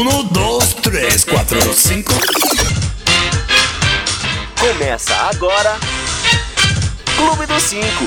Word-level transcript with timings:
Um, 0.00 0.22
dois, 0.28 0.74
três, 0.74 1.24
quatro, 1.24 1.74
cinco. 1.74 2.12
Começa 4.60 5.12
agora. 5.12 5.76
Clube 7.16 7.46
dos 7.46 7.62
Cinco. 7.64 8.04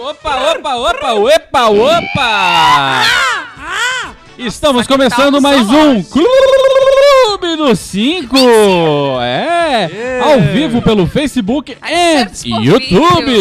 Opa, 0.00 0.34
opa, 0.50 0.74
opa, 0.74 1.12
opa, 1.14 1.68
opa! 1.68 3.25
Estamos 4.38 4.86
começando 4.86 5.40
mais 5.40 5.66
um 5.70 6.02
Clube 6.02 7.56
dos 7.56 7.78
Cinco! 7.78 8.36
É! 9.20 10.20
Ao 10.20 10.40
vivo 10.52 10.82
pelo 10.82 11.06
Facebook 11.06 11.74
e 11.88 12.50
YouTube! 12.64 13.32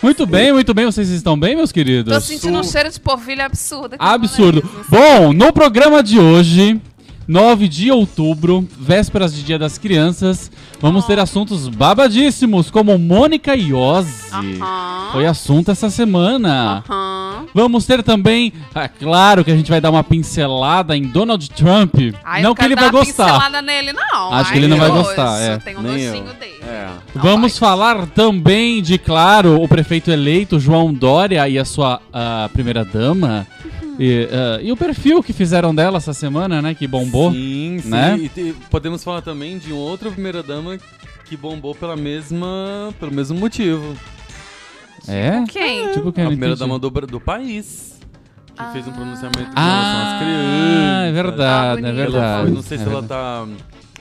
Muito 0.00 0.26
bem, 0.26 0.52
muito 0.52 0.72
bem. 0.72 0.86
Vocês 0.86 1.08
estão 1.10 1.36
bem, 1.38 1.56
meus 1.56 1.72
queridos? 1.72 2.14
Tô 2.14 2.20
sentindo 2.20 2.58
um 2.58 2.62
cheiro 2.62 2.90
de 2.90 3.00
polvilho 3.00 3.42
absurdo. 3.42 3.94
aqui 3.94 4.04
Absurdo. 4.04 4.62
Bom, 4.88 5.32
no 5.32 5.52
programa 5.52 6.02
de 6.02 6.20
hoje, 6.20 6.80
9 7.26 7.66
de 7.66 7.90
outubro, 7.90 8.68
vésperas 8.78 9.34
de 9.34 9.42
Dia 9.42 9.58
das 9.58 9.76
Crianças, 9.76 10.52
vamos 10.80 11.04
ter 11.04 11.18
assuntos 11.18 11.68
babadíssimos, 11.68 12.70
como 12.70 12.96
Mônica 12.96 13.56
Iose. 13.56 14.30
Aham. 14.32 15.08
Foi 15.12 15.26
assunto 15.26 15.70
essa 15.70 15.90
semana. 15.90 16.84
Aham. 16.88 17.13
Vamos 17.54 17.86
ter 17.86 18.02
também, 18.02 18.52
é 18.74 18.88
claro 18.88 19.44
que 19.44 19.50
a 19.52 19.56
gente 19.56 19.70
vai 19.70 19.80
dar 19.80 19.90
uma 19.90 20.02
pincelada 20.02 20.96
em 20.96 21.04
Donald 21.04 21.48
Trump. 21.50 21.94
Ai, 22.24 22.42
não 22.42 22.50
eu 22.50 22.54
que 22.56 22.64
ele 22.64 22.74
vai 22.74 22.90
gostar. 22.90 23.26
pincelada 23.26 23.62
nele, 23.62 23.92
não. 23.92 24.34
Acho 24.34 24.50
que 24.50 24.58
Ai, 24.58 24.64
ele 24.64 24.66
não 24.66 24.76
vai 24.76 24.90
gostar, 24.90 25.40
é. 25.40 25.58
Tem 25.58 25.76
um 25.76 25.82
Nem 25.82 26.00
eu. 26.00 26.12
nojinho 26.14 26.34
dele. 26.34 26.60
É. 26.66 26.88
Vamos 27.14 27.52
vai. 27.52 27.60
falar 27.60 28.06
também 28.08 28.82
de, 28.82 28.98
claro, 28.98 29.62
o 29.62 29.68
prefeito 29.68 30.10
eleito, 30.10 30.58
João 30.58 30.92
Dória, 30.92 31.48
e 31.48 31.56
a 31.56 31.64
sua 31.64 32.00
ah, 32.12 32.50
primeira-dama. 32.52 33.46
Uhum. 33.64 33.96
E, 34.00 34.28
ah, 34.32 34.58
e 34.60 34.72
o 34.72 34.76
perfil 34.76 35.22
que 35.22 35.32
fizeram 35.32 35.72
dela 35.72 35.98
essa 35.98 36.12
semana, 36.12 36.60
né? 36.60 36.74
Que 36.74 36.88
bombou. 36.88 37.30
Sim, 37.30 37.78
sim. 37.80 37.88
né? 37.88 38.18
E 38.20 38.28
te- 38.28 38.54
podemos 38.68 39.04
falar 39.04 39.22
também 39.22 39.58
de 39.58 39.72
outra 39.72 40.10
primeira-dama 40.10 40.76
que 41.24 41.36
bombou 41.36 41.72
pela 41.74 41.94
mesma, 41.94 42.92
pelo 42.98 43.12
mesmo 43.12 43.38
motivo. 43.38 43.96
É? 45.08 45.44
Quem? 45.48 45.92
Tipo 45.92 46.12
que 46.12 46.20
a 46.20 46.26
primeira-dama 46.26 46.76
entendi. 46.76 46.90
do, 47.00 47.06
do 47.06 47.20
país. 47.20 47.94
Que 48.56 48.72
fez 48.72 48.86
um 48.86 48.92
pronunciamento 48.92 49.46
com 49.46 49.52
Ah, 49.56 49.62
relação 49.62 50.02
às 50.14 50.22
crianças. 50.22 51.08
é 51.08 51.12
verdade, 51.12 51.42
Ah, 51.42 51.64
é 51.64 51.74
bonito. 51.74 51.86
Ela 51.88 51.96
verdade. 52.10 52.42
foi- 52.42 52.50
não 52.54 52.62
sei 52.62 52.76
é 52.76 52.80
se 52.80 52.86
ela 52.88 53.00
verdade. 53.00 53.08
tá, 53.08 53.46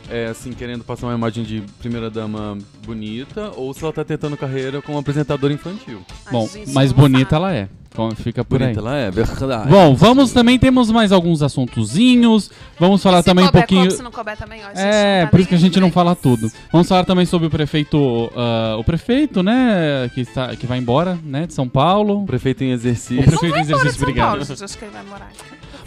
é, 0.09 0.27
assim, 0.27 0.51
querendo 0.51 0.83
passar 0.83 1.07
uma 1.07 1.15
imagem 1.15 1.43
de 1.43 1.63
primeira-dama 1.79 2.57
bonita 2.85 3.51
ou 3.55 3.73
se 3.73 3.83
ela 3.83 3.93
tá 3.93 4.03
tentando 4.03 4.37
carreira 4.37 4.81
como 4.81 4.97
apresentadora 4.97 5.53
infantil. 5.53 6.01
Bom, 6.31 6.47
mas 6.73 6.91
bonita 6.91 7.35
ela 7.35 7.53
é. 7.53 7.67
Como 7.95 8.15
Fica 8.15 8.43
por 8.43 8.57
Bonita 8.57 8.79
aí. 8.79 8.85
ela 8.85 8.95
é, 8.97 9.11
verdade. 9.11 9.69
Bom, 9.69 9.93
vamos 9.95 10.31
também, 10.33 10.57
temos 10.57 10.89
mais 10.89 11.11
alguns 11.11 11.43
assuntozinhos. 11.43 12.49
Vamos 12.79 13.03
falar 13.03 13.19
Se 13.21 13.25
também 13.25 13.45
um 13.45 13.51
pouquinho. 13.51 13.81
come, 13.81 13.91
Se 13.91 14.01
não 14.01 14.11
couber 14.11 14.35
também, 14.35 14.61
ó, 14.65 14.69
É, 14.79 15.19
não 15.19 15.25
tá 15.25 15.31
por 15.31 15.39
isso 15.39 15.49
que 15.49 15.55
a 15.55 15.59
gente 15.59 15.79
não 15.79 15.91
fala 15.91 16.15
tudo. 16.15 16.51
Vamos 16.71 16.88
falar 16.88 17.05
também 17.05 17.25
sobre 17.25 17.47
o 17.47 17.51
prefeito, 17.51 18.31
ah, 18.35 18.77
o 18.79 18.83
prefeito, 18.83 19.43
né, 19.43 20.09
que 20.13 20.21
está, 20.21 20.55
que 20.55 20.65
vai 20.65 20.79
embora, 20.79 21.19
né, 21.23 21.45
de 21.45 21.53
São 21.53 21.69
Paulo. 21.69 22.25
Prefeito 22.25 22.63
em 22.63 22.71
exercício. 22.71 23.21
O 23.21 23.25
prefeito 23.25 23.57
em 23.57 23.61
exercício, 23.61 23.99
Paulo, 23.99 24.03
obrigado. 24.03 24.43
gente, 24.43 24.63
acho 24.63 24.77
que 24.77 24.85
ele 24.85 24.91
vai 24.91 25.03
morar. 25.03 25.31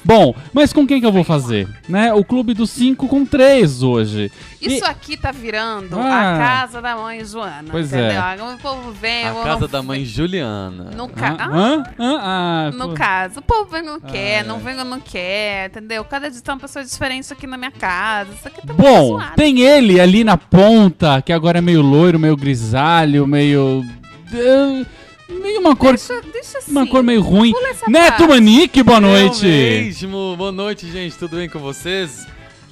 Bom, 0.06 0.32
mas 0.52 0.72
com 0.72 0.86
quem 0.86 1.00
que 1.00 1.06
eu 1.06 1.10
vou 1.10 1.24
fazer, 1.24 1.68
né? 1.88 2.14
O 2.14 2.24
clube 2.24 2.54
dos 2.54 2.70
5 2.70 3.08
com 3.08 3.26
3 3.26 3.82
hoje. 3.82 4.30
Isso 4.62 4.84
E- 4.84 4.88
aqui 4.88 5.16
tá 5.16 5.32
virando 5.32 5.98
Ah. 5.98 6.34
a 6.34 6.38
casa 6.38 6.80
da 6.80 6.94
mãe 6.94 7.24
Joana. 7.24 7.68
Pois 7.72 7.88
entendeu? 7.92 8.22
é. 8.22 8.54
O 8.54 8.58
povo 8.58 8.92
vem. 8.92 9.24
A 9.26 9.34
casa 9.34 9.60
não- 9.62 9.68
da 9.68 9.82
mãe 9.82 10.04
Juliana. 10.04 10.90
No, 10.96 11.08
ca... 11.08 11.36
Hã? 11.40 11.82
Ah? 11.98 12.68
Ah, 12.68 12.70
no 12.72 12.90
pô. 12.90 12.94
caso, 12.94 13.40
o 13.40 13.42
povo 13.42 13.68
vem 13.70 13.82
não 13.82 13.98
quer, 13.98 14.40
Ah, 14.40 14.44
não 14.44 14.56
é. 14.56 14.60
vem 14.60 14.78
ou 14.78 14.84
não 14.84 15.00
quer, 15.00 15.70
entendeu? 15.70 16.04
Cada 16.04 16.30
dia 16.30 16.40
tem 16.40 16.54
uma 16.54 16.60
pessoa 16.60 16.84
diferente 16.84 17.32
aqui 17.32 17.46
na 17.46 17.56
minha 17.56 17.72
casa. 17.72 18.30
Isso 18.32 18.46
aqui 18.46 18.60
tá 18.64 18.72
muito 18.72 18.80
Bom, 18.82 19.08
zoado. 19.18 19.34
tem 19.34 19.60
ele 19.60 19.98
ali 20.00 20.22
na 20.22 20.36
ponta, 20.36 21.20
que 21.20 21.32
agora 21.32 21.58
é 21.58 21.60
meio 21.60 21.82
loiro, 21.82 22.16
meio 22.18 22.36
grisalho, 22.36 23.26
meio. 23.26 23.84
eh, 24.32 24.86
meio 25.28 25.60
uma 25.60 25.74
cor. 25.76 25.90
Deixa, 25.94 26.20
deixa 26.32 26.58
assim. 26.58 26.70
Uma 26.70 26.86
cor 26.86 27.02
meio 27.02 27.20
ruim. 27.20 27.52
Neto 27.88 28.18
parte. 28.18 28.28
Manique, 28.28 28.82
boa 28.82 28.98
Eu 28.98 29.02
noite. 29.02 29.44
mesmo. 29.46 30.34
Boa 30.36 30.52
noite, 30.52 30.90
gente. 30.90 31.16
Tudo 31.16 31.36
bem 31.36 31.48
com 31.48 31.58
vocês? 31.58 32.26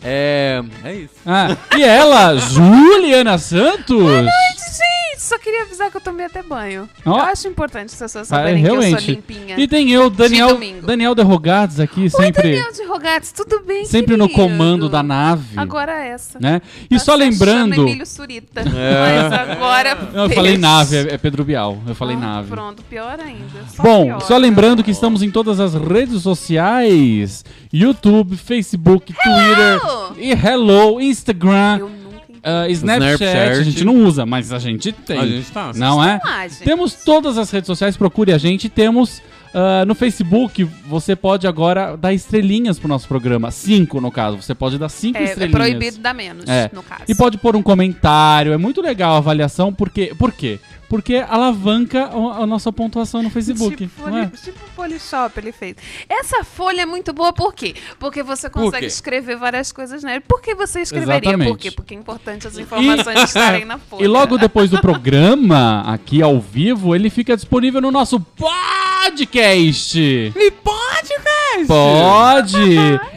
É. 0.04 0.62
É 0.84 0.94
isso. 0.94 1.14
Ah, 1.26 1.56
e 1.76 1.82
ela, 1.82 2.36
Juliana 2.36 3.38
Santos. 3.38 3.98
Gente, 4.06 5.20
só 5.22 5.38
queria 5.38 5.62
avisar 5.62 5.90
que 5.90 5.96
eu 5.96 6.00
tomei 6.00 6.26
até 6.26 6.42
banho. 6.42 6.88
Ó. 7.06 7.10
Eu 7.18 7.22
acho 7.24 7.48
importante 7.48 7.86
as 7.86 7.98
pessoas 7.98 8.30
Ah, 8.30 8.36
saberem 8.36 8.62
que 8.62 8.68
eu 8.70 8.82
sou 8.82 8.98
limpinha. 9.00 9.54
E 9.58 9.66
tem 9.66 9.90
eu, 9.90 10.10
Daniel, 10.10 10.48
domingo. 10.48 10.86
Daniel 10.86 11.14
Derrogados 11.14 11.80
aqui, 11.80 12.02
Oi, 12.02 12.10
sempre, 12.10 12.42
Daniel 12.42 12.72
de 12.72 12.84
Rogatis, 12.84 13.32
tudo 13.32 13.60
bem, 13.64 13.84
sempre 13.86 14.16
no 14.16 14.28
querido? 14.28 14.42
comando 14.48 14.88
da 14.90 15.02
nave. 15.02 15.58
Agora 15.58 15.92
essa. 16.04 16.38
né? 16.38 16.60
E 16.90 16.96
Tá 16.98 17.04
só 17.04 17.14
lembrando. 17.14 17.82
Emílio 17.82 18.04
Surita. 18.06 18.60
É. 18.60 19.28
Mas 19.30 19.32
agora... 19.32 19.94
Não, 20.12 20.24
eu 20.24 20.30
falei 20.30 20.58
nave, 20.58 20.96
é, 20.96 21.14
é 21.14 21.18
Pedro 21.18 21.44
Bial. 21.44 21.78
Eu 21.86 21.94
falei 21.94 22.16
Ah, 22.16 22.20
nave. 22.20 22.48
Pronto, 22.50 22.82
pior 22.82 23.18
ainda. 23.18 23.44
Só 23.74 23.82
Bom, 23.82 24.04
piora. 24.06 24.20
só 24.20 24.36
lembrando 24.36 24.82
que 24.84 24.90
estamos 24.90 25.22
em 25.22 25.30
todas 25.30 25.58
as 25.60 25.72
redes 25.74 26.20
sociais: 26.22 27.44
YouTube, 27.72 28.36
Facebook, 28.36 29.12
Twitter 29.14 29.80
e 30.18 30.32
Hello, 30.32 31.00
Instagram, 31.00 31.78
Eu 31.80 31.88
nunca 31.88 32.16
entendi. 32.28 32.40
ah, 32.42 32.68
Snapchat. 32.68 33.14
Snapchat. 33.24 33.58
A 33.60 33.62
gente 33.62 33.84
não 33.84 33.96
usa, 34.04 34.26
mas 34.26 34.52
a 34.52 34.58
gente 34.58 34.92
tem. 34.92 35.18
A 35.18 35.26
gente 35.26 35.50
tá. 35.50 35.72
Não 35.74 36.02
é? 36.02 36.20
Lá, 36.24 36.46
gente. 36.48 36.62
Temos 36.64 36.94
todas 37.04 37.38
as 37.38 37.50
redes 37.50 37.66
sociais, 37.66 37.96
procure 37.96 38.32
a 38.32 38.38
gente. 38.38 38.68
Temos 38.68 39.22
ah, 39.54 39.84
no 39.86 39.94
Facebook, 39.94 40.64
você 40.88 41.14
pode 41.14 41.46
agora 41.46 41.96
dar 41.96 42.12
estrelinhas 42.12 42.78
pro 42.78 42.88
nosso 42.88 43.06
programa. 43.06 43.50
Cinco, 43.50 44.00
no 44.00 44.10
caso. 44.10 44.42
Você 44.42 44.54
pode 44.54 44.78
dar 44.78 44.88
cinco 44.88 45.18
É, 45.18 45.22
é 45.22 45.24
estrelinhas. 45.26 45.52
proibido 45.58 45.98
dar 45.98 46.12
menos, 46.14 46.44
É. 46.48 46.70
no 46.72 46.82
caso. 46.82 47.02
E 47.08 47.14
pode 47.14 47.38
pôr 47.38 47.54
um 47.56 47.62
comentário. 47.62 48.52
É 48.52 48.56
muito 48.56 48.80
legal 48.82 49.14
a 49.14 49.18
avaliação. 49.18 49.72
Porque, 49.72 50.12
por 50.18 50.32
quê? 50.32 50.58
Porque 50.94 51.16
alavanca 51.16 52.04
a 52.04 52.46
nossa 52.46 52.72
pontuação 52.72 53.20
no 53.20 53.28
Facebook. 53.28 53.74
Tipo, 53.74 54.08
não 54.08 54.18
é? 54.18 54.26
tipo 54.26 54.56
Polishop 54.76 55.36
ele 55.40 55.50
fez. 55.50 55.74
Essa 56.08 56.44
folha 56.44 56.82
é 56.82 56.86
muito 56.86 57.12
boa 57.12 57.32
por 57.32 57.52
quê? 57.52 57.74
Porque 57.98 58.22
você 58.22 58.48
consegue 58.48 58.86
escrever 58.86 59.36
várias 59.36 59.72
coisas 59.72 60.04
nela. 60.04 60.20
Por 60.20 60.40
que 60.40 60.54
você 60.54 60.82
escreveria? 60.82 61.30
Exatamente. 61.30 61.48
Por 61.48 61.58
quê? 61.58 61.72
Porque 61.72 61.94
é 61.94 61.96
importante 61.96 62.46
as 62.46 62.56
informações 62.56 63.24
estarem 63.24 63.64
na 63.64 63.76
folha. 63.90 64.04
E 64.04 64.06
logo 64.06 64.38
depois 64.38 64.70
do 64.70 64.80
programa, 64.80 65.80
aqui 65.84 66.22
ao 66.22 66.40
vivo, 66.40 66.94
ele 66.94 67.10
fica 67.10 67.34
disponível 67.34 67.80
no 67.80 67.90
nosso 67.90 68.20
podcast. 68.20 69.98
E 69.98 70.50
pode, 70.52 71.08
velho! 71.56 71.66
Pode! 71.66 72.64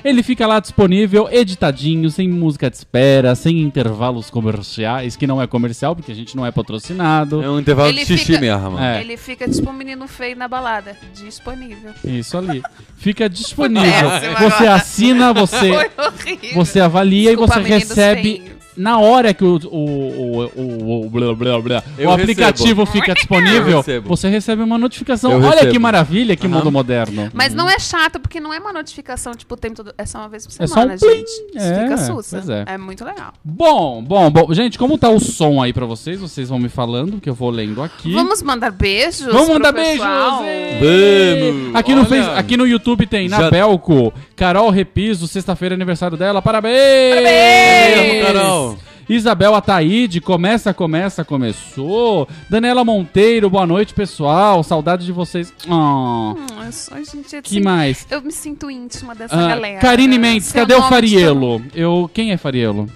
Ele 0.04 0.24
fica 0.24 0.46
lá 0.48 0.60
disponível, 0.60 1.28
editadinho, 1.32 2.10
sem 2.10 2.30
música 2.30 2.70
de 2.70 2.78
espera, 2.78 3.36
sem 3.36 3.60
intervalos 3.62 4.30
comerciais, 4.30 5.16
que 5.16 5.26
não 5.28 5.42
é 5.42 5.48
comercial, 5.48 5.96
porque 5.96 6.12
a 6.12 6.16
gente 6.16 6.36
não 6.36 6.46
é 6.46 6.52
patrocinado. 6.52 7.42
É 7.44 7.50
um 7.50 7.60
intervalo 7.60 7.90
Ele 7.90 8.00
de 8.00 8.06
xixi 8.06 8.26
fica- 8.34 8.40
mesmo. 8.40 8.80
É. 8.80 9.02
Ele 9.02 9.18
fica 9.18 9.48
tipo 9.50 9.70
um 9.70 9.74
menino 9.74 10.08
feio 10.08 10.36
na 10.36 10.48
balada. 10.48 10.96
Disponível. 11.14 11.92
Isso 12.04 12.38
ali. 12.38 12.62
Fica 12.98 13.30
disponível. 13.30 14.10
Você 14.10 14.26
agora. 14.66 14.74
assina, 14.74 15.34
você, 15.34 15.72
Foi 15.72 15.90
horrível. 16.06 16.54
você 16.56 16.80
avalia 16.80 17.30
Desculpa, 17.30 17.54
e 17.54 17.56
você 17.58 17.64
meninos 17.64 17.90
recebe. 17.90 18.52
Na 18.78 19.00
hora 19.00 19.34
que 19.34 19.44
o, 19.44 19.56
o, 19.66 19.80
o, 19.80 20.52
o, 20.56 21.06
o, 21.06 21.10
blá, 21.10 21.34
blá, 21.34 21.60
blá, 21.62 21.84
o 22.00 22.10
aplicativo 22.12 22.86
fica 22.86 23.14
disponível, 23.14 23.84
você 24.06 24.30
recebe 24.30 24.62
uma 24.62 24.78
notificação. 24.78 25.32
Eu 25.32 25.38
Olha 25.40 25.50
recebo. 25.56 25.72
que 25.72 25.80
maravilha, 25.80 26.36
que 26.36 26.46
Aham. 26.48 26.56
mundo 26.58 26.72
moderno. 26.72 27.30
Mas 27.34 27.54
não 27.54 27.70
é 27.70 27.80
chato, 27.80 28.20
porque 28.20 28.40
não 28.40 28.54
é 28.54 28.60
uma 28.60 28.72
notificação, 28.72 29.34
tipo, 29.34 29.54
o 29.54 29.58
tempo 29.58 29.76
todo. 29.76 29.94
É 29.98 30.06
só 30.06 30.20
uma 30.20 30.30
vez 30.30 30.46
por 30.46 30.54
É 30.64 30.68
só 30.68 30.74
semana, 30.76 30.94
um 30.94 30.98
plim. 30.98 31.10
gente. 31.18 31.30
Isso 31.56 31.66
É, 31.66 31.84
fica 31.84 31.98
sussa. 31.98 32.44
é. 32.68 32.74
É 32.74 32.78
muito 32.78 33.04
legal. 33.04 33.34
Bom, 33.44 34.04
bom, 34.04 34.30
bom. 34.30 34.54
Gente, 34.54 34.78
como 34.78 34.98
tá 34.98 35.10
o 35.10 35.20
som 35.20 35.62
aí 35.62 35.74
pra 35.74 35.86
vocês? 35.86 36.20
Vocês 36.20 36.50
vão 36.50 36.60
me 36.60 36.70
falando, 36.70 37.20
que 37.20 37.30
eu 37.30 37.34
vou 37.34 37.50
lendo 37.50 37.82
aqui. 37.82 38.12
Vamos 38.14 38.42
mandar 38.42 38.72
beijos? 38.72 39.26
Vamos 39.26 39.50
mandar 39.50 39.74
pessoal? 39.74 40.44
beijos! 40.44 41.56
Vamos! 41.64 41.76
Aqui 41.76 41.94
no, 41.94 42.02
Olha. 42.02 42.10
face, 42.10 42.30
aqui 42.40 42.58
no 42.58 42.68
YouTube 42.68 43.06
tem 43.08 43.28
Já- 43.30 43.40
Nabelco, 43.40 44.14
Carol 44.38 44.70
Repiso, 44.70 45.28
sexta-feira 45.28 45.74
é 45.74 45.76
aniversário 45.76 46.16
dela. 46.16 46.44
Parabéns! 46.44 47.24
Mesmo, 47.24 48.26
Carol. 48.28 48.78
Isabel 49.10 49.56
Ataíde, 49.56 50.22
começa, 50.22 50.72
começa, 50.76 51.26
começou. 51.26 52.28
Daniela 52.48 52.86
Monteiro, 52.86 53.50
boa 53.50 53.66
noite, 53.66 53.96
pessoal. 53.96 54.62
Saudade 54.64 55.06
de 55.06 55.12
vocês. 55.12 55.52
Oh, 55.68 56.36
Hum, 56.38 56.46
eu 56.62 57.04
gente, 57.04 57.42
que 57.42 57.60
mais? 57.60 58.06
Eu 58.12 58.22
me 58.22 58.32
sinto 58.32 58.70
íntima 58.70 59.16
dessa 59.16 59.36
Ah, 59.36 59.48
galera. 59.48 59.80
Karine 59.80 60.20
Mendes, 60.20 60.48
Seu 60.50 60.62
cadê 60.62 60.76
o 60.76 60.84
Farielo? 60.84 61.60
Eu, 61.74 62.08
quem 62.14 62.32
é 62.32 62.38
Farielo? 62.38 62.88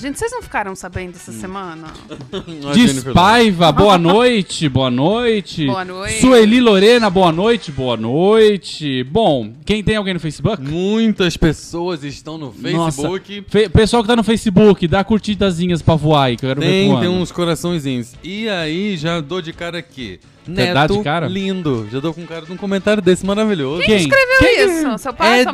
Gente, 0.00 0.16
vocês 0.16 0.30
não 0.30 0.40
ficaram 0.40 0.76
sabendo 0.76 1.16
essa 1.16 1.32
semana? 1.32 1.88
A 2.70 2.72
Jennifer 2.72 3.02
Despaiva, 3.12 3.72
boa 3.72 3.98
noite, 3.98 4.68
boa 4.68 4.92
noite. 4.92 5.66
Boa 5.66 5.84
noite. 5.84 6.20
Sueli 6.20 6.60
Lorena, 6.60 7.10
boa 7.10 7.32
noite, 7.32 7.72
boa 7.72 7.96
noite. 7.96 9.02
Bom, 9.02 9.52
quem 9.66 9.82
tem 9.82 9.96
alguém 9.96 10.14
no 10.14 10.20
Facebook? 10.20 10.62
Muitas 10.62 11.36
pessoas 11.36 12.04
estão 12.04 12.38
no 12.38 12.52
Facebook. 12.52 13.44
Fe- 13.48 13.68
pessoal 13.68 14.02
que 14.04 14.08
tá 14.08 14.14
no 14.14 14.22
Facebook, 14.22 14.86
dá 14.86 15.02
curtidazinhas 15.02 15.82
pra 15.82 15.96
voar 15.96 16.26
aí, 16.26 16.36
que 16.36 16.44
eu 16.46 16.50
quero 16.50 16.60
ver 16.60 16.66
Tem, 16.68 16.88
voando. 16.90 17.00
tem 17.00 17.10
uns 17.10 17.32
coraçõezinhos. 17.32 18.12
E 18.22 18.48
aí, 18.48 18.96
já 18.96 19.20
dou 19.20 19.42
de 19.42 19.52
cara 19.52 19.78
aqui. 19.78 20.20
Neto, 20.46 20.74
dá 20.74 20.86
de 20.86 21.02
cara? 21.02 21.26
lindo. 21.26 21.86
Já 21.92 22.00
dou 22.00 22.14
com 22.14 22.24
cara 22.24 22.46
de 22.46 22.52
um 22.52 22.56
comentário 22.56 23.02
desse 23.02 23.26
maravilhoso. 23.26 23.82
Quem? 23.82 23.96
Escreveu 23.96 24.38
Quem? 24.38 24.64
isso? 24.64 24.98
Seu 24.98 25.12
pai? 25.12 25.44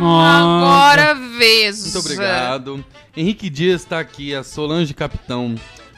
Bait. 0.00 0.40
Agora 0.40 1.14
veja. 1.38 1.82
Muito 1.82 1.98
obrigado. 1.98 2.84
Henrique 3.16 3.50
Dias 3.50 3.84
tá 3.84 3.98
aqui, 4.00 4.34
a 4.34 4.42
Solange 4.42 4.94
Capitão, 4.94 5.54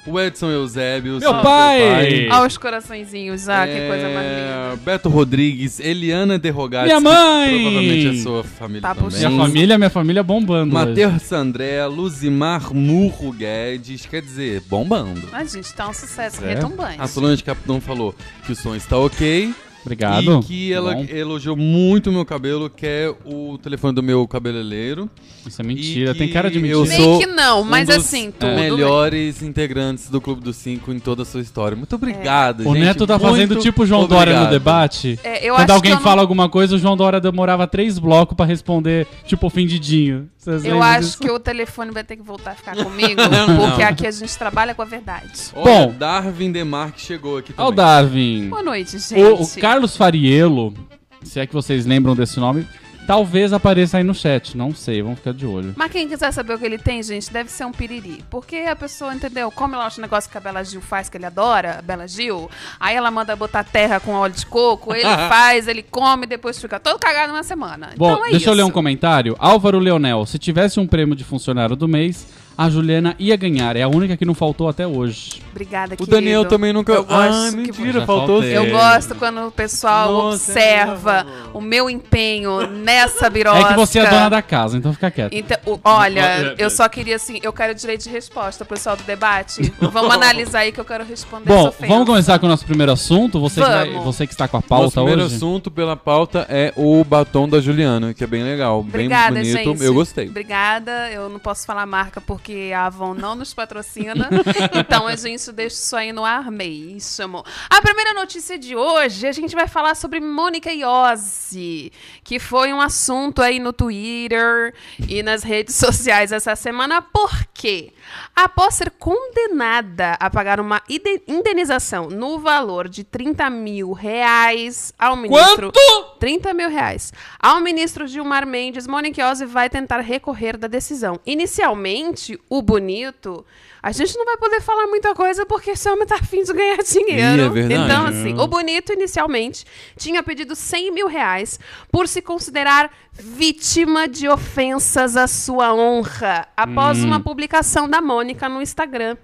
o 0.07 0.19
Edson 0.19 0.51
Eusébio. 0.51 1.13
Meu 1.13 1.21
seu 1.21 1.35
pai! 1.43 2.29
Olha 2.31 2.47
os 2.47 2.57
coraçõezinhos, 2.59 3.49
ah, 3.49 3.67
que 3.67 3.87
coisa 3.87 4.09
mais 4.09 4.27
É, 4.27 4.71
linda. 4.71 4.77
Beto 4.85 5.09
Rodrigues, 5.09 5.79
Eliana 5.79 6.39
Derrogatti. 6.39 6.87
Minha 6.87 7.01
mãe! 7.01 7.61
Provavelmente 7.63 8.19
é 8.19 8.23
sua 8.23 8.43
família 8.43 8.83
Tá 8.83 8.95
também. 8.95 9.19
Minha 9.19 9.31
família, 9.31 9.79
minha 9.79 9.91
família 9.91 10.23
bombando. 10.23 10.73
Matheus 10.75 11.31
André, 11.31 11.87
Luzimar 11.87 12.73
Murro 12.75 13.31
Guedes, 13.33 14.07
quer 14.07 14.23
dizer, 14.23 14.63
bombando. 14.69 15.23
A 15.33 15.45
gente 15.45 15.73
tá 15.75 15.89
um 15.89 15.95
sucesso 15.95 16.43
É. 16.45 16.55
retumbante. 16.55 16.97
A 16.99 17.07
Solange 17.07 17.45
Capitão 17.45 17.81
falou 17.81 18.15
que 18.45 18.53
o 18.53 18.57
som 18.57 18.75
está 18.75 18.97
ok. 18.99 19.55
Obrigado. 19.85 20.41
E 20.41 20.47
que 20.47 20.73
ela 20.73 20.95
Bom, 20.95 21.07
elogiou 21.11 21.57
muito 21.57 22.09
o 22.09 22.13
meu 22.13 22.25
cabelo, 22.25 22.71
que 22.71 22.87
é 22.87 23.13
o 23.25 23.59
telefone 23.59 23.95
do 23.95 24.03
meu 24.03 24.27
cabeleireiro. 24.29 25.11
Isso 25.47 25.61
é 25.61 25.65
mentira, 25.65 26.15
tem 26.15 26.29
cara 26.29 26.49
de 26.49 26.61
mentira. 26.61 26.79
eu 26.79 26.87
sou 26.87 27.19
que 27.19 27.27
não, 27.27 27.65
mas 27.65 27.89
um 27.89 27.95
dos 27.97 28.05
assim, 28.05 28.31
tudo 28.31 28.53
melhores 28.55 29.43
integrantes 29.43 30.09
do 30.09 30.21
Clube 30.21 30.41
dos 30.41 30.55
Cinco 30.57 30.93
em 30.93 31.01
toda 31.01 31.23
a 31.23 31.25
sua 31.25 31.41
história. 31.41 31.77
Muito 31.77 31.95
obrigado, 31.97 32.61
O 32.61 32.75
gente. 32.75 32.79
Neto 32.85 33.07
tá 33.07 33.19
fazendo 33.19 33.57
tipo 33.57 33.83
o 33.83 33.87
João 33.87 34.07
Dória 34.07 34.33
no 34.35 34.43
obrigado. 34.45 34.51
debate. 34.51 35.19
É, 35.25 35.45
eu 35.49 35.55
Quando 35.55 35.65
acho 35.65 35.73
alguém 35.73 35.91
que 35.91 35.97
eu 35.97 36.01
não- 36.01 36.03
fala 36.05 36.21
alguma 36.23 36.49
coisa, 36.49 36.77
o 36.77 36.79
João 36.79 36.97
Dória 36.97 37.21
demorava 37.21 37.67
três 37.67 37.99
blocos 37.99 38.37
pra 38.37 38.47
responder, 38.47 39.07
tipo, 39.27 39.47
ofendidinho. 39.47 40.29
Vocês 40.43 40.65
Eu 40.65 40.83
acho 40.83 41.01
disso? 41.03 41.19
que 41.21 41.31
o 41.31 41.39
telefone 41.39 41.93
vai 41.93 42.03
ter 42.03 42.17
que 42.17 42.23
voltar 42.23 42.51
a 42.51 42.55
ficar 42.55 42.75
comigo, 42.83 43.21
Não. 43.31 43.69
porque 43.69 43.83
aqui 43.83 44.07
a 44.07 44.11
gente 44.11 44.37
trabalha 44.37 44.75
com 44.75 44.83
a 44.83 44.85
verdade. 44.85 45.31
Olha, 45.55 45.65
Bom. 45.87 45.93
Darwin 45.97 46.51
Demarque 46.51 47.01
chegou 47.01 47.39
aqui 47.39 47.55
Ó 47.57 47.63
o 47.69 47.71
também. 47.71 47.77
Darwin. 47.77 48.49
Boa 48.49 48.63
noite, 48.63 48.99
gente. 48.99 49.15
O, 49.23 49.43
o 49.43 49.61
Carlos 49.61 49.97
Fariello, 49.97 50.75
se 51.23 51.39
é 51.39 51.47
que 51.47 51.53
vocês 51.55 51.87
lembram 51.87 52.17
desse 52.17 52.41
nome, 52.41 52.67
talvez 53.07 53.53
apareça 53.53 53.99
aí 53.99 54.05
no 54.05 54.15
chat. 54.15 54.57
Não 54.57 54.75
sei, 54.75 55.03
vamos 55.03 55.19
ficar 55.19 55.33
de 55.33 55.47
olho. 55.47 55.75
Mas 55.77 55.91
quem 55.91 56.09
quiser 56.09 56.33
saber 56.33 56.55
o 56.55 56.59
que 56.59 56.65
ele 56.65 56.79
tem, 56.79 57.03
gente, 57.03 57.33
deve 57.33 57.51
ser 57.51 57.65
um 57.65 57.73
piriri. 57.73 58.25
Porque 58.31 58.57
a 58.57 58.77
pessoa, 58.77 59.15
entendeu? 59.15 59.51
Come 59.51 59.77
lá 59.77 59.87
os 59.87 59.99
negócios 59.99 60.31
que 60.31 60.39
a 60.39 60.41
Bela 60.41 60.65
Gil 60.65 60.81
faz, 60.81 61.09
que 61.09 61.17
ele 61.17 61.27
adora, 61.27 61.79
a 61.79 61.83
Bela 61.83 62.07
Gil. 62.07 62.51
Aí 62.79 62.97
ela 62.97 63.11
manda 63.11 63.35
botar 63.37 63.65
terra 63.65 64.01
com 64.01 64.13
óleo 64.13 64.35
de 64.35 64.47
coco, 64.47 64.95
ele 64.95 65.05
faz, 65.29 65.69
ele 65.69 65.83
come, 65.83 66.27
depois 66.27 66.61
fica 66.61 66.79
todo 66.79 66.99
cagado 66.99 67.33
uma 67.33 67.43
semana. 67.43 67.91
Bom, 67.97 68.13
então 68.13 68.27
é 68.27 68.31
deixa 68.31 68.37
isso. 68.37 68.51
eu 68.51 68.55
ler 68.55 68.65
um 68.65 68.71
comentário. 68.71 69.37
Álvaro 69.39 69.79
Leonel, 69.79 70.25
se 70.27 70.39
tivesse 70.39 70.79
um 70.81 70.87
prêmio 70.87 71.17
de 71.17 71.25
funcionário 71.25 71.77
do 71.77 71.89
mês, 71.89 72.27
a 72.57 72.69
Juliana 72.71 73.15
ia 73.19 73.37
ganhar. 73.37 73.77
É 73.77 73.83
a 73.83 73.89
única 73.89 74.17
que 74.17 74.25
não 74.25 74.35
faltou 74.35 74.69
até 74.69 74.87
hoje. 74.87 75.41
Obrigada, 75.51 75.95
O 75.95 75.97
querido. 75.99 76.17
Daniel 76.17 76.45
também 76.47 76.73
nunca. 76.73 76.93
Eu 76.93 77.05
gosto 77.05 77.21
ah, 77.21 77.51
que 77.51 77.57
mentira, 77.57 78.01
Já 78.01 78.07
faltou. 78.07 78.27
faltei. 78.41 78.57
Eu 78.57 78.65
É. 78.65 78.71
gosto 78.71 79.15
quando 79.15 79.47
o 79.47 79.51
pessoal 79.51 80.13
Nossa, 80.13 80.51
observa 80.53 81.27
é. 81.29 81.57
o 81.57 81.61
meu 81.61 81.89
empenho 81.91 82.67
nessa 82.69 83.29
birosca. 83.29 83.61
É 83.61 83.65
que 83.69 83.75
você 83.77 83.99
é 83.99 84.07
dona 84.09 84.29
da 84.29 84.43
casa, 84.43 84.77
então 84.79 84.93
fica 84.93 85.11
quieto. 85.11 85.33
Então, 85.33 85.57
o- 85.67 85.79
olha, 85.85 86.55
eu 86.59 86.71
só 86.71 86.89
queria 86.89 87.17
assim, 87.17 87.39
eu 87.43 87.53
quero 87.53 87.75
direito 87.75 88.03
de 88.05 88.09
resposta, 88.11 88.65
pessoal 88.65 88.97
do 88.97 89.03
debate. 89.03 89.73
Vamos 89.81 90.15
analisar 90.15 90.61
aí 90.61 90.73
que 90.73 90.81
eu 90.81 90.85
quero 90.85 91.05
responder 91.05 91.51
essa 91.53 91.63
Bom, 91.63 91.69
ofensa. 91.69 91.87
vamos 91.87 92.07
começar 92.07 92.39
com 92.39 92.47
o 92.47 92.49
nosso 92.49 92.65
primeiro 92.65 92.93
assunto. 92.93 93.41
Você, 93.41 93.61
que, 93.61 93.67
vai- 93.69 93.89
Vamos. 93.91 94.05
você 94.05 94.27
que 94.27 94.33
está 94.33 94.49
com 94.49 94.57
a 94.57 94.61
Nosso 94.61 94.69
pauta 94.69 94.93
primeiro 94.95 95.23
hoje. 95.25 95.37
assunto 95.37 95.71
pela 95.71 95.97
pauta 95.97 96.47
é 96.49 96.73
o 96.77 97.03
batom 97.05 97.49
da 97.49 97.61
Juliana, 97.61 98.15
que 98.15 98.25
é 98.25 98.27
bem 98.27 98.43
legal, 98.43 98.81
Obrigada, 98.81 99.35
bem 99.35 99.53
bonito. 99.53 99.65
gente. 99.73 99.85
Eu 99.85 99.95
gostei. 99.95 100.29
Obrigada. 100.29 101.11
Eu 101.11 101.29
não 101.29 101.39
posso 101.39 101.67
falar 101.67 101.85
marca 101.87 102.21
porque 102.21 102.52
a 102.73 102.87
Avon 102.87 103.15
não 103.15 103.35
nos 103.35 103.55
patrocina. 103.55 104.29
então 104.75 105.07
a 105.07 105.17
gente 105.17 105.51
deixa 105.53 105.77
isso 105.77 105.97
aí 105.97 106.13
no 106.13 106.25
ar 106.25 106.51
mesmo. 106.51 107.45
A 107.69 107.81
primeira 107.81 108.13
notícia 108.15 108.59
de 108.59 108.77
hoje, 108.77 109.27
a 109.27 109.33
gente 109.33 109.55
vai 109.55 109.67
falar 109.67 109.95
sobre 109.95 110.21
Mônica 110.21 110.73
Iose, 110.73 111.93
que 112.23 112.39
foi 112.39 112.73
um 112.73 112.81
assunto 112.81 113.43
aí 113.43 113.59
no 113.59 113.73
Twitter 113.73 114.75
e 115.09 115.23
nas 115.23 115.43
redes 115.43 115.75
sociais 115.75 116.33
essa 116.33 116.55
semana. 116.57 117.01
Por 117.01 117.31
quê? 117.55 117.93
Após 118.35 118.75
ser 118.75 118.91
condenada 118.91 120.17
a 120.19 120.29
pagar 120.31 120.61
uma 120.61 120.83
indenização 121.27 122.09
no 122.09 122.39
valor 122.39 122.89
de 122.89 123.05
30 123.05 123.49
mil 123.51 123.93
reais 123.93 124.93
ao 124.99 125.17
ministro... 125.17 125.73
30 126.19 126.55
mil 126.55 126.69
reais. 126.69 127.13
Ao 127.39 127.61
ministro 127.61 128.07
Gilmar 128.07 128.47
Mendes, 128.47 128.87
Monique 128.87 129.21
Iose 129.21 129.45
vai 129.45 129.69
tentar 129.69 130.01
recorrer 130.01 130.57
da 130.57 130.69
decisão. 130.69 131.19
Inicialmente, 131.27 132.32
o 132.49 132.61
bonito, 132.63 133.45
a 133.83 133.91
gente 133.93 134.17
não 134.17 134.25
vai 134.25 134.37
poder 134.37 134.61
falar 134.61 134.87
muita 134.87 135.15
coisa 135.15 135.45
porque 135.47 135.71
esse 135.73 135.89
homem 135.91 136.07
tá 136.07 136.17
afim 136.17 136.43
de 136.43 136.53
ganhar 136.53 136.79
dinheiro. 136.83 137.43
Ih, 137.43 137.47
é 137.47 137.49
verdade. 137.49 137.85
Então, 137.85 138.07
assim, 138.07 138.35
o 138.39 138.47
bonito, 138.47 138.93
inicialmente, 138.93 139.65
tinha 139.97 140.23
pedido 140.23 140.55
100 140.55 140.93
mil 140.93 141.07
reais 141.09 141.59
por 141.91 142.07
se 142.09 142.23
considerar 142.23 142.91
vítima 143.13 144.07
de 144.09 144.29
ofensas 144.29 145.17
à 145.17 145.27
sua 145.27 145.75
honra, 145.75 146.47
após 146.57 147.03
uma 147.05 147.21
publicação 147.21 147.89
da 147.89 148.01
Mônica 148.01 148.49
no 148.49 148.63
Instagram. 148.63 149.17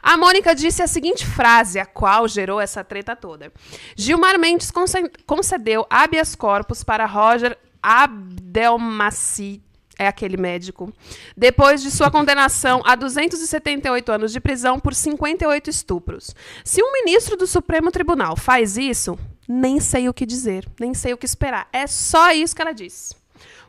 A 0.00 0.16
Mônica 0.16 0.54
disse 0.54 0.82
a 0.82 0.86
seguinte 0.86 1.26
frase, 1.26 1.80
a 1.80 1.84
qual 1.86 2.28
gerou 2.28 2.60
essa 2.60 2.84
treta 2.84 3.16
toda. 3.16 3.52
Gilmar 3.96 4.38
Mendes 4.38 4.70
conce- 4.70 5.10
concedeu 5.26 5.84
habeas 5.90 6.36
corpus 6.36 6.84
para 6.84 7.04
Roger 7.06 7.58
Abdelmaci, 7.82 9.62
é 9.98 10.06
aquele 10.08 10.36
médico, 10.36 10.92
depois 11.36 11.82
de 11.82 11.90
sua 11.90 12.10
condenação 12.10 12.82
a 12.84 12.94
278 12.94 14.10
anos 14.12 14.32
de 14.32 14.40
prisão 14.40 14.78
por 14.80 14.94
58 14.94 15.70
estupros. 15.70 16.34
Se 16.64 16.82
um 16.82 16.92
ministro 16.92 17.36
do 17.36 17.46
Supremo 17.46 17.90
Tribunal 17.90 18.36
faz 18.36 18.76
isso, 18.76 19.18
nem 19.48 19.78
sei 19.80 20.08
o 20.08 20.14
que 20.14 20.24
dizer, 20.26 20.66
nem 20.80 20.94
sei 20.94 21.12
o 21.12 21.16
que 21.16 21.26
esperar. 21.26 21.68
É 21.72 21.86
só 21.86 22.32
isso 22.32 22.54
que 22.56 22.62
ela 22.62 22.72
disse 22.72 23.14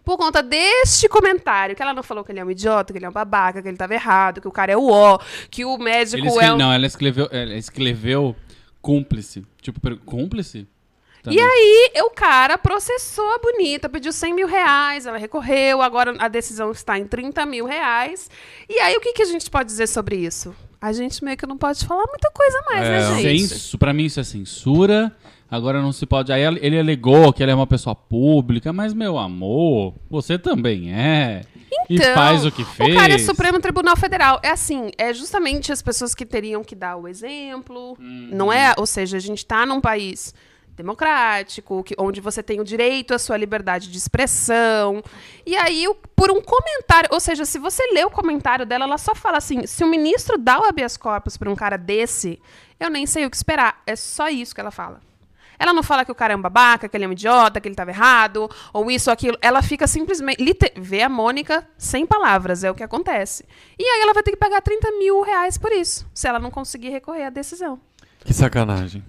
por 0.04 0.18
conta 0.18 0.44
deste 0.44 1.10
comentário, 1.10 1.76
que 1.76 1.82
ela 1.82 1.92
não 1.92 2.04
falou 2.04 2.24
que 2.24 2.32
ele 2.32 2.40
é 2.40 2.46
um 2.46 2.52
idiota, 2.52 2.94
que 2.94 3.00
ele 3.00 3.08
é 3.08 3.10
um 3.10 3.12
babaca, 3.12 3.60
que 3.60 3.68
ele 3.68 3.74
estava 3.74 3.92
errado, 3.96 4.40
que 4.40 4.48
o 4.48 4.52
cara 4.52 4.72
é 4.72 4.78
o 4.78 4.88
ó, 4.88 5.18
que 5.50 5.66
o 5.66 5.80
médico 5.80 6.18
Ele 6.20 6.28
é 6.28 6.30
escreve- 6.30 6.54
um... 6.54 6.58
Não, 6.58 6.72
ela 6.72 6.86
escreveu, 6.86 7.28
ela 7.32 7.56
escreveu 7.56 8.36
cúmplice. 8.84 9.44
Tipo, 9.60 9.80
per- 9.80 9.98
cúmplice? 11.30 11.38
E 11.38 11.42
aí, 11.42 11.92
o 12.04 12.10
cara 12.10 12.58
processou 12.58 13.30
a 13.34 13.38
bonita, 13.40 13.90
pediu 13.90 14.12
100 14.12 14.34
mil 14.34 14.48
reais, 14.48 15.06
ela 15.06 15.18
recorreu, 15.18 15.82
agora 15.82 16.16
a 16.20 16.28
decisão 16.28 16.72
está 16.72 16.98
em 16.98 17.06
30 17.06 17.46
mil 17.46 17.66
reais. 17.66 18.30
E 18.70 18.80
aí, 18.80 18.96
o 18.96 19.02
que, 19.02 19.14
que 19.14 19.22
a 19.22 19.26
gente 19.26 19.50
pode 19.50 19.68
dizer 19.68 19.88
sobre 19.88 20.16
isso? 20.16 20.56
A 20.82 20.94
gente 20.94 21.24
meio 21.24 21.38
que 21.38 21.48
não 21.48 21.58
pode 21.58 21.86
falar 21.86 22.06
muita 22.08 22.30
coisa 22.32 22.62
mais, 22.70 22.88
É. 22.88 22.90
né, 22.90 23.22
gente? 23.22 23.48
Censu, 23.48 23.78
pra 23.78 23.94
mim 23.94 24.06
isso 24.06 24.20
é 24.20 24.24
censura. 24.24 25.16
Agora 25.50 25.82
não 25.82 25.92
se 25.92 26.06
pode. 26.06 26.32
Aí 26.34 26.42
ele 26.44 26.78
alegou 26.80 27.32
que 27.32 27.42
ela 27.44 27.52
é 27.52 27.56
uma 27.56 27.68
pessoa 27.68 27.96
pública, 27.96 28.74
mas 28.74 28.94
meu 28.94 29.18
amor, 29.18 29.94
você 30.10 30.38
também 30.38 30.94
é. 30.94 31.42
e 31.90 32.00
faz 32.00 32.46
o 32.46 32.52
que 32.52 32.64
fez. 32.66 32.96
O 32.96 32.98
cara 33.00 33.14
é 33.14 33.18
Supremo 33.18 33.60
Tribunal 33.60 33.96
Federal. 33.96 34.40
É 34.44 34.50
assim, 34.50 34.92
é 34.98 35.14
justamente 35.14 35.72
as 35.72 35.82
pessoas 35.82 36.16
que 36.16 36.26
teriam 36.26 36.64
que 36.64 36.76
dar 36.76 36.98
o 36.98 37.08
exemplo, 37.08 37.96
não 38.00 38.52
é? 38.52 38.74
Ou 38.78 38.86
seja, 38.86 39.18
a 39.18 39.20
gente 39.20 39.40
está 39.40 39.66
num 39.66 39.80
país 39.80 40.34
democrático, 40.76 41.84
que, 41.84 41.96
onde 41.98 42.22
você 42.22 42.44
tem 42.44 42.60
o 42.60 42.64
direito 42.64 43.14
à 43.14 43.20
sua 43.20 43.38
liberdade 43.38 43.90
de 43.90 43.98
expressão. 43.98 45.04
E 45.46 45.56
aí, 45.56 45.86
por 46.16 46.32
um 46.32 46.42
comentário, 46.42 47.10
ou 47.12 47.20
seja, 47.20 47.46
se 47.46 47.58
você 47.58 47.84
lê 47.94 48.04
o 48.04 48.12
comentário 48.12 48.66
dela, 48.66 48.86
ela 48.86 48.98
só 48.98 49.16
fala 49.16 49.38
assim: 49.38 49.66
se 49.66 49.84
o 49.84 49.88
ministro 49.88 50.38
dá 50.38 50.60
o 50.60 50.66
habeas 50.66 50.98
corpus 50.98 51.38
para 51.38 51.50
um 51.50 51.56
cara 51.56 51.78
desse, 51.78 52.40
eu 52.80 52.90
nem 52.90 53.06
sei 53.06 53.26
o 53.26 53.30
que 53.30 53.36
esperar. 53.36 53.82
É 53.86 53.96
só 53.96 54.30
isso 54.30 54.54
que 54.54 54.62
ela 54.62 54.72
fala. 54.72 55.02
Ela 55.58 55.74
não 55.74 55.84
fala 55.84 56.04
que 56.04 56.12
o 56.12 56.16
cara 56.16 56.34
é 56.34 56.36
um 56.36 56.42
babaca, 56.42 56.88
que 56.90 56.98
ele 56.98 57.06
é 57.06 57.08
um 57.08 57.14
idiota, 57.14 57.62
que 57.62 57.68
ele 57.68 57.74
estava 57.74 57.90
errado, 57.90 58.50
ou 58.74 58.92
isso 58.92 59.10
ou 59.10 59.14
aquilo. 59.14 59.38
Ela 59.42 59.62
fica 59.62 59.88
simplesmente. 59.88 60.44
Vê 60.76 61.02
a 61.02 61.10
Mônica 61.10 61.66
sem 61.78 62.06
palavras, 62.06 62.64
é 62.64 62.70
o 62.70 62.76
que 62.76 62.84
acontece. 62.84 63.46
E 63.80 63.84
aí 63.84 64.02
ela 64.02 64.14
vai 64.14 64.24
ter 64.24 64.32
que 64.32 64.38
pagar 64.38 64.62
30 64.62 64.92
mil 65.00 65.22
reais 65.22 65.58
por 65.58 65.72
isso, 65.72 66.06
se 66.14 66.28
ela 66.28 66.40
não 66.40 66.52
conseguir 66.52 66.90
recorrer 66.90 67.26
à 67.26 67.30
decisão. 67.30 67.80
Que 68.20 68.34
sacanagem. 68.34 69.04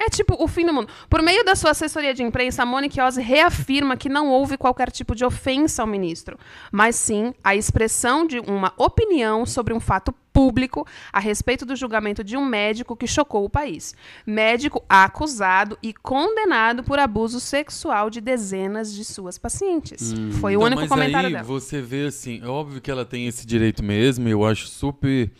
É 0.00 0.08
tipo 0.08 0.34
o 0.42 0.48
fim 0.48 0.64
do 0.64 0.72
mundo. 0.72 0.88
Por 1.10 1.20
meio 1.20 1.44
da 1.44 1.54
sua 1.54 1.72
assessoria 1.72 2.14
de 2.14 2.22
imprensa, 2.22 2.62
a 2.62 2.66
Mônica 2.66 2.98
Iose 3.02 3.20
reafirma 3.20 3.96
que 3.98 4.08
não 4.08 4.28
houve 4.28 4.56
qualquer 4.56 4.90
tipo 4.90 5.14
de 5.14 5.26
ofensa 5.26 5.82
ao 5.82 5.86
ministro, 5.86 6.38
mas 6.72 6.96
sim 6.96 7.34
a 7.44 7.54
expressão 7.54 8.26
de 8.26 8.38
uma 8.38 8.72
opinião 8.78 9.44
sobre 9.44 9.74
um 9.74 9.80
fato 9.80 10.14
público 10.32 10.86
a 11.12 11.18
respeito 11.20 11.66
do 11.66 11.76
julgamento 11.76 12.24
de 12.24 12.36
um 12.36 12.44
médico 12.46 12.96
que 12.96 13.06
chocou 13.06 13.44
o 13.44 13.50
país. 13.50 13.94
Médico 14.24 14.82
acusado 14.88 15.76
e 15.82 15.92
condenado 15.92 16.82
por 16.82 16.98
abuso 16.98 17.38
sexual 17.38 18.08
de 18.08 18.20
dezenas 18.22 18.94
de 18.94 19.04
suas 19.04 19.36
pacientes. 19.36 20.14
Foi 20.40 20.56
o 20.56 20.60
Então, 20.60 20.66
único 20.66 20.80
mas 20.82 20.88
comentário 20.88 21.26
aí 21.26 21.32
dela. 21.34 21.44
você 21.44 21.82
vê 21.82 22.06
assim, 22.06 22.40
é 22.42 22.46
óbvio 22.46 22.80
que 22.80 22.90
ela 22.90 23.04
tem 23.04 23.26
esse 23.26 23.44
direito 23.46 23.82
mesmo, 23.84 24.28
eu 24.28 24.46
acho 24.46 24.66
super 24.68 25.30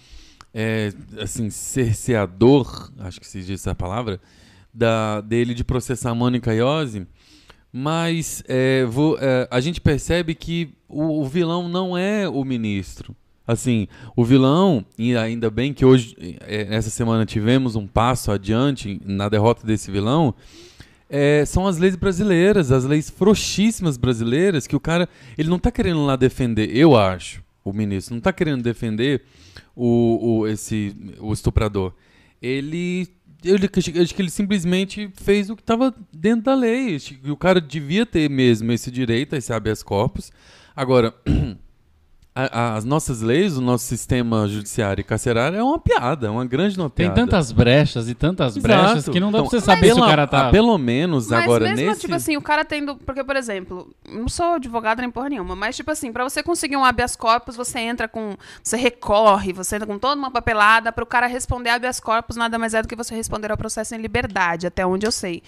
é, 0.53 0.93
assim, 1.19 1.49
cerceador, 1.49 2.91
acho 2.99 3.21
que 3.21 3.27
se 3.27 3.41
diz 3.41 3.61
essa 3.61 3.75
palavra, 3.75 4.21
da, 4.73 5.21
dele 5.21 5.55
de 5.55 5.65
processar 5.65 6.15
Mônica 6.15 6.55
Iose, 6.55 7.07
mas 7.73 8.43
é, 8.49 8.85
é, 9.21 9.49
a 9.51 9.61
gente 9.61 9.81
percebe 9.81 10.35
que 10.35 10.75
o, 10.89 11.21
o 11.21 11.27
vilão 11.27 11.69
não 11.69 11.97
é 11.97 12.29
o 12.29 12.45
ministro. 12.45 13.15
Assim, 13.47 13.89
o 14.15 14.25
vilão, 14.25 14.85
e 14.97 15.17
ainda 15.17 15.51
bem 15.51 15.73
que 15.73 15.85
hoje, 15.85 16.15
é, 16.41 16.69
essa 16.71 16.89
semana, 16.91 17.27
tivemos 17.27 17.75
um 17.75 17.87
passo 17.87 18.31
adiante 18.31 19.01
na 19.05 19.29
derrota 19.29 19.67
desse 19.67 19.91
vilão, 19.91 20.35
é, 21.09 21.45
são 21.45 21.67
as 21.67 21.77
leis 21.77 21.97
brasileiras, 21.97 22.71
as 22.71 22.85
leis 22.85 23.11
frouxíssimas 23.11 23.97
brasileiras, 23.97 24.69
que 24.69 24.77
o 24.77 24.81
cara, 24.81 25.09
ele 25.37 25.49
não 25.49 25.59
tá 25.59 25.73
querendo 25.73 26.05
lá 26.07 26.15
defender, 26.15 26.75
eu 26.77 26.97
acho, 26.97 27.43
o 27.65 27.73
ministro, 27.73 28.15
não 28.15 28.21
tá 28.21 28.33
querendo 28.33 28.63
defender 28.63 29.23
o, 29.75 30.43
o, 30.43 30.47
esse, 30.47 30.95
o 31.19 31.33
estuprador. 31.33 31.93
Ele, 32.41 33.09
eu 33.45 33.57
acho 34.03 34.15
que- 34.15 34.23
ele 34.23 34.31
simplesmente 34.31 35.11
fez 35.15 35.51
o 35.51 35.57
que 35.57 35.63
estava 35.63 35.95
dentro 36.13 36.45
da 36.45 36.55
lei. 36.55 36.99
O 37.29 37.37
cara 37.37 37.61
devia 37.61 38.05
ter 38.05 38.29
mesmo 38.29 38.71
esse 38.73 38.91
direito, 38.91 39.35
esse 39.37 39.53
habeas 39.53 39.83
corpus. 39.83 40.31
Agora, 40.75 41.15
a- 42.35 42.75
as 42.77 42.85
nossas 42.85 43.21
leis, 43.21 43.57
o 43.57 43.61
nosso 43.61 43.85
sistema 43.85 44.47
judiciário 44.47 45.01
e 45.01 45.05
carcerário 45.05 45.59
é 45.59 45.63
uma 45.63 45.79
piada, 45.79 46.29
é 46.29 46.31
uma 46.31 46.45
grande 46.45 46.79
uma 46.79 46.89
Tem 46.89 47.13
tantas 47.13 47.51
brechas 47.53 48.09
e 48.09 48.15
tantas 48.15 48.57
Exato. 48.57 48.63
brechas 48.63 49.09
que 49.09 49.19
não 49.21 49.33
dá 49.33 49.39
Então, 49.39 49.51
pra 49.51 49.59
você 49.59 49.65
saber 49.65 49.95
se 49.95 50.01
o 50.01 50.05
cara 50.05 50.27
tá. 50.27 50.49
ah, 50.49 50.51
pelo 50.51 50.79
menos 50.79 51.29
Mas 51.29 51.43
agora 51.45 51.65
mesmo, 51.69 51.87
nesse... 51.87 52.01
tipo 52.03 52.15
assim, 52.15 52.37
o 52.37 52.43
cara 52.43 52.65
tendo. 52.65 52.97
Porque, 52.97 53.25
por 53.25 53.35
exemplo, 53.37 53.93
não 54.09 54.29
sou 54.29 54.55
advogada 54.55 55.03
nem 55.03 55.11
porra 55.11 55.29
nenhuma, 55.29 55.57
mas, 55.57 55.75
tipo 55.77 55.91
assim, 55.91 56.13
pra 56.13 56.23
você 56.23 56.43
conseguir 56.43 56.77
um 56.77 56.85
habeas 56.85 57.17
corpus, 57.17 57.57
você 57.57 57.81
entra 57.81 58.07
com. 58.07 58.37
Você 58.63 58.77
recorre, 58.77 59.53
você 59.53 59.77
entra 59.77 59.87
com 59.87 59.99
toda 59.99 60.15
uma 60.17 60.31
papelada 60.31 60.93
pro 60.93 61.05
cara 61.05 61.27
responder 61.27 61.71
habeas 61.71 61.99
corpus, 62.01 62.37
nada 62.37 62.59
mais 62.59 62.75
é 62.75 62.83
do 62.83 62.89
que 62.89 62.97
você 62.97 63.15
responder 63.15 63.51
ao 63.51 63.57
processo 63.59 63.95
em 63.95 63.99
liberdade, 63.99 64.67
até 64.67 64.87
onde 64.87 65.05
eu 65.07 65.13
sei. 65.13 65.43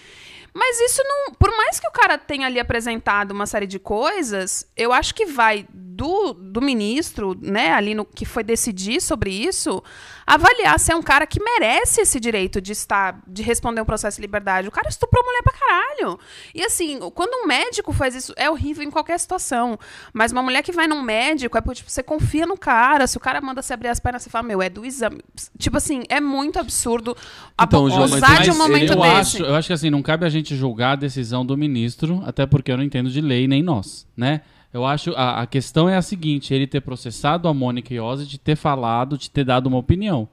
Mas 0.54 0.78
isso 0.80 1.02
não. 1.04 1.32
Por 1.34 1.50
mais 1.56 1.80
que 1.80 1.86
o 1.86 1.90
cara 1.90 2.18
tenha 2.18 2.46
ali 2.46 2.60
apresentado 2.60 3.30
uma 3.30 3.46
série 3.46 3.66
de 3.66 3.78
coisas, 3.78 4.66
eu 4.76 4.92
acho 4.92 5.14
que 5.14 5.26
vai 5.26 5.66
do, 5.72 6.32
do 6.32 6.60
ministro, 6.60 7.36
né, 7.40 7.72
ali 7.72 7.94
no 7.94 8.04
que 8.04 8.24
foi 8.24 8.42
decidir 8.42 9.00
sobre 9.00 9.30
isso, 9.30 9.82
avaliar 10.26 10.78
se 10.78 10.92
é 10.92 10.96
um 10.96 11.02
cara 11.02 11.26
que 11.26 11.42
merece 11.42 12.00
esse 12.00 12.18
direito 12.20 12.60
de 12.60 12.72
estar, 12.72 13.20
de 13.26 13.42
responder 13.42 13.80
um 13.80 13.84
processo 13.84 14.16
de 14.16 14.22
liberdade. 14.22 14.68
O 14.68 14.70
cara 14.70 14.88
estuprou 14.88 15.24
mulher 15.24 15.42
pra 15.42 15.52
caralho. 15.52 16.18
E 16.54 16.62
assim, 16.64 16.98
quando 17.14 17.42
um 17.42 17.46
médico 17.46 17.92
faz 17.92 18.14
isso, 18.14 18.32
é 18.36 18.50
horrível 18.50 18.84
em 18.84 18.90
qualquer 18.90 19.18
situação. 19.18 19.78
Mas 20.12 20.32
uma 20.32 20.42
mulher 20.42 20.62
que 20.62 20.72
vai 20.72 20.86
num 20.86 21.02
médico, 21.02 21.56
é 21.56 21.60
porque 21.60 21.78
tipo, 21.78 21.90
você 21.90 22.02
confia 22.02 22.46
no 22.46 22.56
cara. 22.56 23.06
Se 23.06 23.16
o 23.16 23.20
cara 23.20 23.40
manda 23.40 23.62
você 23.62 23.74
abrir 23.74 23.88
as 23.88 24.00
pernas, 24.00 24.22
você 24.22 24.30
fala, 24.30 24.46
meu, 24.46 24.62
é 24.62 24.68
do 24.68 24.84
exame. 24.84 25.20
Tipo 25.58 25.76
assim, 25.76 26.02
é 26.08 26.20
muito 26.20 26.58
absurdo 26.58 27.16
Então, 27.60 27.88
João, 27.88 28.04
usar 28.04 28.42
de 28.42 28.50
um 28.50 28.56
momento 28.56 28.92
eu 28.92 29.00
desse. 29.00 29.36
acho, 29.36 29.44
eu 29.44 29.54
acho 29.54 29.66
que 29.68 29.72
assim, 29.72 29.90
não 29.90 30.02
cabe 30.02 30.24
a 30.24 30.28
gente 30.28 30.56
julgar 30.56 30.92
a 30.92 30.96
decisão 30.96 31.44
do 31.44 31.56
ministro, 31.56 32.22
até 32.24 32.46
porque 32.46 32.70
eu 32.70 32.76
não 32.76 32.84
entendo 32.84 33.10
de 33.10 33.20
lei, 33.20 33.46
nem 33.48 33.62
nós, 33.62 34.06
né? 34.16 34.42
Eu 34.72 34.86
acho, 34.86 35.10
a, 35.12 35.42
a 35.42 35.46
questão 35.46 35.88
é 35.88 35.96
a 35.96 36.02
seguinte, 36.02 36.54
ele 36.54 36.66
ter 36.66 36.80
processado 36.80 37.46
a 37.46 37.52
Mônica 37.54 37.92
Iose 37.92 38.26
de 38.26 38.38
ter 38.38 38.56
falado, 38.56 39.18
de 39.18 39.28
ter 39.30 39.44
dado 39.44 39.66
uma 39.66 39.76
opinião. 39.78 40.26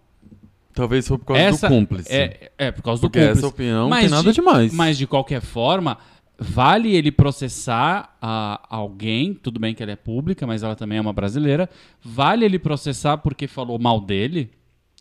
Talvez 0.74 1.08
foi 1.08 1.18
por 1.18 1.26
causa 1.26 1.42
essa 1.42 1.68
do 1.68 1.76
cúmplice. 1.76 2.14
É, 2.14 2.52
é 2.58 2.72
por 2.72 2.82
causa 2.82 3.02
Porque 3.02 3.20
do 3.20 3.24
cúmplice. 3.24 3.40
essa 3.40 3.48
opinião 3.48 3.82
não 3.84 3.90
Mas 3.90 4.02
tem 4.02 4.10
nada 4.10 4.30
de- 4.30 4.36
demais. 4.36 4.74
Mas 4.74 4.98
de 4.98 5.06
qualquer 5.06 5.42
forma, 5.42 5.98
vale 6.38 6.96
ele 6.96 7.12
processar 7.12 8.16
a 8.22 8.62
alguém, 8.70 9.34
tudo 9.34 9.60
bem 9.60 9.74
que 9.76 9.84
ela 9.84 9.92
é 9.92 9.98
pública, 9.98 10.48
mas 10.48 10.64
ela 10.64 10.76
também 10.76 10.98
é 11.00 11.02
uma 11.02 11.12
brasileira, 11.12 11.70
vale 12.02 12.46
ele 12.46 12.58
processar 12.58 13.18
porque 13.18 13.46
falou 13.46 13.78
mal 13.78 14.00
dele? 14.00 14.50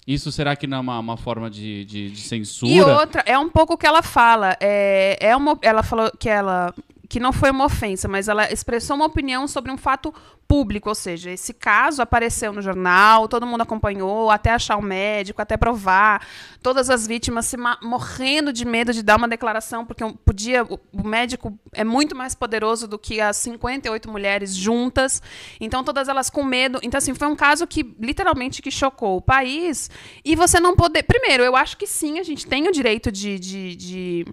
Isso 0.05 0.33
será 0.33 0.57
que 0.57 0.67
não 0.67 0.79
é 0.79 0.81
uma, 0.81 0.99
uma 0.99 1.17
forma 1.19 1.49
de, 1.51 1.85
de, 1.85 2.11
de 2.11 2.21
censura? 2.23 2.73
E 2.73 2.81
outra, 2.81 3.23
é 3.27 3.39
um 3.39 3.51
pouco 3.51 3.75
o 3.75 3.77
que 3.77 3.87
ela 3.87 4.03
fala. 4.03 4.57
É, 4.59 5.19
é 5.21 5.37
uma, 5.37 5.57
ela 5.61 5.83
falou 5.83 6.11
que 6.19 6.29
ela 6.31 6.75
que 7.09 7.19
não 7.19 7.33
foi 7.33 7.51
uma 7.51 7.65
ofensa, 7.65 8.07
mas 8.07 8.29
ela 8.29 8.53
expressou 8.53 8.95
uma 8.95 9.07
opinião 9.07 9.49
sobre 9.49 9.73
um 9.73 9.79
fato 9.79 10.13
público, 10.47 10.89
ou 10.89 10.95
seja, 10.95 11.31
esse 11.31 11.53
caso 11.55 12.01
apareceu 12.03 12.53
no 12.53 12.61
jornal, 12.61 13.29
todo 13.29 13.47
mundo 13.47 13.63
acompanhou, 13.63 14.31
até 14.31 14.51
achar 14.51 14.77
o 14.77 14.83
médico, 14.83 15.41
até 15.41 15.57
provar, 15.57 16.27
todas 16.63 16.89
as 16.91 17.07
vítimas 17.07 17.47
se 17.47 17.57
morrendo 17.83 18.53
de 18.53 18.65
medo 18.65 18.93
de 18.93 19.03
dar 19.03 19.17
uma 19.17 19.29
declaração, 19.29 19.85
porque 19.87 20.05
um- 20.05 20.13
podia, 20.13 20.65
o, 20.65 20.79
o 20.93 21.07
médico 21.07 21.59
é 21.73 21.85
muito 21.85 22.15
mais 22.17 22.35
poderoso 22.35 22.87
do 22.87 22.99
que 22.99 23.21
as 23.21 23.37
58 23.39 24.11
mulheres 24.11 24.55
juntas, 24.55 25.23
então 25.61 25.83
todas 25.85 26.09
elas 26.09 26.29
com 26.31 26.43
medo, 26.45 26.79
então 26.83 26.99
assim, 26.99 27.15
foi 27.15 27.29
um 27.29 27.37
caso 27.37 27.67
que 27.67 27.95
literalmente 28.01 28.61
que 28.63 28.71
chocou 28.71 29.17
o 29.19 29.23
país, 29.23 29.91
e 30.25 30.35
você 30.37 30.61
não 30.61 30.75
poder, 30.77 31.03
primeiro, 31.05 31.43
eu 31.43 31.57
acho 31.57 31.77
que 31.77 31.87
sim, 31.87 32.19
a 32.19 32.23
gente 32.23 32.47
tem 32.47 32.69
o 32.69 32.73
direito 32.73 33.11
de, 33.13 33.39
de, 33.39 33.77
de 33.77 34.27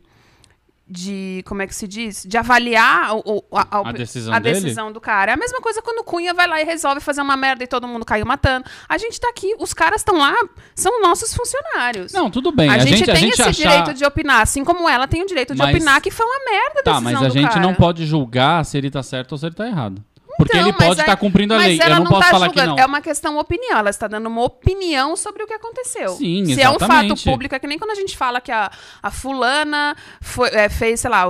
de 0.87 1.41
como 1.47 1.61
é 1.63 1.67
que 1.67 1.73
se 1.73 1.87
diz? 1.87 2.23
De 2.27 2.37
avaliar 2.37 3.15
o, 3.15 3.43
o- 3.51 3.57
a, 3.57 3.89
A 3.89 3.91
decisão 3.91 4.33
a 4.33 4.39
decisão 4.39 4.91
do 4.91 5.01
cara. 5.01 5.31
É 5.31 5.33
a 5.33 5.37
mesma 5.37 5.59
coisa 5.59 5.81
quando 5.81 5.99
o 5.99 6.03
Cunha 6.03 6.33
vai 6.33 6.47
lá 6.47 6.61
e 6.61 6.63
resolve 6.63 7.01
fazer 7.01 7.21
uma 7.21 7.35
merda 7.35 7.63
e 7.63 7.67
todo 7.67 7.87
mundo 7.87 8.05
caiu 8.05 8.25
matando. 8.25 8.65
A 8.87 8.97
gente 8.97 9.19
tá 9.19 9.27
aqui, 9.29 9.55
os 9.59 9.73
caras 9.73 10.01
estão 10.01 10.17
lá, 10.17 10.35
são 10.75 11.01
nossos 11.01 11.33
funcionários. 11.33 12.13
Não, 12.13 12.29
tudo 12.29 12.51
bem. 12.51 12.69
a, 12.69 12.73
A, 12.73 12.77
gente, 12.79 12.97
gente, 12.97 13.05
tem 13.07 13.15
gente 13.15 13.33
esse 13.33 13.41
achar... 13.41 13.51
direito 13.51 13.93
de 13.97 14.05
opinar, 14.05 14.41
assim 14.41 14.63
como 14.63 14.87
ela 14.87 15.07
tem 15.07 15.23
o 15.23 15.25
direito 15.25 15.53
de 15.55 15.59
Mas- 15.59 15.75
opinar 15.75 15.99
que 16.01 16.11
foi 16.11 16.25
uma 16.25 16.39
merda 16.51 16.79
a 16.81 16.83
Tá, 16.83 16.91
decisão 16.99 17.01
mas 17.01 17.21
a 17.23 17.29
gente 17.29 17.49
cara. 17.49 17.59
não 17.61 17.73
pode 17.73 18.05
julgar 18.05 18.63
se 18.63 18.77
ele 18.77 18.91
tá 18.91 19.01
certo 19.01 19.31
ou 19.31 19.37
se 19.39 19.45
ele 19.47 19.55
tá 19.55 19.65
errado. 19.67 20.03
Porque 20.37 20.57
Então, 20.57 20.67
ele 20.69 20.77
pode 20.77 20.99
estar 20.99 21.11
aí- 21.13 21.17
cumprindo 21.17 21.53
a 21.53 21.57
mas 21.57 21.67
lei. 21.67 21.79
ela 21.81 21.95
Eu 21.97 22.03
não, 22.03 22.11
posso 22.11 22.21
tá 22.23 22.29
falar 22.31 22.49
que 22.49 22.59
julgando, 22.59 22.75
não. 22.77 22.83
É 22.83 22.85
uma 22.85 23.01
questão 23.01 23.37
opinião. 23.37 23.77
Ela 23.77 23.89
está 23.89 24.07
dando 24.07 24.27
uma 24.27 24.43
opinião 24.43 25.15
sobre 25.15 25.43
o 25.43 25.47
que 25.47 25.53
aconteceu. 25.53 26.09
Sim, 26.09 26.45
Se 26.45 26.61
é 26.61 26.69
um 26.69 26.73
fato 26.73 26.83
exatamente. 26.91 27.23
público, 27.23 27.55
é 27.55 27.59
que 27.59 27.67
nem 27.67 27.77
quando 27.79 27.91
a 27.91 27.95
gente 27.95 28.15
fala 28.17 28.41
que 28.41 28.51
a, 28.51 28.69
a 29.01 29.11
fulana 29.11 29.95
foi, 30.21 30.49
é, 30.49 30.69
fez, 30.69 30.99
sei 31.01 31.09
lá, 31.09 31.25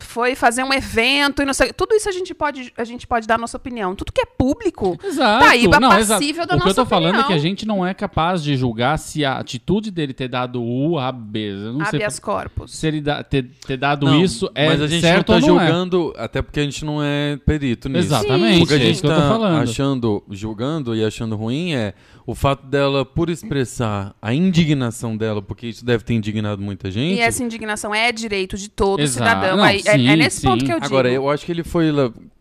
foi 0.00 0.34
fazer 0.34 0.62
um 0.64 0.72
evento 0.72 1.42
e 1.42 1.44
não 1.44 1.52
sei. 1.54 1.72
Tudo 1.72 1.94
isso 1.94 2.08
a 2.08 2.12
gente 2.12 2.34
pode, 2.34 2.72
a 2.76 2.84
gente 2.84 3.06
pode 3.06 3.26
dar 3.26 3.38
nossa 3.38 3.56
opinião. 3.56 3.94
Tudo 3.94 4.12
que 4.12 4.20
é 4.20 4.26
público. 4.26 4.98
Exato. 5.02 5.44
Tá 5.44 5.50
aí, 5.50 5.66
não, 5.66 5.80
passível 5.90 5.98
exato. 6.00 6.36
da 6.36 6.42
O 6.44 6.46
que 6.46 6.52
eu 6.54 6.58
nossa 6.58 6.74
tô 6.74 6.86
falando 6.86 7.10
é 7.10 7.12
que 7.12 7.18
a 7.18 7.20
opinião. 7.22 7.38
gente 7.42 7.66
não 7.66 7.86
é 7.86 7.94
capaz 7.94 8.42
de 8.42 8.56
julgar 8.56 8.98
se 8.98 9.24
a 9.24 9.38
atitude 9.38 9.90
dele 9.90 10.12
ter 10.12 10.28
dado 10.28 10.62
U, 10.62 10.98
A, 10.98 11.10
B. 11.12 11.50
Eu 11.52 11.72
não 11.74 11.84
sei 11.86 11.98
Habeas 11.98 12.18
corpus. 12.18 12.74
se 12.76 12.86
ele 12.86 13.00
dá- 13.00 13.22
ter, 13.22 13.44
ter 13.66 13.76
dado 13.76 14.06
Não, 14.06 14.20
isso 14.22 14.50
é 14.54 14.66
mas 14.68 14.82
a 14.82 14.86
gente 14.86 15.00
certo 15.02 15.32
não 15.32 15.40
tá 15.40 15.46
ou 15.46 15.54
não 15.54 15.60
é. 15.60 15.66
julgando, 15.66 16.14
até 16.16 16.42
porque 16.42 16.60
a 16.60 16.62
gente 16.64 16.84
não 16.84 17.02
é 17.02 17.36
perito 17.44 17.88
nisso. 17.88 18.06
Exatamente, 18.06 18.36
Porque 18.38 18.45
a 18.46 18.76
é 18.76 18.78
gente 18.78 18.90
isso 18.90 19.00
que 19.00 19.06
eu 19.06 19.10
tô 19.10 19.20
tá 19.20 19.28
falando. 19.28 19.62
achando, 19.62 20.24
julgando 20.30 20.94
e 20.94 21.04
achando 21.04 21.36
ruim 21.36 21.74
é 21.74 21.94
o 22.26 22.34
fato 22.34 22.66
dela, 22.66 23.04
por 23.04 23.30
expressar 23.30 24.14
a 24.20 24.34
indignação 24.34 25.16
dela, 25.16 25.40
porque 25.40 25.68
isso 25.68 25.84
deve 25.84 26.02
ter 26.02 26.14
indignado 26.14 26.60
muita 26.60 26.90
gente. 26.90 27.16
E 27.16 27.20
essa 27.20 27.42
indignação 27.42 27.94
é 27.94 28.10
direito 28.10 28.56
de 28.56 28.68
todo 28.68 29.00
Exato. 29.00 29.28
cidadão. 29.28 29.56
Não, 29.58 29.64
Aí, 29.64 29.82
é, 29.86 29.92
sim, 29.92 30.08
é 30.08 30.16
nesse 30.16 30.42
ponto 30.42 30.60
sim. 30.60 30.66
que 30.66 30.72
eu 30.72 30.80
digo. 30.80 30.86
Agora, 30.86 31.10
eu 31.10 31.30
acho 31.30 31.46
que 31.46 31.52
ele 31.52 31.62
foi 31.62 31.86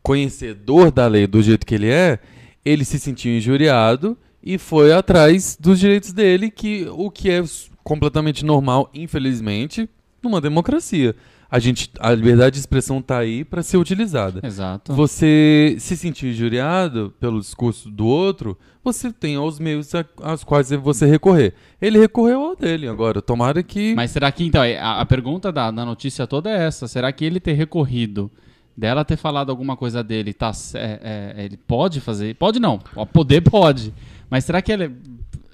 conhecedor 0.01 0.91
da 0.91 1.07
lei 1.07 1.27
do 1.27 1.41
jeito 1.41 1.65
que 1.65 1.75
ele 1.75 1.89
é, 1.89 2.19
ele 2.63 2.83
se 2.83 2.99
sentiu 2.99 3.35
injuriado 3.35 4.17
e 4.41 4.57
foi 4.57 4.91
atrás 4.91 5.57
dos 5.59 5.79
direitos 5.79 6.13
dele, 6.13 6.49
que 6.49 6.87
o 6.91 7.11
que 7.11 7.29
é 7.29 7.43
completamente 7.83 8.43
normal, 8.43 8.89
infelizmente, 8.93 9.87
numa 10.21 10.41
democracia. 10.41 11.15
A 11.49 11.59
gente, 11.59 11.89
a 11.99 12.11
liberdade 12.13 12.53
de 12.55 12.59
expressão 12.59 13.01
tá 13.01 13.17
aí 13.19 13.45
para 13.45 13.61
ser 13.61 13.77
utilizada. 13.77 14.39
Exato. 14.43 14.93
Você 14.93 15.75
se 15.79 15.95
sentir 15.95 16.27
injuriado 16.27 17.13
pelo 17.19 17.39
discurso 17.39 17.89
do 17.89 18.05
outro, 18.05 18.57
você 18.83 19.11
tem 19.11 19.37
os 19.37 19.59
meios 19.59 19.93
a- 19.95 20.05
aos 20.21 20.43
quais 20.43 20.69
você 20.71 21.05
recorrer. 21.05 21.53
Ele 21.81 21.99
recorreu 21.99 22.41
ao 22.41 22.55
dele. 22.55 22.87
Agora, 22.87 23.21
tomara 23.21 23.61
que. 23.63 23.93
Mas 23.95 24.11
será 24.11 24.31
que, 24.31 24.43
então, 24.45 24.63
é, 24.63 24.77
a, 24.79 25.01
a 25.01 25.05
pergunta 25.05 25.51
da, 25.51 25.69
da 25.71 25.85
notícia 25.85 26.25
toda 26.27 26.49
é 26.49 26.65
essa. 26.65 26.87
Será 26.87 27.11
que 27.11 27.23
ele 27.23 27.39
ter 27.39 27.53
recorrido, 27.53 28.29
dela 28.75 29.05
ter 29.05 29.15
falado 29.17 29.49
alguma 29.51 29.77
coisa 29.77 30.03
dele, 30.03 30.33
tá, 30.33 30.51
é, 30.73 31.33
é, 31.37 31.45
ele 31.45 31.57
pode 31.57 32.01
fazer? 32.01 32.35
Pode 32.35 32.59
não. 32.59 32.79
Poder 33.13 33.41
pode. 33.41 33.93
Mas 34.29 34.45
será 34.45 34.61
que 34.61 34.71
ele 34.71 34.91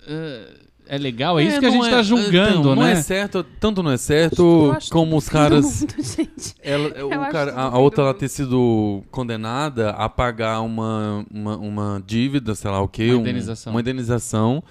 é, 0.08 0.48
é 0.94 0.98
legal? 0.98 1.40
É, 1.40 1.44
isso 1.44 1.60
que 1.60 1.66
a 1.66 1.70
não 1.70 1.78
gente 1.78 1.88
é- 1.88 1.92
tá 1.92 2.04
julgando, 2.04 2.60
então, 2.60 2.76
Não 2.76 2.84
né? 2.84 2.92
é 2.92 2.96
certo, 3.02 3.44
tanto 3.60 3.82
não 3.82 3.92
é 3.92 3.98
certo 3.98 4.76
como 4.92 5.06
tudo 5.12 5.18
os 5.18 5.30
caras. 5.30 5.82
mundo, 5.82 5.94
gente. 6.04 6.56
Ela, 6.62 7.06
o 7.06 7.10
cara, 7.32 7.52
tudo 7.52 7.60
a, 7.60 7.64
a 7.64 7.78
outra 7.80 8.04
ela 8.04 8.14
ter 8.14 8.28
sido 8.28 9.02
condenada 9.10 9.92
a 9.92 10.10
pagar 10.10 10.62
uma, 10.62 11.26
uma, 11.34 11.58
uma 11.58 12.04
dívida, 12.06 12.54
sei 12.56 12.70
lá 12.70 12.82
o 12.82 12.88
quê, 12.88 13.06
Uma 13.12 13.18
um- 13.18 13.22
indenização. 13.22 13.72
uma 13.74 13.80
indenização 13.80 14.64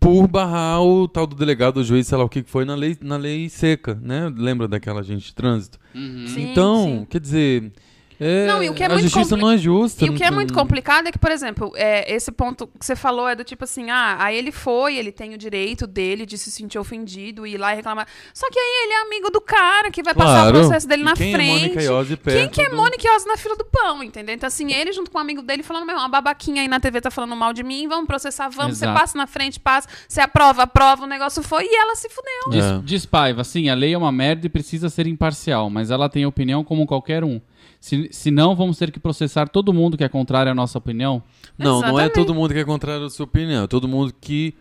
por 0.00 0.28
barrar 0.28 0.80
o 0.82 1.08
tal 1.08 1.26
do 1.26 1.34
delegado, 1.34 1.78
o 1.78 1.84
juiz, 1.84 2.06
sei 2.06 2.16
lá 2.18 2.22
o 2.24 2.28
que 2.28 2.42
que 2.42 2.50
foi, 2.50 2.64
na 2.64 2.74
lei, 2.74 2.96
na 3.00 3.16
lei 3.16 3.48
seca, 3.48 3.98
né? 4.00 4.32
Lembra 4.36 4.68
daquela 4.68 5.02
gente 5.02 5.26
de 5.26 5.34
trânsito? 5.34 5.78
Uhum. 5.94 6.24
Sim, 6.28 6.50
então, 6.52 6.84
sim. 6.84 7.06
quer 7.10 7.20
dizer, 7.20 7.72
É, 8.20 8.46
Não, 8.46 8.62
e 8.62 8.68
o 8.68 8.74
que 8.74 8.82
é 8.82 8.86
a 8.86 8.88
muito 8.88 9.02
justiça 9.02 9.30
compli- 9.36 9.40
não 9.40 9.50
é 9.52 9.56
justa. 9.58 10.04
E 10.04 10.10
o 10.10 10.14
que 10.14 10.24
é 10.24 10.30
muito 10.30 10.52
complicado 10.52 11.06
é 11.06 11.12
que, 11.12 11.18
por 11.18 11.30
exemplo, 11.30 11.72
é, 11.76 12.12
esse 12.12 12.32
ponto 12.32 12.66
que 12.66 12.84
você 12.84 12.96
falou 12.96 13.28
é 13.28 13.34
do 13.36 13.44
tipo 13.44 13.62
assim, 13.64 13.90
ah, 13.90 14.16
aí 14.18 14.36
ele 14.36 14.50
foi, 14.50 14.96
ele 14.96 15.12
tem 15.12 15.34
o 15.34 15.38
direito 15.38 15.86
dele 15.86 16.26
de 16.26 16.36
se 16.36 16.50
sentir 16.50 16.78
ofendido 16.78 17.46
e 17.46 17.54
ir 17.54 17.58
lá 17.58 17.72
e 17.72 17.76
reclamar. 17.76 18.06
Só 18.34 18.50
que 18.50 18.58
aí 18.58 18.84
ele 18.84 18.92
é 18.94 19.02
amigo 19.02 19.30
do 19.30 19.40
cara 19.40 19.90
que 19.90 20.02
vai 20.02 20.14
passar 20.14 20.48
o 20.48 20.50
Claro. 20.50 20.58
processo 20.60 20.88
dele 20.88 21.02
E 21.02 21.04
na 21.04 21.12
quem 21.14 21.28
é 21.28 21.32
frente. 21.36 21.60
Mônica 21.62 21.82
Iose 21.82 22.08
Quem 22.16 22.16
perto 22.34 22.50
que 22.54 22.60
é 22.62 22.70
do- 22.70 22.76
Mônica 22.76 23.08
Iose 23.08 23.26
na 23.26 23.36
fila 23.36 23.56
do 23.56 23.64
pão, 23.64 24.02
entendeu? 24.02 24.34
Então, 24.34 24.46
assim, 24.48 24.72
ele 24.72 24.92
junto 24.92 25.10
com 25.10 25.18
um 25.18 25.20
amigo 25.20 25.40
dele 25.42 25.62
falando, 25.62 25.86
meu, 25.86 25.96
uma 25.96 26.08
babaquinha 26.08 26.62
aí 26.62 26.68
na 26.68 26.80
TV 26.80 27.00
tá 27.00 27.10
falando 27.10 27.36
mal 27.36 27.52
de 27.52 27.62
mim, 27.62 27.86
vamos 27.86 28.06
processar, 28.06 28.48
vamos, 28.48 28.78
Exato. 28.78 28.92
você 28.92 28.98
passa 29.00 29.16
na 29.18 29.26
frente, 29.26 29.60
passa, 29.60 29.88
você 30.08 30.20
aprova, 30.20 30.64
aprova, 30.64 31.04
o 31.04 31.06
negócio 31.06 31.42
foi 31.42 31.64
e 31.66 31.74
ela 31.76 31.94
se 31.94 32.08
fudeu. 32.08 32.50
Diz, 32.50 32.64
É. 32.64 32.80
diz 32.84 33.06
Paiva, 33.06 33.44
sim, 33.44 33.68
a 33.68 33.74
lei 33.74 33.92
é 33.94 33.98
uma 33.98 34.10
merda 34.10 34.46
e 34.46 34.48
precisa 34.50 34.88
ser 34.88 35.06
imparcial, 35.06 35.70
mas 35.70 35.90
ela 35.90 36.08
tem 36.08 36.26
opinião 36.26 36.64
como 36.64 36.84
qualquer 36.86 37.22
um. 37.22 37.40
Se, 37.80 38.08
se 38.10 38.30
não, 38.30 38.56
vamos 38.56 38.76
ter 38.76 38.90
que 38.90 38.98
processar 38.98 39.48
todo 39.48 39.72
mundo 39.72 39.96
que 39.96 40.02
é 40.04 40.08
contrário 40.08 40.50
à 40.50 40.54
nossa 40.54 40.76
opinião. 40.78 41.22
Não, 41.56 41.80
não 41.80 41.88
é 41.98 42.04
Exatamente. 42.04 42.14
todo 42.14 42.34
mundo 42.34 42.52
que 42.52 42.58
é 42.60 42.64
contrário 42.64 43.06
à 43.06 43.10
sua 43.10 43.24
opinião. 43.24 43.64
É 43.64 43.66
todo 43.66 43.86
mundo 43.86 44.12
que 44.20 44.54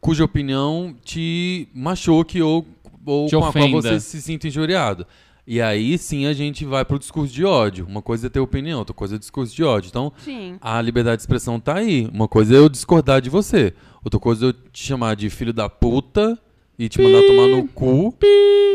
cuja 0.00 0.24
opinião 0.24 0.94
te 1.04 1.68
machuque 1.74 2.40
ou, 2.40 2.64
ou 3.04 3.26
Te 3.26 3.32
com 3.36 3.44
a 3.44 3.52
qual 3.52 3.64
ofenda. 3.64 3.82
você 3.82 4.00
se 4.00 4.22
sinta 4.22 4.46
injuriado. 4.46 5.06
E 5.46 5.60
aí 5.60 5.98
sim 5.98 6.24
a 6.26 6.32
gente 6.32 6.64
vai 6.64 6.84
pro 6.84 6.98
discurso 6.98 7.32
de 7.34 7.44
ódio. 7.44 7.84
Uma 7.86 8.00
coisa 8.00 8.28
é 8.28 8.30
ter 8.30 8.40
opinião, 8.40 8.78
outra 8.78 8.94
coisa 8.94 9.16
é 9.16 9.18
discurso 9.18 9.54
de 9.54 9.62
ódio. 9.62 9.88
Então, 9.88 10.12
Sim. 10.18 10.56
a 10.60 10.80
liberdade 10.80 11.16
de 11.16 11.22
expressão 11.22 11.58
tá 11.60 11.74
aí. 11.76 12.08
Uma 12.12 12.26
coisa 12.28 12.54
é 12.54 12.58
eu 12.58 12.68
discordar 12.68 13.20
de 13.20 13.28
você. 13.28 13.74
Outra 14.02 14.18
coisa 14.20 14.46
é 14.46 14.48
eu 14.48 14.52
te 14.52 14.86
chamar 14.86 15.16
de 15.16 15.28
filho 15.28 15.52
da 15.52 15.68
puta 15.68 16.38
e 16.78 16.88
te 16.88 17.00
mandar 17.02 17.20
tomar 17.26 17.48
no 17.48 17.68
cu. 17.68 18.14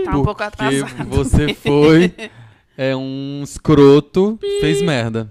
Tá 0.05 0.11
um 0.17 0.23
pouco 0.23 0.35
porque 0.43 0.43
atrasado. 0.43 1.09
você 1.09 1.53
foi 1.55 2.13
é 2.81 2.95
um 2.95 3.41
escroto, 3.43 4.39
fez 4.61 4.81
merda. 4.81 5.29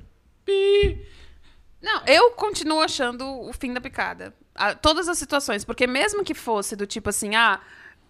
Não, 1.83 2.03
eu 2.07 2.31
continuo 2.33 2.81
achando 2.81 3.25
o 3.25 3.53
fim 3.53 3.73
da 3.73 3.81
picada. 3.81 4.35
A- 4.55 4.75
todas 4.75 5.09
as 5.09 5.17
situações. 5.19 5.65
Porque 5.65 5.87
mesmo 5.87 6.25
que 6.25 6.35
fosse 6.35 6.75
do 6.77 6.87
tipo 6.87 7.09
assim, 7.09 7.35
ah, 7.37 7.61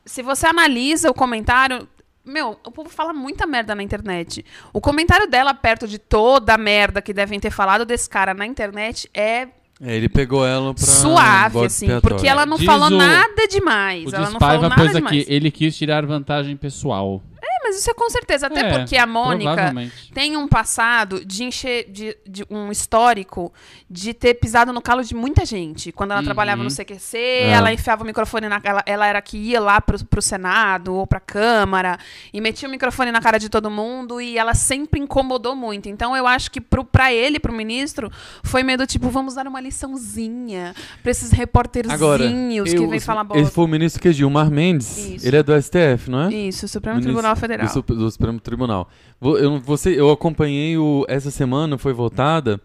se 0.04 0.23
você 0.23 0.47
analisa 0.47 1.11
o 1.11 1.14
comentário. 1.14 1.87
Meu, 2.25 2.59
o 2.66 2.71
povo 2.71 2.90
fala 2.90 3.12
muita 3.12 3.47
merda 3.47 3.75
na 3.75 3.83
internet. 3.83 4.45
O 4.73 4.80
comentário 4.83 5.26
dela, 5.30 5.54
perto 5.54 5.88
de 5.88 5.99
toda 5.99 6.54
a 6.54 6.59
merda 6.59 7.00
que 7.00 7.14
devem 7.14 7.40
ter 7.40 7.50
falado 7.50 7.87
desse 7.87 8.09
cara 8.09 8.35
na 8.35 8.45
internet, 8.45 9.09
é 9.14 9.49
É, 9.80 9.97
ele 9.97 10.09
pegou 10.11 10.45
ela 10.47 10.75
pra 10.75 10.85
suave, 10.85 11.64
assim. 11.64 11.87
Porque 12.00 12.26
ela 12.26 12.45
não 12.45 12.57
Diz 12.59 12.66
falou 12.66 12.88
o- 12.88 12.90
nada 12.90 13.47
demais. 13.49 14.12
O 14.12 14.14
ela 14.16 14.30
não 14.30 14.38
falou 14.40 14.68
nada 14.68 14.88
demais. 14.88 15.07
aqui, 15.23 15.25
ele 15.33 15.50
quis 15.50 15.75
tirar 15.76 16.04
vantagem 16.04 16.54
pessoal. 16.57 17.23
É, 17.40 17.57
mas 17.68 17.78
isso 17.78 17.90
é 17.90 17.94
com 17.94 18.08
certeza. 18.10 18.46
Até 18.46 18.60
É, 18.60 18.78
porque 18.78 18.96
a 18.96 19.06
Mônica 19.06 19.72
tem 20.14 20.37
um 20.37 20.48
passado 20.48 21.25
de 21.25 21.44
encher 21.44 21.90
de, 21.90 22.16
de 22.26 22.44
um 22.50 22.70
histórico 22.72 23.52
de 23.90 24.12
ter 24.14 24.34
pisado 24.34 24.72
no 24.72 24.80
calo 24.80 25.02
de 25.04 25.14
muita 25.14 25.44
gente. 25.44 25.92
Quando 25.92 26.12
ela 26.12 26.20
Uhum. 26.20 26.25
trabalhava 26.25 26.62
no 26.62 26.70
CQC, 26.70 27.18
ela 27.50 27.72
enfiava 27.72 28.02
o 28.02 28.06
microfone 28.06 28.48
na 28.48 28.60
ela, 28.64 28.82
ela 28.87 29.06
era 29.06 29.20
que 29.22 29.37
ia 29.37 29.60
lá 29.60 29.80
pro, 29.80 30.02
pro 30.06 30.20
Senado 30.22 30.94
ou 30.94 31.06
pra 31.06 31.20
Câmara 31.20 31.98
e 32.32 32.40
metia 32.40 32.68
o 32.68 32.70
microfone 32.70 33.12
na 33.12 33.20
cara 33.20 33.38
de 33.38 33.48
todo 33.48 33.70
mundo 33.70 34.20
e 34.20 34.38
ela 34.38 34.54
sempre 34.54 34.98
incomodou 35.00 35.54
muito. 35.54 35.88
Então 35.88 36.16
eu 36.16 36.26
acho 36.26 36.50
que 36.50 36.60
pro, 36.60 36.84
pra 36.84 37.12
ele, 37.12 37.38
pro 37.38 37.52
ministro, 37.52 38.10
foi 38.42 38.62
meio 38.62 38.78
do 38.78 38.87
tipo, 38.87 39.08
vamos 39.10 39.34
dar 39.34 39.46
uma 39.46 39.60
liçãozinha 39.60 40.75
pra 41.02 41.10
esses 41.10 41.30
repórterzinhos 41.30 42.00
Agora, 42.00 42.25
que 42.28 42.76
eu- 42.76 42.88
vem 42.88 43.00
falar 43.00 43.20
Ele 43.30 43.40
bosta. 43.42 43.54
foi 43.54 43.64
o 43.64 43.68
ministro 43.68 44.00
que 44.00 44.08
é 44.08 44.12
Gilmar 44.12 44.50
Mendes. 44.50 44.96
Isso. 44.98 45.26
Ele 45.26 45.37
é 45.37 45.42
do 45.42 45.52
STF, 45.60 46.10
não 46.10 46.22
é? 46.28 46.32
Isso, 46.34 46.66
Supremo 46.68 46.96
Ministro 46.96 47.14
Tribunal 47.14 47.37
Federal. 47.37 47.57
Do, 47.66 47.72
Sup- 47.72 47.90
do 47.90 48.10
Supremo 48.10 48.40
Tribunal. 48.40 48.88
Eu, 49.20 49.58
você, 49.60 49.98
eu 49.98 50.10
acompanhei 50.10 50.76
o, 50.78 51.04
essa 51.08 51.30
semana, 51.30 51.76
foi 51.78 51.92
votada 51.92 52.60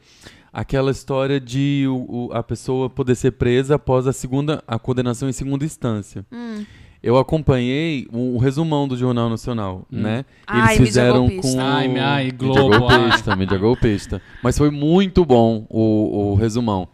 aquela 0.51 0.91
história 0.91 1.39
de 1.39 1.85
o- 1.89 2.27
o- 2.27 2.33
a 2.33 2.43
pessoa 2.43 2.89
poder 2.89 3.15
ser 3.15 3.31
presa 3.31 3.75
após 3.75 4.05
a 4.07 4.13
segunda 4.13 4.63
a 4.67 4.77
condenação 4.77 5.27
em 5.27 5.33
segunda 5.33 5.65
instância. 5.65 6.25
Hum. 6.31 6.63
Eu 7.01 7.17
acompanhei 7.17 8.07
o, 8.13 8.35
o 8.35 8.38
resumão 8.38 8.88
do 8.88 8.95
Jornal 8.95 9.29
Nacional, 9.29 9.85
né? 9.91 10.23
Ai, 10.47 10.59
mídia 10.62 10.75
Eles 10.77 10.88
fizeram 10.88 11.27
golpista. 11.27 11.51
com 11.57 11.59
Ai, 11.62 11.97
ai, 12.00 12.23
mídia 12.25 12.38
Globo, 12.38 12.79
golpista, 12.79 13.35
mídia 13.35 13.57
golpista. 13.57 14.21
Mas 14.41 14.57
foi 14.57 14.69
muito 14.69 15.25
bom 15.25 15.65
o, 15.69 16.31
o 16.31 16.35
resumão. 16.35 16.88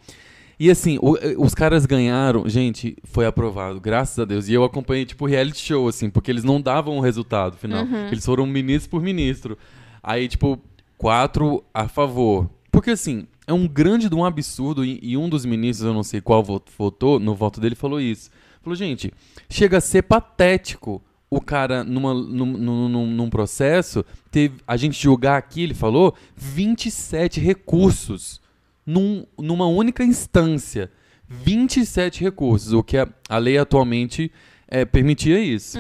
E 0.60 0.70
assim, 0.70 0.98
o- 1.02 1.18
os 1.44 1.56
caras 1.56 1.86
ganharam, 1.86 2.48
gente, 2.50 2.98
foi 3.06 3.26
aprovado, 3.26 3.80
graças 3.80 4.20
a 4.20 4.26
Deus. 4.26 4.50
E 4.50 4.54
eu 4.54 4.64
acompanhei, 4.64 5.06
tipo, 5.06 5.26
reality 5.26 5.60
show, 5.60 5.88
assim, 5.88 6.10
porque 6.10 6.30
eles 6.30 6.44
não 6.44 6.60
davam 6.60 6.98
o 6.98 7.02
resultado 7.02 7.56
final. 7.56 7.86
Eles 8.12 8.26
foram 8.26 8.46
ministro 8.46 8.90
por 8.90 9.02
ministro. 9.02 9.58
Aí, 10.04 10.28
tipo, 10.28 10.60
quatro 10.98 11.64
a 11.74 11.88
favor. 11.88 12.50
Porque, 12.72 12.90
assim, 12.92 13.26
é 13.48 13.54
um 13.54 13.68
grande 13.68 14.10
de 14.10 14.16
um 14.16 14.26
absurdo, 14.26 14.84
e, 14.84 15.00
e 15.02 15.16
um 15.16 15.30
dos 15.30 15.46
ministros, 15.46 15.88
eu 15.88 15.94
não 15.94 16.04
sei 16.04 16.20
qual 16.20 16.44
vo- 16.44 16.62
votou, 16.78 17.20
no 17.20 17.34
voto 17.34 17.62
dele, 17.62 17.74
falou 17.76 18.02
isso. 18.02 18.30
Falou, 18.62 18.76
gente, 18.76 19.14
chega 19.50 19.78
a 19.78 19.82
ser 19.82 20.02
patético 20.04 21.02
o 21.32 21.40
cara, 21.40 21.84
numa, 21.86 22.14
num, 22.14 22.46
num, 22.46 22.90
num- 22.90 23.08
num 23.08 23.30
processo, 23.30 24.04
teve, 24.30 24.56
a 24.68 24.76
gente 24.76 25.02
julgar 25.02 25.38
aqui, 25.38 25.62
ele 25.64 25.74
falou, 25.74 26.14
27 26.36 27.40
recursos 27.40 28.42
num- 28.86 29.26
numa 29.38 29.68
única 29.68 30.04
instância. 30.04 30.92
27 31.28 32.22
recursos, 32.24 32.74
o 32.74 32.82
que 32.84 32.98
a, 32.98 33.08
a 33.30 33.38
lei 33.38 33.58
atualmente 33.58 34.32
é, 34.68 34.84
permitia 34.84 35.40
isso. 35.40 35.78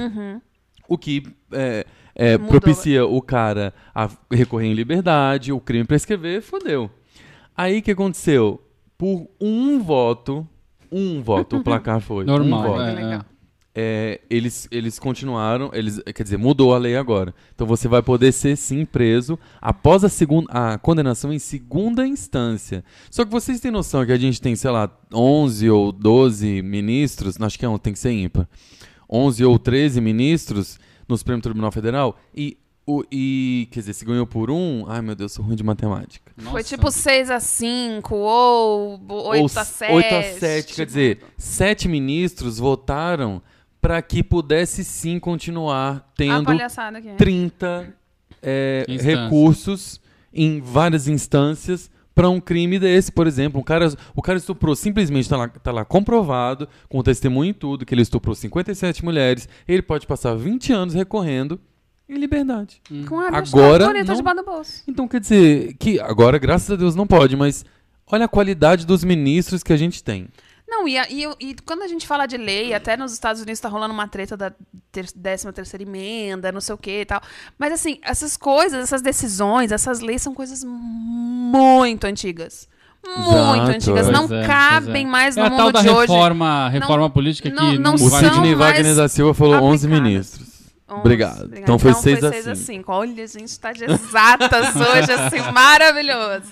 O 0.88 0.98
que 0.98 1.24
é, 1.52 1.86
é, 2.16 2.36
Uhum. 2.38 2.48
Propicia 2.48 3.06
o 3.06 3.22
cara 3.22 3.74
a 3.96 4.10
recorrer 4.32 4.68
em 4.68 4.74
liberdade, 4.74 5.52
o 5.52 5.60
crime 5.60 5.86
prescrever, 5.86 6.42
fodeu. 6.42 6.90
Aí 7.58 7.80
o 7.80 7.82
que 7.82 7.92
aconteceu? 7.92 8.62
Por 8.98 9.28
um 9.42 9.80
voto, 9.82 10.48
um 10.92 11.22
voto, 11.22 11.58
o 11.58 11.64
placar 11.64 12.00
foi. 12.02 12.26
um 12.26 12.28
Normal. 12.28 12.64
voto 12.64 13.26
é, 13.82 14.20
eles, 14.30 14.68
eles 14.72 15.00
continuaram, 15.00 15.72
eles, 15.74 16.02
quer 16.14 16.24
dizer, 16.24 16.38
mudou 16.38 16.76
a 16.76 16.78
lei 16.78 16.98
agora. 16.98 17.34
Então 17.56 17.66
você 17.66 17.88
vai 17.88 18.04
poder 18.04 18.34
ser 18.34 18.58
sim 18.58 18.84
preso 18.84 19.40
após 19.62 20.04
a, 20.04 20.10
segunda, 20.10 20.52
a 20.52 20.78
condenação 20.78 21.32
em 21.32 21.40
segunda 21.40 22.06
instância. 22.06 22.84
Só 23.10 23.24
que 23.24 23.32
vocês 23.32 23.62
têm 23.62 23.72
noção 23.72 24.06
que 24.06 24.12
a 24.12 24.18
gente 24.18 24.42
tem, 24.42 24.54
sei 24.54 24.70
lá, 24.70 24.92
11 25.14 25.70
ou 25.70 25.94
12 25.94 26.62
ministros, 26.62 27.40
acho 27.40 27.58
que 27.58 27.64
é 27.64 27.70
um, 27.70 27.78
tem 27.78 27.94
que 27.94 28.00
ser 28.00 28.12
ímpar, 28.12 28.50
11 29.10 29.46
ou 29.46 29.58
13 29.58 30.02
ministros 30.02 30.78
no 31.08 31.18
Supremo 31.18 31.42
Tribunal 31.42 31.72
Federal 31.72 32.20
e, 32.36 32.58
o, 32.86 33.06
e 33.10 33.70
quer 33.72 33.80
dizer, 33.80 33.94
se 33.94 34.04
ganhou 34.04 34.28
por 34.28 34.52
um, 34.52 34.84
ai 34.90 35.02
meu 35.02 35.16
Deus, 35.16 35.32
sou 35.32 35.46
ruim 35.46 35.56
de 35.56 35.64
matemática. 35.64 36.34
Foi 36.36 36.52
Nossa. 36.52 36.64
tipo 36.64 36.92
6 36.92 37.32
a 37.32 37.40
5 37.40 38.14
ou 38.14 39.00
8 39.08 39.40
Ou 39.40 39.46
a 39.46 39.64
7. 39.64 39.94
8 39.94 40.16
a 40.16 40.24
7, 40.24 40.74
quer 40.74 40.86
dizer, 40.86 41.20
sete 41.38 41.88
ministros 41.88 42.60
votaram 42.60 43.42
para 43.82 44.02
que 44.02 44.22
pudesse 44.24 44.84
sim 44.84 45.20
continuar 45.20 46.12
tendo 46.16 46.44
palhaçada 46.46 46.98
aqui. 46.98 47.10
30 47.18 47.94
é, 48.42 48.86
Instâncias. 48.88 49.06
recursos 49.24 50.02
em 50.34 50.60
várias 50.62 51.08
instâncias 51.08 51.90
para 52.14 52.30
um 52.30 52.40
crime 52.42 52.78
desse, 52.78 53.12
por 53.12 53.26
exemplo. 53.28 53.60
Um 53.62 53.64
cara, 53.64 53.88
o 54.16 54.22
cara 54.22 54.38
estuprou, 54.38 54.76
simplesmente 54.76 55.24
está 55.24 55.38
lá, 55.38 55.48
tá 55.48 55.72
lá 55.72 55.86
comprovado, 55.86 56.68
com 56.90 57.02
testemunho 57.02 57.52
e 57.52 57.54
tudo, 57.54 57.86
que 57.86 57.94
ele 57.94 58.02
estuprou 58.02 58.36
57 58.36 59.04
mulheres. 59.06 59.48
Ele 59.68 59.82
pode 59.82 60.06
passar 60.06 60.36
20 60.36 60.74
anos 60.74 60.94
recorrendo 60.94 61.60
em 62.08 62.16
liberdade. 62.18 62.82
Com 63.08 63.20
a 63.20 63.28
Agora, 63.30 63.88
bonita 63.88 64.06
não- 64.12 64.16
debaixo 64.16 64.38
do 64.42 64.46
bolso. 64.46 64.84
Então 64.88 65.08
quer 65.08 65.22
dizer 65.22 65.76
que 65.80 66.00
agora, 66.00 66.38
graças 66.38 66.70
a 66.70 66.76
Deus, 66.76 66.96
não 66.96 67.08
pode, 67.08 67.36
mas 67.38 67.64
olha 68.12 68.26
a 68.26 68.28
qualidade 68.28 68.86
dos 68.86 69.04
ministros 69.04 69.64
que 69.64 69.72
a 69.72 69.78
gente 69.78 70.04
tem. 70.04 70.28
Não, 70.70 70.88
e, 70.88 70.98
a- 70.98 71.08
e, 71.10 71.26
e 71.40 71.56
quando 71.66 71.82
a 71.82 71.88
gente 71.88 72.06
fala 72.06 72.26
de 72.28 72.38
lei, 72.38 72.74
até 72.74 72.96
nos 72.96 73.12
Estados 73.12 73.42
Unidos 73.42 73.60
tá 73.60 73.68
rolando 73.68 73.94
uma 73.94 74.08
treta 74.08 74.38
da 74.38 74.52
ter, 74.92 75.10
13 75.12 75.52
terceira 75.52 75.84
emenda, 75.84 76.52
não 76.52 76.62
sei 76.62 76.76
o 76.76 76.78
que 76.78 77.02
e 77.02 77.06
tal. 77.06 77.22
Mas 77.58 77.74
assim, 77.74 78.00
essas 78.04 78.38
coisas, 78.38 78.84
essas 78.84 79.02
decisões, 79.02 79.72
essas 79.72 80.00
leis 80.00 80.22
são 80.22 80.34
coisas 80.34 80.64
muito 80.64 82.06
antigas. 82.06 82.68
Muito 83.06 83.30
Exato, 83.32 83.72
antigas. 83.72 84.08
é. 84.08 84.12
Não 84.12 84.26
é, 84.26 84.46
cabem 84.46 85.06
é. 85.06 85.10
mais 85.10 85.38
É 85.38 85.40
no 85.42 85.46
a 85.48 85.50
tal 85.50 85.60
mundo 85.66 85.74
da 85.74 85.82
de 85.82 85.90
hoje. 85.90 86.12
reforma, 86.12 86.70
reforma 86.70 87.10
política 87.10 87.50
que 87.50 87.56
não- 87.56 87.74
não, 87.74 87.82
não 87.82 87.94
O 87.96 87.98
Sidney 87.98 88.54
Wagner 88.56 88.96
da 88.96 89.08
Silva 89.08 89.34
falou 89.34 89.56
11 89.64 89.86
aplicadas. 89.88 90.12
ministros. 90.14 90.48
11, 90.90 91.00
Obrigado. 91.00 91.50
Então 91.56 91.80
foi 91.80 91.94
seis 91.94 92.24
a 92.24 92.32
cinco. 92.34 92.56
cinco. 92.56 92.92
Olha, 92.92 93.24
a 93.24 93.28
gente 93.28 93.60
tá 93.60 93.72
de 93.72 93.86
exatas 93.86 94.76
hoje, 94.76 95.12
assim, 95.12 95.40
maravilhoso. 95.52 96.52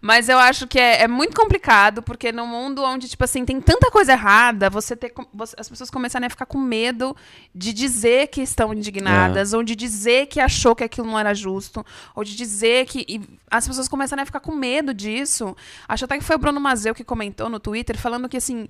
Mas 0.00 0.30
eu 0.30 0.38
acho 0.38 0.66
que 0.66 0.78
é, 0.78 1.02
é 1.02 1.08
muito 1.08 1.36
complicado, 1.38 2.02
porque 2.02 2.32
no 2.32 2.46
mundo 2.46 2.82
onde, 2.82 3.06
tipo 3.06 3.22
assim, 3.22 3.44
tem 3.44 3.60
tanta 3.60 3.90
coisa 3.90 4.12
errada, 4.12 4.70
você 4.70 4.96
ter, 4.96 5.12
você- 5.32 5.54
as 5.58 5.68
pessoas 5.68 5.90
começarem 5.90 6.26
a 6.26 6.30
ficar 6.30 6.46
com 6.46 6.58
medo 6.58 7.14
de 7.54 7.72
dizer 7.72 8.28
que 8.28 8.40
estão 8.40 8.72
indignadas, 8.72 9.52
ou 9.52 9.62
de 9.62 9.76
dizer 9.76 10.26
que 10.26 10.40
achou 10.40 10.74
que 10.74 10.82
aquilo 10.84 11.06
não 11.06 11.18
era 11.18 11.34
justo, 11.34 11.84
ou 12.14 12.24
de 12.24 12.34
dizer 12.34 12.86
que. 12.86 13.04
e 13.06 13.20
as 13.50 13.68
pessoas 13.68 13.88
começarem 13.88 14.22
a 14.22 14.26
ficar 14.26 14.40
com 14.40 14.54
medo 14.54 14.94
disso. 14.94 15.54
Acho 15.86 16.06
até 16.06 16.16
que 16.16 16.24
foi 16.24 16.36
o 16.36 16.38
Bruno 16.38 16.60
Mazeu 16.60 16.94
que 16.94 17.04
comentou 17.04 17.50
no 17.50 17.60
Twitter, 17.60 17.98
falando 17.98 18.28
que 18.28 18.36
assim 18.38 18.66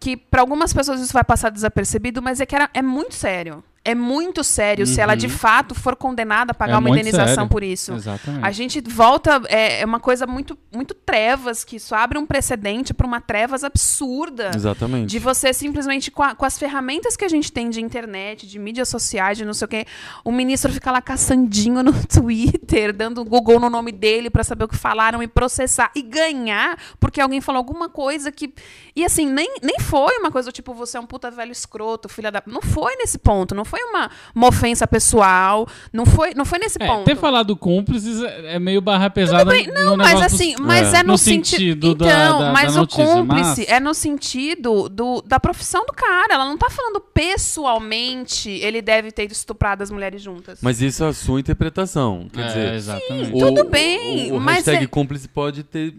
que 0.00 0.16
para 0.18 0.42
algumas 0.42 0.72
pessoas 0.72 1.00
isso 1.00 1.14
vai 1.14 1.24
passar 1.24 1.48
desapercebido, 1.50 2.20
mas 2.20 2.40
é 2.40 2.46
que 2.46 2.54
era, 2.54 2.68
é 2.74 2.82
muito 2.82 3.14
sério. 3.14 3.64
É 3.90 3.94
muito 3.94 4.42
sério 4.44 4.86
se 4.86 5.00
ela 5.00 5.14
de 5.14 5.28
fato 5.28 5.74
for 5.74 5.96
condenada 5.96 6.52
a 6.52 6.54
pagar 6.54 6.74
É 6.74 6.78
uma 6.78 6.90
indenização 6.90 7.34
sério. 7.34 7.48
por 7.48 7.62
isso. 7.62 7.92
Exatamente. 7.94 8.44
A 8.44 8.50
gente 8.50 8.80
volta, 8.80 9.40
é, 9.48 9.80
é 9.80 9.84
uma 9.84 10.00
coisa 10.00 10.26
muito, 10.26 10.56
muito 10.74 10.94
trevas, 10.94 11.64
que 11.64 11.76
isso 11.76 11.94
abre 11.94 12.18
um 12.18 12.26
precedente 12.26 12.92
para 12.94 13.06
uma 13.06 13.20
trevas 13.20 13.64
absurda. 13.64 14.50
Exatamente. 14.54 15.08
De 15.10 15.18
você 15.18 15.52
simplesmente, 15.52 16.10
com, 16.10 16.22
a- 16.22 16.34
com 16.34 16.44
as 16.44 16.58
ferramentas 16.58 17.16
que 17.16 17.24
a 17.24 17.28
gente 17.28 17.50
tem 17.52 17.70
de 17.70 17.80
internet, 17.80 18.46
de 18.46 18.58
mídias 18.58 18.88
sociais, 18.88 19.38
de 19.38 19.44
não 19.44 19.54
sei 19.54 19.64
o 19.64 19.68
quê, 19.68 19.86
o 20.24 20.30
ministro 20.32 20.72
fica 20.72 20.90
lá 20.92 21.00
caçandinho 21.00 21.82
no 21.82 21.92
Twitter, 22.06 22.92
dando 22.92 23.24
Google 23.24 23.58
no 23.60 23.70
nome 23.70 23.92
dele 23.92 24.30
pra 24.30 24.44
saber 24.44 24.64
o 24.64 24.68
que 24.68 24.76
falaram 24.76 25.22
e 25.22 25.26
processar 25.28 25.90
e 25.94 26.02
ganhar 26.02 26.78
porque 27.00 27.20
alguém 27.20 27.40
falou 27.40 27.58
alguma 27.58 27.88
coisa 27.88 28.30
que. 28.30 28.52
E 28.94 29.04
assim, 29.04 29.26
nem, 29.26 29.48
nem 29.62 29.78
foi 29.80 30.16
uma 30.18 30.30
coisa 30.30 30.50
tipo, 30.52 30.74
você 30.74 30.96
é 30.96 31.00
um 31.00 31.06
puta 31.06 31.30
velho 31.30 31.52
escroto, 31.52 32.08
filha 32.08 32.30
da. 32.30 32.42
Não 32.46 32.60
foi 32.62 32.96
nesse 32.96 33.18
ponto, 33.18 33.54
não 33.54 33.64
foi 33.64 33.77
uma, 33.84 34.10
uma 34.34 34.48
ofensa 34.48 34.86
pessoal, 34.86 35.66
não 35.92 36.04
foi, 36.06 36.34
não 36.34 36.44
foi 36.44 36.58
nesse 36.58 36.80
É, 36.82 36.86
ponto. 36.86 37.04
ter 37.04 37.16
falado 37.16 37.56
cúmplices 37.56 38.22
é 38.22 38.38
é 38.54 38.58
meio 38.58 38.80
barra 38.80 39.10
pesada 39.10 39.52
não, 39.72 39.96
mas 39.96 40.20
assim, 40.22 40.54
mas 40.60 40.94
é, 40.94 41.02
no, 41.02 41.12
no 41.12 41.18
senti- 41.18 41.50
sentido 41.50 41.94
da- 41.94 42.06
Então, 42.06 42.38
da- 42.40 42.52
mas 42.52 42.74
da 42.74 42.80
o 42.80 42.82
notícia, 42.82 43.04
cúmplice 43.04 43.60
mas- 43.60 43.68
é 43.68 43.80
no 43.80 43.94
sentido 43.94 44.88
do, 44.88 45.22
da 45.22 45.38
profissão 45.40 45.84
do 45.86 45.92
cara. 45.92 46.34
Ela 46.34 46.44
não 46.44 46.56
tá 46.56 46.68
falando 46.70 47.00
pessoalmente 47.58 48.48
ele 48.50 48.80
deve 48.80 49.10
ter 49.12 49.30
estuprado 49.30 49.82
as 49.82 49.90
mulheres 49.90 50.22
juntas. 50.22 50.58
Mas 50.62 50.80
isso 50.80 51.04
é 51.04 51.08
a 51.08 51.12
sua 51.12 51.40
interpretação. 51.40 52.28
Quer 52.32 52.40
É, 52.40 52.46
dizer, 52.46 52.74
exatamente. 52.74 53.32
o, 53.32 53.38
tudo 53.38 53.64
bem, 53.68 54.32
o, 54.32 54.36
o 54.36 54.40
mas 54.40 54.56
hashtag 54.66 54.84
é- 54.84 54.86
cúmplice 54.86 55.28
pode 55.28 55.62
ter 55.62 55.94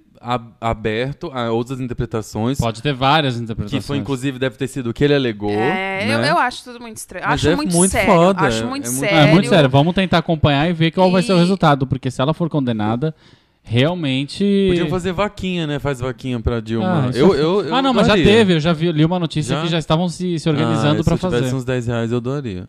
aberto 0.59 1.31
a 1.33 1.51
outras 1.51 1.79
interpretações. 1.79 2.57
Pode 2.57 2.81
ter 2.81 2.93
várias 2.93 3.35
Que 3.37 3.43
interpretações. 3.43 3.85
foi, 3.85 3.97
inclusive, 3.97 4.37
deve 4.39 4.57
ter 4.57 4.67
sido 4.67 4.89
o 4.89 4.93
que 4.93 5.03
ele 5.03 5.15
alegou. 5.15 5.51
é, 5.51 6.03
eu, 6.13 6.17
né? 6.19 6.29
eu 6.31 6.37
acho 6.37 6.63
tudo 6.63 6.79
muito 6.79 6.97
estranho. 6.97 7.25
Mas 7.25 7.33
acho 7.35 7.49
é 7.49 7.55
muito, 7.55 7.75
muito 7.75 7.91
sério. 7.91 8.13
foda, 8.13 8.41
Acho 8.41 8.63
é- 8.63 8.67
muito 8.67 8.87
é 8.87 8.91
sério. 8.91 9.17
É 9.17 9.31
muito 9.31 9.47
sério. 9.49 9.69
Vamos 9.69 9.93
tentar 9.95 10.17
acompanhar 10.19 10.69
e 10.69 10.73
ver 10.73 10.91
qual 10.91 11.11
vai 11.11 11.21
ser 11.23 11.33
o 11.33 11.37
E- 11.37 11.39
resultado. 11.39 11.87
Porque 11.87 12.11
se 12.11 12.21
ela 12.21 12.33
for 12.33 12.49
condenada, 12.49 13.15
realmente. 13.63 14.43
Podiam 14.69 14.89
fazer 14.89 15.11
vaquinha, 15.13 15.65
né? 15.67 15.79
Faz 15.79 15.99
vaquinha 15.99 16.39
pra 16.39 16.59
Dilma. 16.59 17.05
Ah, 17.07 17.17
eu, 17.17 17.33
eu, 17.35 17.65
eu 17.65 17.75
ah, 17.75 17.81
não, 17.81 17.93
mas 17.93 18.07
já 18.07 18.15
teve. 18.15 18.55
Eu 18.55 18.59
já 18.59 18.73
vi, 18.73 18.91
li 18.91 19.05
uma 19.05 19.19
notícia 19.19 19.55
Já? 19.55 19.61
que 19.61 19.67
já 19.69 19.77
estavam 19.79 20.09
se, 20.09 20.37
se 20.39 20.49
organizando 20.49 21.01
ah, 21.01 21.03
pra 21.03 21.17
Se 21.17 21.25
eu 21.25 21.29
tivesse 21.29 21.43
fazer. 21.45 21.55
uns 21.55 21.63
10 21.65 21.87
reais, 21.87 22.11
eu 22.11 22.19
doaria. 22.19 22.67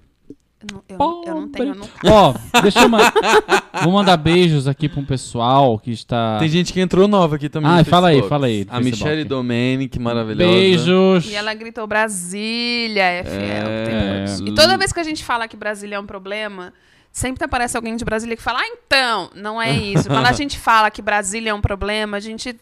Eu 0.62 0.66
não, 0.74 0.82
eu 0.88 0.98
não- 0.98 1.24
eu 1.26 1.34
não 1.34 1.48
tenho. 1.48 1.76
Ó, 2.04 2.34
deixa 2.60 2.80
eu 2.82 2.88
mandar. 2.88 3.12
Vou 3.82 3.92
mandar 3.94 4.16
beijos 4.18 4.68
aqui 4.68 4.88
pra 4.90 5.00
um 5.00 5.04
pessoal 5.06 5.78
que 5.78 5.90
está. 5.90 6.38
Tem 6.38 6.48
gente 6.50 6.70
que 6.72 6.80
entrou 6.80 7.08
nova 7.08 7.36
aqui 7.36 7.48
também. 7.48 7.70
Ah, 7.70 7.82
fala 7.84 8.08
aí, 8.08 8.22
fala 8.28 8.46
aí, 8.46 8.66
A. 8.68 8.78
Michelle 8.78 9.24
Domenic, 9.24 9.98
maravilhosa. 9.98 10.52
Beijos. 10.52 11.26
E 11.26 11.34
ela 11.34 11.54
gritou 11.54 11.86
Brasília, 11.86 13.02
é 13.04 13.24
fiel. 13.24 13.68
É. 13.68 14.50
E 14.50 14.54
toda 14.54 14.76
vez 14.76 14.92
que 14.92 15.00
a 15.00 15.04
gente 15.04 15.24
fala 15.24 15.48
que 15.48 15.56
Brasília 15.56 15.96
é 15.96 16.00
um 16.00 16.04
problema, 16.06 16.74
sempre 17.10 17.42
aparece 17.44 17.76
alguém 17.76 17.96
de 17.96 18.04
Brasília 18.04 18.36
que 18.36 18.42
fala, 18.42 18.58
ah, 18.60 18.66
então, 18.68 19.30
não 19.34 19.60
é 19.62 19.72
isso. 19.72 20.08
Quando 20.08 20.26
a 20.26 20.32
gente 20.34 20.58
fala 20.58 20.90
que 20.90 21.00
Brasília 21.00 21.50
é 21.50 21.54
um 21.54 21.60
problema, 21.62 22.18
a 22.18 22.20
gente 22.20 22.54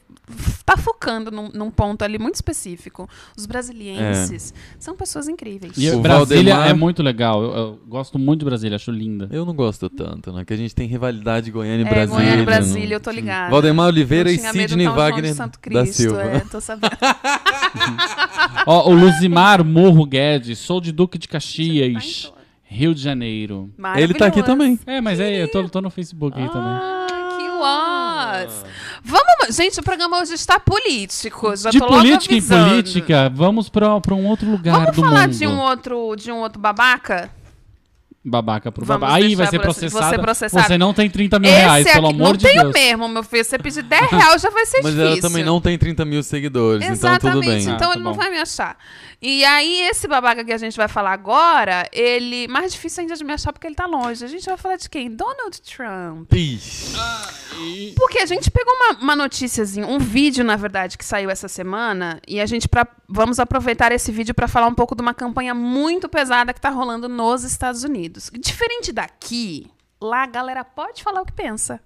tá 0.68 0.76
focando 0.76 1.30
num, 1.30 1.48
num 1.54 1.70
ponto 1.70 2.02
ali 2.02 2.18
muito 2.18 2.34
específico. 2.34 3.08
Os 3.36 3.46
brasilienses 3.46 4.52
são 4.78 4.94
pessoas 4.94 5.26
incríveis. 5.28 5.72
E 5.78 5.90
O 5.90 6.00
Brasília 6.00 6.54
Valdemar- 6.54 6.70
é 6.70 6.74
muito 6.74 7.02
legal. 7.02 7.42
Eu, 7.42 7.50
eu 7.56 7.80
gosto 7.88 8.18
muito 8.18 8.40
de 8.40 8.44
Brasília, 8.44 8.76
acho 8.76 8.90
linda. 8.90 9.28
Eu 9.32 9.46
não 9.46 9.54
gosto 9.54 9.88
tanto, 9.88 10.30
né? 10.32 10.44
Que 10.44 10.52
a 10.52 10.56
gente 10.56 10.74
tem 10.74 10.86
rivalidade 10.86 11.50
Goiânia 11.50 11.84
e 11.84 11.86
É, 11.86 11.90
Brasília. 11.90 12.14
Goiânia 12.16 12.34
e 12.34 12.36
não- 12.38 12.44
Brasília, 12.44 12.94
eu 12.96 13.00
tô 13.00 13.10
ligada. 13.10 13.50
Valdemar 13.50 13.86
Oliveira 13.86 14.30
Eu 14.30 14.34
e 14.34 14.40
medo 14.40 14.52
Sidney 14.52 14.86
de 14.86 14.92
Wagner 14.92 15.34
Santo 15.34 15.52
da 15.54 15.60
Cristo, 15.60 15.94
Silva. 15.94 16.22
É, 16.22 16.40
tô 16.40 16.60
sabendo. 16.60 16.90
Ó, 18.66 18.90
o 18.90 18.94
Luzimar 18.94 19.64
Morro 19.64 20.04
Guedes, 20.04 20.58
sou 20.58 20.80
de 20.80 20.92
Duque 20.92 21.18
de 21.18 21.26
Tá 21.28 21.32
Caxias, 21.32 22.32
Rio 22.64 22.94
de 22.94 23.00
Janeiro. 23.00 23.70
Ele 23.96 24.12
tá 24.14 24.26
aqui 24.26 24.42
também. 24.42 24.78
É, 24.86 25.00
mas 25.00 25.18
é, 25.20 25.42
eu 25.42 25.50
tô, 25.50 25.66
tô 25.68 25.80
no 25.80 25.90
Facebook 25.90 26.38
aqui 26.38 26.52
também. 26.52 26.70
Ah, 26.70 27.06
que 27.38 27.48
was. 27.48 28.64
Vamos, 29.04 29.56
gente, 29.56 29.78
o 29.80 29.82
programa 29.82 30.20
hoje 30.20 30.34
está 30.34 30.58
político. 30.60 31.54
Já 31.56 31.70
De 31.70 31.78
política 31.78 32.34
em 32.34 32.42
política, 32.42 33.30
vamos 33.34 33.68
pra, 33.68 34.00
pra 34.00 34.14
um 34.14 34.26
outro 34.26 34.50
lugar 34.50 34.72
Vamos 34.80 34.96
do 34.96 35.02
falar 35.02 35.28
mundo. 35.28 35.36
de 35.38 35.46
um 35.46 35.58
outro, 35.58 36.16
de 36.16 36.32
um 36.32 36.38
outro 36.38 36.60
babaca? 36.60 37.30
Babaca 38.28 38.70
pro 38.70 38.84
Vamos 38.84 39.00
babaca. 39.00 39.18
Aí 39.18 39.34
vai 39.34 39.46
ser 39.46 39.58
processado. 39.60 40.22
você. 40.26 40.48
Você 40.48 40.78
não 40.78 40.92
tem 40.94 41.08
30 41.08 41.38
mil 41.38 41.50
reais, 41.50 41.86
Esse 41.86 41.94
pelo 41.94 42.06
aqui, 42.08 42.14
amor 42.16 42.28
não 42.28 42.36
de 42.36 42.46
tenho 42.46 42.62
Deus. 42.62 42.74
mesmo, 42.74 43.08
meu 43.08 43.22
filho. 43.22 43.44
Se 43.44 43.50
você 43.50 43.58
pedir 43.58 43.82
10 43.82 44.10
reais, 44.10 44.42
já 44.42 44.50
vai 44.50 44.66
ser 44.66 44.82
Mas 44.82 44.92
difícil. 44.94 45.06
ela 45.12 45.20
também 45.20 45.44
não 45.44 45.60
tem 45.60 45.78
30 45.78 46.04
mil 46.04 46.22
seguidores, 46.22 46.84
então 46.84 46.96
tudo 47.18 47.28
Exatamente, 47.28 47.46
bem. 47.66 47.74
então 47.74 47.74
Ah, 47.76 47.92
tá 47.92 47.94
ele 47.94 48.04
não 48.04 48.14
vai 48.14 48.30
me 48.30 48.38
achar. 48.38 48.76
E 49.20 49.44
aí, 49.44 49.80
esse 49.90 50.06
babaca 50.06 50.44
que 50.44 50.52
a 50.52 50.58
gente 50.58 50.76
vai 50.76 50.86
falar 50.86 51.12
agora, 51.12 51.88
ele. 51.92 52.46
Mais 52.48 52.72
difícil 52.72 53.00
ainda 53.02 53.16
de 53.16 53.24
me 53.24 53.32
achar 53.32 53.52
porque 53.52 53.66
ele 53.66 53.74
tá 53.74 53.86
longe. 53.86 54.24
A 54.24 54.28
gente 54.28 54.44
vai 54.44 54.56
falar 54.56 54.76
de 54.76 54.88
quem? 54.88 55.10
Donald 55.10 55.60
Trump. 55.62 56.32
Ixi. 56.32 57.94
Porque 57.96 58.18
a 58.18 58.26
gente 58.26 58.50
pegou 58.50 58.72
uma, 58.72 58.98
uma 59.00 59.16
noticiazinha, 59.16 59.86
um 59.86 59.98
vídeo, 59.98 60.44
na 60.44 60.54
verdade, 60.56 60.96
que 60.96 61.04
saiu 61.04 61.28
essa 61.30 61.48
semana, 61.48 62.20
e 62.28 62.40
a 62.40 62.46
gente 62.46 62.68
pra, 62.68 62.86
vamos 63.08 63.40
aproveitar 63.40 63.90
esse 63.90 64.12
vídeo 64.12 64.34
para 64.34 64.46
falar 64.46 64.68
um 64.68 64.74
pouco 64.74 64.94
de 64.94 65.02
uma 65.02 65.12
campanha 65.14 65.54
muito 65.54 66.08
pesada 66.08 66.52
que 66.52 66.60
tá 66.60 66.70
rolando 66.70 67.08
nos 67.08 67.42
Estados 67.42 67.82
Unidos. 67.82 68.17
Diferente 68.38 68.92
daqui, 68.92 69.70
lá 70.00 70.22
a 70.24 70.26
galera 70.26 70.64
pode 70.64 71.02
falar 71.02 71.22
o 71.22 71.26
que 71.26 71.32
pensa. 71.32 71.80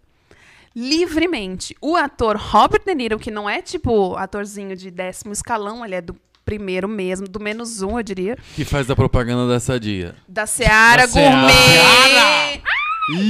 Livremente. 0.75 1.77
O 1.81 1.97
ator 1.97 2.37
Robert 2.37 2.83
De 2.85 2.95
Niro, 2.95 3.19
que 3.19 3.31
não 3.31 3.49
é 3.49 3.61
tipo 3.61 4.17
atorzinho 4.17 4.75
de 4.77 4.91
décimo 4.91 5.33
escalão, 5.33 5.85
ele 5.85 5.95
é 5.97 6.01
do 6.01 6.17
primeiro 6.45 6.89
mesmo, 6.89 7.29
do 7.29 7.39
menos 7.39 7.83
um, 7.83 7.99
eu 7.99 8.03
diria. 8.03 8.37
Que 8.55 8.65
faz 8.65 8.91
a 8.91 8.97
propaganda 8.97 9.47
da 9.53 9.61
Sadia. 9.61 10.15
Da 10.27 10.47
Seara 10.47 11.03
Da 11.03 11.09
Seara. 11.09 11.31
Gourmet. 11.37 11.53
Ai, 11.79 12.63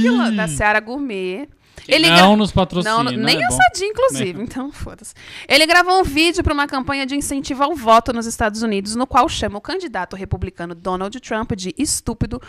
que 0.01 0.09
lo- 0.09 0.31
Da 0.35 0.47
Seara 0.47 0.79
Gourmet. 0.79 1.47
Ele 1.87 2.07
gra- 2.07 2.21
não 2.21 2.35
nos 2.35 2.51
patrocina. 2.51 3.03
não, 3.03 3.11
nem 3.11 3.41
é 3.41 3.45
a. 3.45 3.51
Sadia, 3.51 3.87
inclusive. 3.87 4.41
Então, 4.41 4.71
foda-se. 4.71 5.13
Ele 5.47 5.65
gravou 5.65 5.99
um 5.99 6.03
vídeo 6.03 6.43
para 6.43 6.53
uma 6.53 6.67
campanha 6.67 7.05
de 7.05 7.15
incentivo 7.15 7.63
ao 7.63 7.75
voto 7.75 8.13
nos 8.13 8.25
Estados 8.25 8.61
Unidos, 8.61 8.95
no 8.95 9.05
qual 9.05 9.27
chama 9.27 9.57
o 9.57 9.61
candidato 9.61 10.15
republicano 10.15 10.73
Donald 10.75 11.19
Trump 11.19 11.51
de 11.53 11.73
estúpido, 11.77 12.41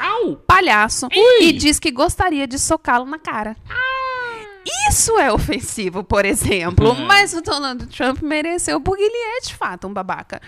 palhaço 0.46 1.08
e 1.48 1.52
diz 1.52 1.78
que 1.78 1.90
gostaria 1.90 2.46
de 2.46 2.58
socá-lo 2.58 3.04
na 3.06 3.18
cara. 3.18 3.56
Isso 4.88 5.18
é 5.18 5.32
ofensivo, 5.32 6.02
por 6.02 6.24
exemplo. 6.24 6.92
É. 6.92 7.04
Mas 7.04 7.34
o 7.34 7.40
Donald 7.40 7.86
Trump 7.86 8.22
mereceu, 8.22 8.80
porque 8.80 9.02
ele 9.02 9.38
é 9.38 9.40
de 9.40 9.54
fato 9.54 9.86
um 9.86 9.92
babaca. 9.92 10.40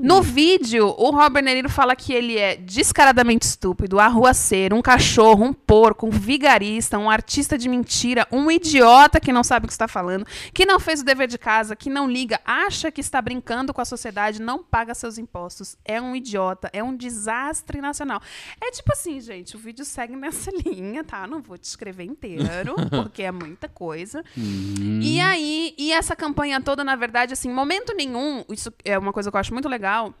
No 0.00 0.22
vídeo, 0.22 0.94
o 0.98 1.10
Robert 1.10 1.44
De 1.44 1.54
Niro 1.54 1.68
fala 1.68 1.96
que 1.96 2.12
ele 2.12 2.38
é 2.38 2.56
descaradamente 2.56 3.46
estúpido, 3.46 3.98
arruaceiro, 3.98 4.76
um 4.76 4.82
cachorro, 4.82 5.44
um 5.44 5.52
porco, 5.52 6.06
um 6.06 6.10
vigarista, 6.10 6.98
um 6.98 7.08
artista 7.10 7.56
de 7.56 7.68
mentira, 7.68 8.26
um 8.30 8.50
idiota 8.50 9.20
que 9.20 9.32
não 9.32 9.42
sabe 9.42 9.64
o 9.64 9.68
que 9.68 9.72
está 9.72 9.88
falando, 9.88 10.26
que 10.52 10.66
não 10.66 10.78
fez 10.80 11.00
o 11.00 11.04
dever 11.04 11.28
de 11.28 11.38
casa, 11.38 11.76
que 11.76 11.88
não 11.88 12.10
liga, 12.10 12.40
acha 12.44 12.90
que 12.90 13.00
está 13.00 13.20
brincando 13.20 13.72
com 13.72 13.80
a 13.80 13.84
sociedade, 13.84 14.42
não 14.42 14.62
paga 14.62 14.94
seus 14.94 15.18
impostos. 15.18 15.76
É 15.84 16.00
um 16.00 16.14
idiota, 16.14 16.68
é 16.72 16.82
um 16.82 16.96
desastre 16.96 17.80
nacional. 17.80 18.20
É 18.60 18.70
tipo 18.70 18.92
assim, 18.92 19.20
gente, 19.20 19.56
o 19.56 19.58
vídeo 19.58 19.84
segue 19.84 20.16
nessa 20.16 20.50
linha, 20.64 21.04
tá? 21.04 21.26
Não 21.26 21.40
vou 21.40 21.56
te 21.56 21.64
escrever 21.64 22.04
inteiro, 22.04 22.74
porque 22.90 23.22
é 23.22 23.32
muita 23.54 23.68
coisa. 23.68 24.22
E 24.36 25.20
aí, 25.20 25.74
e 25.78 25.92
essa 25.92 26.14
campanha 26.16 26.60
toda, 26.60 26.82
na 26.84 26.96
verdade, 26.96 27.32
assim, 27.32 27.50
momento 27.50 27.94
nenhum, 27.94 28.44
isso 28.50 28.72
é 28.84 28.98
uma 28.98 29.12
coisa 29.12 29.30
que 29.30 29.36
eu 29.36 29.40
acho 29.40 29.52
muito 29.52 29.68
legal, 29.68 30.12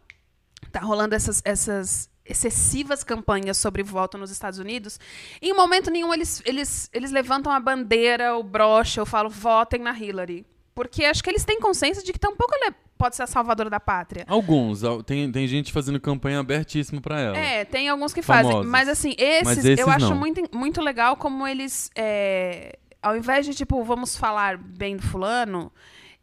tá 0.70 0.80
rolando 0.80 1.14
essas, 1.14 1.42
essas 1.44 2.08
excessivas 2.24 3.04
campanhas 3.04 3.58
sobre 3.58 3.82
voto 3.82 4.16
nos 4.16 4.30
Estados 4.30 4.58
Unidos, 4.58 4.98
em 5.42 5.52
momento 5.52 5.90
nenhum 5.90 6.12
eles, 6.14 6.40
eles, 6.46 6.88
eles 6.92 7.10
levantam 7.10 7.52
a 7.52 7.60
bandeira, 7.60 8.34
o 8.36 8.42
broche, 8.42 8.98
eu 8.98 9.04
falo, 9.06 9.28
votem 9.28 9.80
na 9.80 9.92
Hillary. 9.98 10.46
Porque 10.74 11.04
acho 11.04 11.22
que 11.22 11.30
eles 11.30 11.44
têm 11.44 11.60
consciência 11.60 12.02
de 12.02 12.12
que 12.12 12.18
tampouco 12.18 12.52
ela 12.56 12.68
é- 12.70 12.74
pode 12.98 13.14
ser 13.14 13.22
a 13.22 13.26
salvadora 13.28 13.68
da 13.70 13.78
pátria. 13.78 14.24
Alguns. 14.26 14.82
al- 14.82 15.02
Tem, 15.04 15.30
tem 15.30 15.46
gente 15.46 15.72
fazendo 15.72 16.00
campanha 16.00 16.40
abertíssima 16.40 17.00
pra 17.00 17.20
ela. 17.20 17.36
É, 17.38 17.64
tem 17.64 17.88
alguns 17.88 18.12
que 18.12 18.22
fazem. 18.22 18.50
Famosos. 18.50 18.70
Mas 18.72 18.88
assim, 18.88 19.14
esses, 19.18 19.44
Mas 19.44 19.58
esses 19.58 19.78
eu 19.78 19.88
acho 19.90 20.10
não. 20.10 20.16
muito, 20.16 20.42
muito 20.56 20.80
legal 20.80 21.16
como 21.16 21.46
eles. 21.46 21.90
é, 21.94 22.76
ao 23.04 23.16
invés 23.16 23.44
de, 23.46 23.54
tipo, 23.54 23.82
vamos 23.84 24.16
falar 24.16 24.56
bem 24.56 24.96
do 24.96 25.02
fulano, 25.02 25.70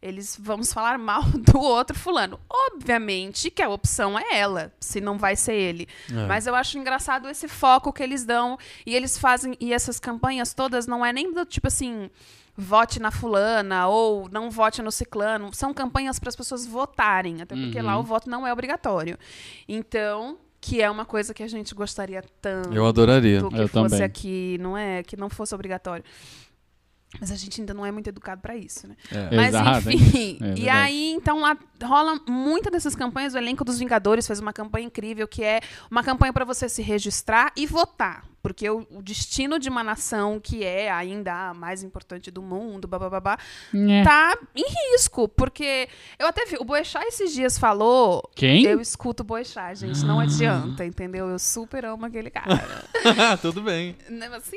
eles 0.00 0.36
vamos 0.40 0.72
falar 0.72 0.98
mal 0.98 1.22
do 1.30 1.60
outro 1.60 1.96
fulano. 1.96 2.38
Obviamente 2.50 3.50
que 3.50 3.62
a 3.62 3.68
opção 3.68 4.18
é 4.18 4.38
ela, 4.38 4.72
se 4.80 5.00
não 5.00 5.16
vai 5.16 5.36
ser 5.36 5.54
ele. 5.54 5.86
É. 6.10 6.26
Mas 6.26 6.46
eu 6.46 6.54
acho 6.54 6.76
engraçado 6.76 7.28
esse 7.28 7.46
foco 7.46 7.92
que 7.92 8.02
eles 8.02 8.24
dão. 8.24 8.58
E 8.84 8.94
eles 8.96 9.16
fazem. 9.16 9.56
E 9.60 9.72
essas 9.72 10.00
campanhas 10.00 10.52
todas 10.52 10.86
não 10.88 11.06
é 11.06 11.12
nem 11.12 11.32
do 11.32 11.44
tipo 11.46 11.68
assim. 11.68 12.10
Vote 12.54 13.00
na 13.00 13.10
fulana 13.10 13.86
ou 13.88 14.28
não 14.30 14.50
vote 14.50 14.82
no 14.82 14.92
ciclano. 14.92 15.54
São 15.54 15.72
campanhas 15.72 16.18
para 16.18 16.28
as 16.28 16.36
pessoas 16.36 16.66
votarem, 16.66 17.40
até 17.40 17.54
porque 17.56 17.80
lá 17.80 17.98
o 17.98 18.02
voto 18.02 18.28
não 18.28 18.46
é 18.46 18.52
obrigatório. 18.52 19.16
Então, 19.66 20.36
que 20.60 20.82
é 20.82 20.90
uma 20.90 21.06
coisa 21.06 21.32
que 21.32 21.42
a 21.42 21.48
gente 21.48 21.74
gostaria 21.74 22.22
tanto 22.42 22.72
Eu 22.72 22.86
adoraria. 22.86 23.38
que 23.40 23.56
Eu 23.56 23.66
fosse 23.68 23.90
também. 23.90 24.02
aqui, 24.02 24.58
não 24.60 24.76
é? 24.76 25.02
Que 25.02 25.16
não 25.16 25.30
fosse 25.30 25.54
obrigatório. 25.54 26.04
Mas 27.20 27.30
a 27.30 27.36
gente 27.36 27.60
ainda 27.60 27.74
não 27.74 27.84
é 27.84 27.92
muito 27.92 28.08
educado 28.08 28.40
pra 28.40 28.56
isso, 28.56 28.88
né? 28.88 28.96
É. 29.10 29.36
Mas 29.36 29.48
Exato, 29.48 29.90
enfim. 29.90 30.38
É 30.40 30.54
e 30.58 30.68
aí, 30.68 31.12
então, 31.12 31.40
lá 31.40 31.56
rola 31.82 32.20
muita 32.26 32.70
dessas 32.70 32.94
campanhas. 32.94 33.34
O 33.34 33.38
elenco 33.38 33.64
dos 33.64 33.78
Vingadores 33.78 34.26
fez 34.26 34.40
uma 34.40 34.52
campanha 34.52 34.86
incrível, 34.86 35.28
que 35.28 35.44
é 35.44 35.60
uma 35.90 36.02
campanha 36.02 36.32
pra 36.32 36.44
você 36.44 36.68
se 36.68 36.82
registrar 36.82 37.52
e 37.56 37.66
votar. 37.66 38.24
Porque 38.42 38.68
o, 38.68 38.86
o 38.90 39.00
destino 39.02 39.58
de 39.58 39.68
uma 39.68 39.84
nação 39.84 40.40
que 40.40 40.64
é 40.64 40.90
ainda 40.90 41.50
a 41.50 41.54
mais 41.54 41.82
importante 41.84 42.30
do 42.30 42.42
mundo, 42.42 42.88
babá, 42.88 43.38
Nhé. 43.72 44.02
tá 44.02 44.36
em 44.54 44.64
risco. 44.92 45.28
Porque 45.28 45.88
eu 46.18 46.26
até 46.26 46.44
vi, 46.46 46.56
o 46.58 46.64
Boechat 46.64 47.06
esses 47.06 47.32
dias 47.32 47.56
falou. 47.56 48.28
Quem? 48.34 48.64
Eu 48.64 48.80
escuto 48.80 49.22
o 49.22 49.26
Boechat, 49.26 49.78
gente, 49.78 50.04
não 50.04 50.18
adianta, 50.18 50.84
entendeu? 50.84 51.28
Eu 51.28 51.38
super 51.38 51.84
amo 51.84 52.04
aquele 52.04 52.30
cara. 52.30 52.84
Tudo 53.40 53.62
bem. 53.62 53.96
Assim, 54.36 54.56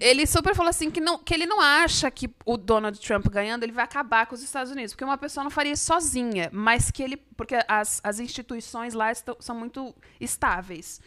ele 0.00 0.26
super 0.26 0.54
falou 0.54 0.70
assim 0.70 0.90
que, 0.90 1.00
não, 1.00 1.18
que 1.18 1.34
ele 1.34 1.44
não 1.44 1.60
acha 1.60 2.10
que 2.10 2.30
o 2.44 2.56
Donald 2.56 2.98
Trump 2.98 3.26
ganhando 3.28 3.64
ele 3.64 3.72
vai 3.72 3.84
acabar 3.84 4.26
com 4.26 4.34
os 4.34 4.42
Estados 4.42 4.72
Unidos, 4.72 4.92
porque 4.92 5.04
uma 5.04 5.18
pessoa 5.18 5.44
não 5.44 5.50
faria 5.50 5.72
isso 5.72 5.84
sozinha, 5.84 6.48
mas 6.52 6.90
que 6.90 7.02
ele. 7.02 7.16
Porque 7.36 7.56
as, 7.68 8.00
as 8.02 8.18
instituições 8.18 8.94
lá 8.94 9.12
estão, 9.12 9.36
são 9.40 9.54
muito 9.54 9.94
estáveis. 10.18 11.00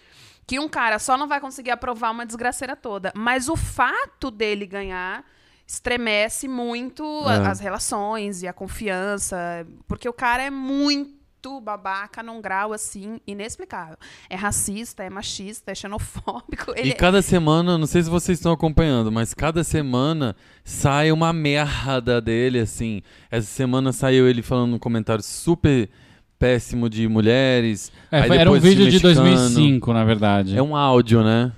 Que 0.50 0.60
um 0.60 0.68
cara 0.68 0.98
só 1.00 1.16
não 1.16 1.28
vai 1.28 1.40
conseguir 1.40 1.72
aprovar 1.72 2.12
uma 2.12 2.26
desgraceira 2.26 2.76
toda. 2.76 3.12
Mas 3.16 3.48
o 3.48 3.56
fato 3.56 4.32
dele 4.32 4.66
ganhar 4.66 5.24
estremece 5.68 6.48
muito 6.48 7.04
a- 7.28 7.36
É. 7.36 7.48
as 7.48 7.60
relações 7.60 8.42
e 8.42 8.48
a 8.48 8.54
confiança, 8.54 9.38
porque 9.88 10.10
o 10.10 10.14
cara 10.14 10.42
é 10.42 10.50
muito 10.50 11.08
babaca 11.62 12.22
num 12.24 12.42
grau 12.42 12.74
assim 12.74 13.22
inexplicável. 13.28 13.96
É 14.30 14.36
racista, 14.36 15.04
é 15.04 15.10
machista, 15.10 15.72
é 15.72 15.76
xenofóbico. 15.76 16.74
E 16.76 16.94
cada 16.94 17.22
semana, 17.22 17.78
não 17.78 17.86
sei 17.88 18.02
se 18.04 18.10
vocês 18.10 18.40
estão 18.40 18.52
acompanhando, 18.52 19.12
mas 19.12 19.34
cada 19.34 19.64
semana 19.64 20.36
sai 20.66 21.12
uma 21.12 21.32
merda 21.32 22.20
dele, 22.20 22.60
assim. 22.60 23.02
Essa 23.32 23.48
semana 23.48 23.94
saiu 23.94 24.28
ele 24.28 24.42
falando 24.42 24.74
um 24.76 24.80
comentário 24.80 25.24
super 25.24 25.90
péssimo 26.40 26.90
de 26.90 27.08
mulheres. 27.08 27.92
É, 28.12 28.24
foi- 28.24 28.38
era 28.38 28.50
um 28.50 28.60
vídeo 28.60 28.86
de 28.90 29.04
mexicano. 29.04 29.14
2005, 29.16 29.94
na 29.94 30.04
verdade. 30.06 30.58
É 30.58 30.64
um 30.64 30.76
áudio, 30.76 31.22
né? 31.24 31.52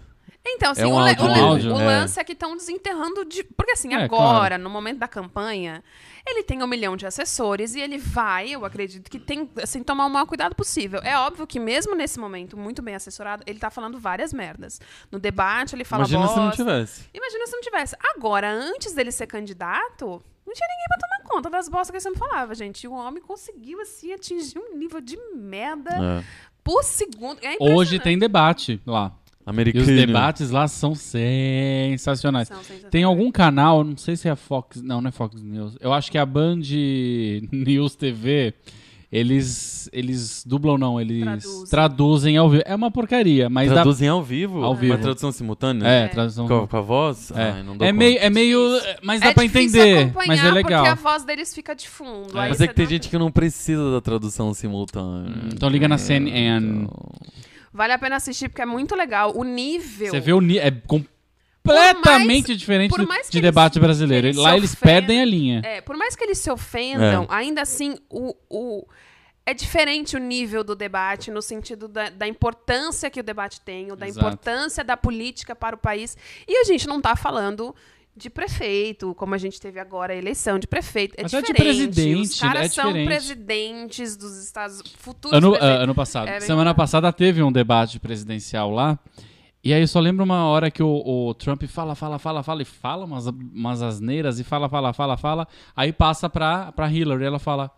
Então, 0.43 0.71
assim, 0.71 0.81
É 0.81 0.87
um 0.87 0.93
o, 0.93 0.97
áudio 0.99 1.23
o 1.23 1.27
le- 1.27 1.33
dele. 1.59 1.73
o 1.73 1.79
É. 1.79 1.85
lance 1.85 2.19
é 2.19 2.23
que 2.23 2.33
estão 2.33 2.57
desenterrando 2.57 3.23
de. 3.23 3.43
Porque, 3.43 3.73
assim, 3.73 3.93
É, 3.93 4.03
agora, 4.03 4.57
no 4.57 4.71
momento 4.71 4.97
da 4.97 5.07
campanha, 5.07 5.83
ele 6.27 6.41
tem 6.41 6.63
um 6.63 6.67
milhão 6.67 6.97
de 6.97 7.05
assessores 7.05 7.75
e 7.75 7.79
ele 7.79 7.99
vai, 7.99 8.49
eu 8.49 8.65
acredito 8.65 9.07
que 9.09 9.19
tem, 9.19 9.47
assim, 9.61 9.83
tomar 9.83 10.07
o 10.07 10.09
maior 10.09 10.25
cuidado 10.25 10.55
possível. 10.55 10.99
É 11.03 11.15
óbvio 11.15 11.45
que, 11.45 11.59
mesmo 11.59 11.93
nesse 11.95 12.19
momento, 12.19 12.57
muito 12.57 12.81
bem 12.81 12.95
assessorado, 12.95 13.43
ele 13.45 13.59
tá 13.59 13.69
falando 13.69 13.99
várias 13.99 14.33
merdas. 14.33 14.81
No 15.11 15.19
debate, 15.19 15.75
ele 15.75 15.83
fala 15.85 16.01
Imagina 16.01 16.27
se 16.27 16.35
não 16.35 16.45
bosta. 16.47 16.63
tivesse. 16.63 17.03
Imagina 17.13 17.45
se 17.45 17.53
não 17.53 17.61
tivesse. 17.61 17.95
Agora, 18.15 18.51
antes 18.51 18.93
dele 18.93 19.11
ser 19.11 19.27
candidato, 19.27 20.23
não 20.51 20.55
tinha 20.55 20.67
ninguém 20.67 20.85
pra 20.89 20.97
tomar 20.97 21.29
conta 21.29 21.49
das 21.49 21.69
bostas 21.69 21.89
que 21.91 21.95
ele 21.97 22.01
sempre 22.01 22.19
falava, 22.19 22.53
gente. 22.53 22.83
E 22.83 22.87
o 22.87 22.93
homem 22.93 23.21
conseguiu, 23.23 23.79
assim, 23.81 24.11
atingir 24.11 24.59
um 24.59 24.77
nível 24.77 24.99
de 24.99 25.17
merda 25.35 25.91
É. 25.91 26.23
por 26.63 26.83
segundo. 26.83 27.39
É 27.41 27.55
Hoje 27.59 27.99
tem 27.99 28.17
debate 28.19 28.81
lá. 28.85 29.15
E 29.45 29.49
Americano. 29.49 29.83
os 29.83 29.87
debates 29.89 30.51
lá 30.51 30.67
são 30.67 30.93
sensacionais. 30.93 32.47
São 32.47 32.57
sensacionais. 32.57 32.91
Tem 32.91 33.03
algum 33.03 33.31
canal, 33.31 33.83
não 33.83 33.97
sei 33.97 34.15
se 34.15 34.27
é 34.27 34.31
a 34.31 34.35
Fox, 34.35 34.81
não, 34.81 35.01
não 35.01 35.09
é 35.09 35.11
Fox 35.11 35.41
News. 35.41 35.77
Eu 35.79 35.91
acho 35.93 36.11
que 36.11 36.17
é 36.17 36.21
a 36.21 36.25
Band 36.25 36.59
News 37.51 37.95
TV. 37.95 38.53
Eles 39.11 39.89
eles 39.91 40.41
dublam 40.45 40.77
não, 40.77 41.01
eles 41.01 41.21
Traduzem. 41.21 41.65
traduzem, 41.69 42.37
ao 42.37 42.49
vivo. 42.49 42.63
É 42.65 42.73
uma 42.73 42.89
porcaria, 42.89 43.49
mas 43.49 43.67
dá 43.67 43.75
Traduzem 43.75 44.07
ao 44.07 44.23
vivo? 44.23 44.63
Ao 44.63 44.73
vivo. 44.73 44.93
Uma 44.93 44.99
tradução 45.01 45.31
simultânea? 45.33 45.85
É, 45.85 46.07
tradução. 46.07 46.47
Com, 46.47 46.59
a- 46.59 46.67
com 46.67 46.77
a 46.77 46.81
voz? 46.81 47.29
É, 47.31 47.51
Ai, 47.51 47.63
não 47.63 47.75
dou 47.75 47.85
é 47.85 47.91
conta. 47.91 47.93
meio 47.93 48.17
é 48.19 48.29
meio, 48.29 48.81
mas 49.03 49.19
dá 49.19 49.27
é 49.27 49.33
pra 49.33 49.43
difícil 49.43 49.81
entender, 49.81 50.13
mas 50.15 50.39
é 50.43 50.51
legal. 50.51 50.83
porque 50.85 50.99
a 50.99 51.01
voz 51.03 51.23
deles 51.25 51.53
fica 51.53 51.75
de 51.75 51.89
fundo. 51.89 52.29
É. 52.29 52.33
Mas 52.49 52.61
é 52.61 52.67
que 52.67 52.73
tem 52.73 52.85
dá- 52.85 52.89
gente 52.91 53.09
que 53.09 53.17
não 53.17 53.29
precisa 53.29 53.91
da 53.91 53.99
tradução 53.99 54.53
simultânea. 54.53 55.33
Então 55.53 55.67
liga 55.67 55.87
na 55.89 55.97
CNN. 55.97 56.83
Então, 56.83 57.11
Vale 57.73 57.93
a 57.93 57.97
pena 57.99 58.17
assistir 58.17 58.47
porque 58.49 58.61
é 58.61 58.65
muito 58.65 58.95
legal. 58.95 59.33
O 59.35 59.43
nível. 59.43 60.09
Você 60.11 60.19
vê 60.19 60.31
o 60.33 60.39
ni- 60.41 60.57
é 60.57 60.69
completamente 60.71 61.11
mais- 61.65 62.45
diferente 62.57 62.91
do- 62.91 63.05
de 63.05 63.11
eles- 63.13 63.41
debate 63.41 63.79
brasileiro. 63.79 64.27
eles 64.27 64.37
Lá 64.37 64.57
eles 64.57 64.73
ofendam- 64.73 64.93
perdem 64.93 65.21
a 65.21 65.25
linha. 65.25 65.61
É, 65.63 65.81
por 65.81 65.95
mais 65.95 66.15
que 66.15 66.23
eles 66.23 66.37
se 66.39 66.49
ofendam, 66.51 67.23
É. 67.23 67.27
ainda 67.29 67.61
assim, 67.61 67.95
o, 68.09 68.35
o- 68.49 68.85
é 69.45 69.53
diferente 69.53 70.15
o 70.15 70.19
nível 70.19 70.63
do 70.63 70.75
debate 70.75 71.29
no 71.31 71.41
sentido 71.41 71.87
da, 71.87 72.09
da 72.09 72.27
importância 72.27 73.09
que 73.09 73.19
o 73.19 73.23
debate 73.23 73.61
tem, 73.61 73.91
ou 73.91 73.97
da 73.97 74.07
Exato. 74.07 74.25
importância 74.25 74.83
da 74.83 74.95
política 74.97 75.55
para 75.55 75.75
o 75.75 75.79
país. 75.79 76.17
E 76.47 76.57
a 76.57 76.63
gente 76.63 76.87
não 76.87 76.97
está 76.97 77.15
falando 77.15 77.75
de 78.15 78.29
prefeito, 78.29 79.15
como 79.15 79.33
a 79.33 79.37
gente 79.37 79.59
teve 79.59 79.79
agora 79.79 80.11
a 80.13 80.15
eleição 80.15 80.59
de 80.59 80.67
prefeito. 80.67 81.15
É 81.17 81.25
Até 81.25 81.41
de 81.41 81.47
diferente. 81.47 81.63
presidente, 81.63 82.25
Os 82.33 82.39
caras 82.39 82.65
é 82.65 82.69
são 82.69 82.87
diferente. 82.87 83.07
presidentes 83.07 84.17
dos 84.17 84.37
Estados 84.43 84.81
futuros 84.97 85.37
Ano, 85.37 85.55
ah, 85.55 85.65
ano 85.83 85.95
passado. 85.95 86.27
É 86.27 86.39
Semana 86.41 86.73
passada 86.75 87.11
teve 87.13 87.41
um 87.41 87.51
debate 87.51 87.99
presidencial 87.99 88.69
lá. 88.69 88.99
E 89.63 89.73
aí 89.73 89.81
eu 89.81 89.87
só 89.87 89.99
lembro 89.99 90.23
uma 90.23 90.45
hora 90.45 90.71
que 90.71 90.81
o, 90.81 90.89
o 90.89 91.33
Trump 91.35 91.63
fala, 91.63 91.93
fala, 91.93 92.17
fala, 92.17 92.41
fala 92.41 92.61
e 92.63 92.65
fala 92.65 93.05
umas, 93.05 93.27
umas 93.27 93.81
asneiras 93.81 94.39
e 94.39 94.43
fala, 94.43 94.67
fala, 94.67 94.91
fala, 94.91 95.17
fala. 95.17 95.47
Aí 95.75 95.93
passa 95.93 96.27
pra, 96.29 96.71
pra 96.71 96.91
Hillary 96.91 97.23
e 97.23 97.27
ela 97.27 97.39
fala. 97.39 97.69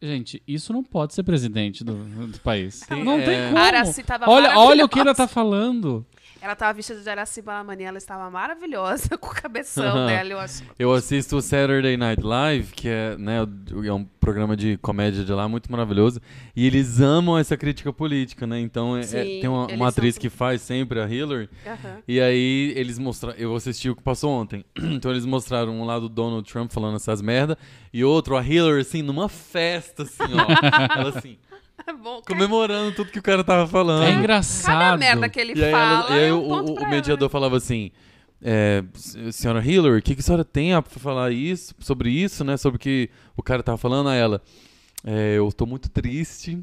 Gente, 0.00 0.42
isso 0.46 0.74
não 0.74 0.84
pode 0.84 1.14
ser 1.14 1.22
presidente 1.22 1.82
do, 1.82 1.94
do 2.26 2.38
país. 2.40 2.84
Sim, 2.86 3.02
não 3.02 3.14
é. 3.14 3.24
tem 3.24 3.46
como. 3.46 3.56
Araci 3.56 4.02
tava 4.02 4.28
Olha, 4.28 4.58
olha 4.58 4.84
o 4.84 4.88
que 4.88 4.98
ela 4.98 5.14
tá 5.14 5.26
falando. 5.26 6.04
Ela 6.46 6.54
tava 6.54 6.74
vestida 6.74 7.00
de 7.00 7.10
Araci 7.10 7.42
Balamani, 7.42 7.82
ela 7.82 7.98
estava 7.98 8.30
maravilhosa 8.30 9.08
com 9.18 9.26
o 9.26 9.34
cabeção 9.34 10.06
dela, 10.06 10.28
eu 10.30 10.38
acho. 10.38 10.62
Eu 10.78 10.92
assisto 10.94 11.36
o 11.36 11.42
Saturday 11.42 11.96
Night 11.96 12.22
Live, 12.22 12.72
que 12.72 12.88
é, 12.88 13.16
né, 13.18 13.38
é 13.84 13.92
um 13.92 14.04
programa 14.04 14.56
de 14.56 14.76
comédia 14.76 15.24
de 15.24 15.32
lá 15.32 15.48
muito 15.48 15.68
maravilhoso, 15.72 16.20
e 16.54 16.64
eles 16.64 17.00
amam 17.00 17.36
essa 17.36 17.56
crítica 17.56 17.92
política, 17.92 18.46
né? 18.46 18.60
Então 18.60 18.96
é- 18.96 19.00
é- 19.00 19.02
Sim, 19.02 19.40
tem 19.40 19.48
uma, 19.48 19.66
uma 19.66 19.88
atriz 19.88 20.14
são- 20.14 20.20
que 20.22 20.30
faz 20.30 20.60
sempre 20.62 21.00
a 21.00 21.08
Hillary, 21.08 21.50
e 22.06 22.20
aí 22.20 22.72
eles 22.76 22.96
mostraram, 22.96 23.36
eu 23.36 23.52
assisti 23.56 23.90
o 23.90 23.96
que 23.96 24.02
passou 24.02 24.30
ontem. 24.30 24.64
então 24.78 25.10
eles 25.10 25.26
mostraram 25.26 25.72
um 25.72 25.84
lado 25.84 26.08
do 26.08 26.14
Donald 26.14 26.48
Trump 26.48 26.70
falando 26.70 26.94
essas 26.94 27.20
merda 27.20 27.58
e 27.92 28.04
outro 28.04 28.36
a 28.36 28.40
Hillary 28.46 28.82
assim 28.82 29.02
numa 29.02 29.28
festa 29.28 30.04
assim, 30.04 30.22
ó. 30.22 30.46
ela 30.96 31.08
assim, 31.08 31.38
É 31.86 31.92
bom. 31.94 32.20
comemorando 32.26 32.92
tudo 32.94 33.10
que 33.10 33.18
o 33.18 33.22
cara 33.22 33.42
tava 33.42 33.66
falando. 33.66 34.04
É 34.04 34.12
engraçado. 34.12 34.78
Cada 34.78 34.96
merda 34.96 35.28
que 35.28 35.40
ele 35.40 35.52
E 35.58 35.64
aí, 35.64 35.72
ela- 35.72 36.02
fala 36.02 36.16
e 36.16 36.18
aí 36.20 36.28
é 36.28 36.32
o, 36.32 36.36
um 36.38 36.48
ponto 36.48 36.72
o- 36.72 36.74
o 36.74 36.78
ela, 36.78 36.88
mediador 36.88 37.28
falava 37.28 37.56
assim: 37.56 37.90
é, 38.42 38.84
"S- 38.94 39.32
Senhora 39.32 39.64
Hillary, 39.64 39.98
o 39.98 40.02
que, 40.02 40.14
que 40.14 40.20
a 40.20 40.24
senhora 40.24 40.44
tem 40.44 40.72
a 40.74 40.82
falar 40.82 41.32
isso, 41.32 41.74
sobre 41.80 42.10
isso, 42.10 42.44
né? 42.44 42.56
Sobre 42.56 42.76
o 42.76 42.78
que 42.80 43.10
o 43.36 43.42
cara 43.42 43.62
tava 43.62 43.76
falando 43.78 44.08
a 44.08 44.14
ela. 44.14 44.40
"É, 45.04 45.34
eu 45.38 45.50
tô 45.52 45.66
muito 45.66 45.88
triste. 45.90 46.58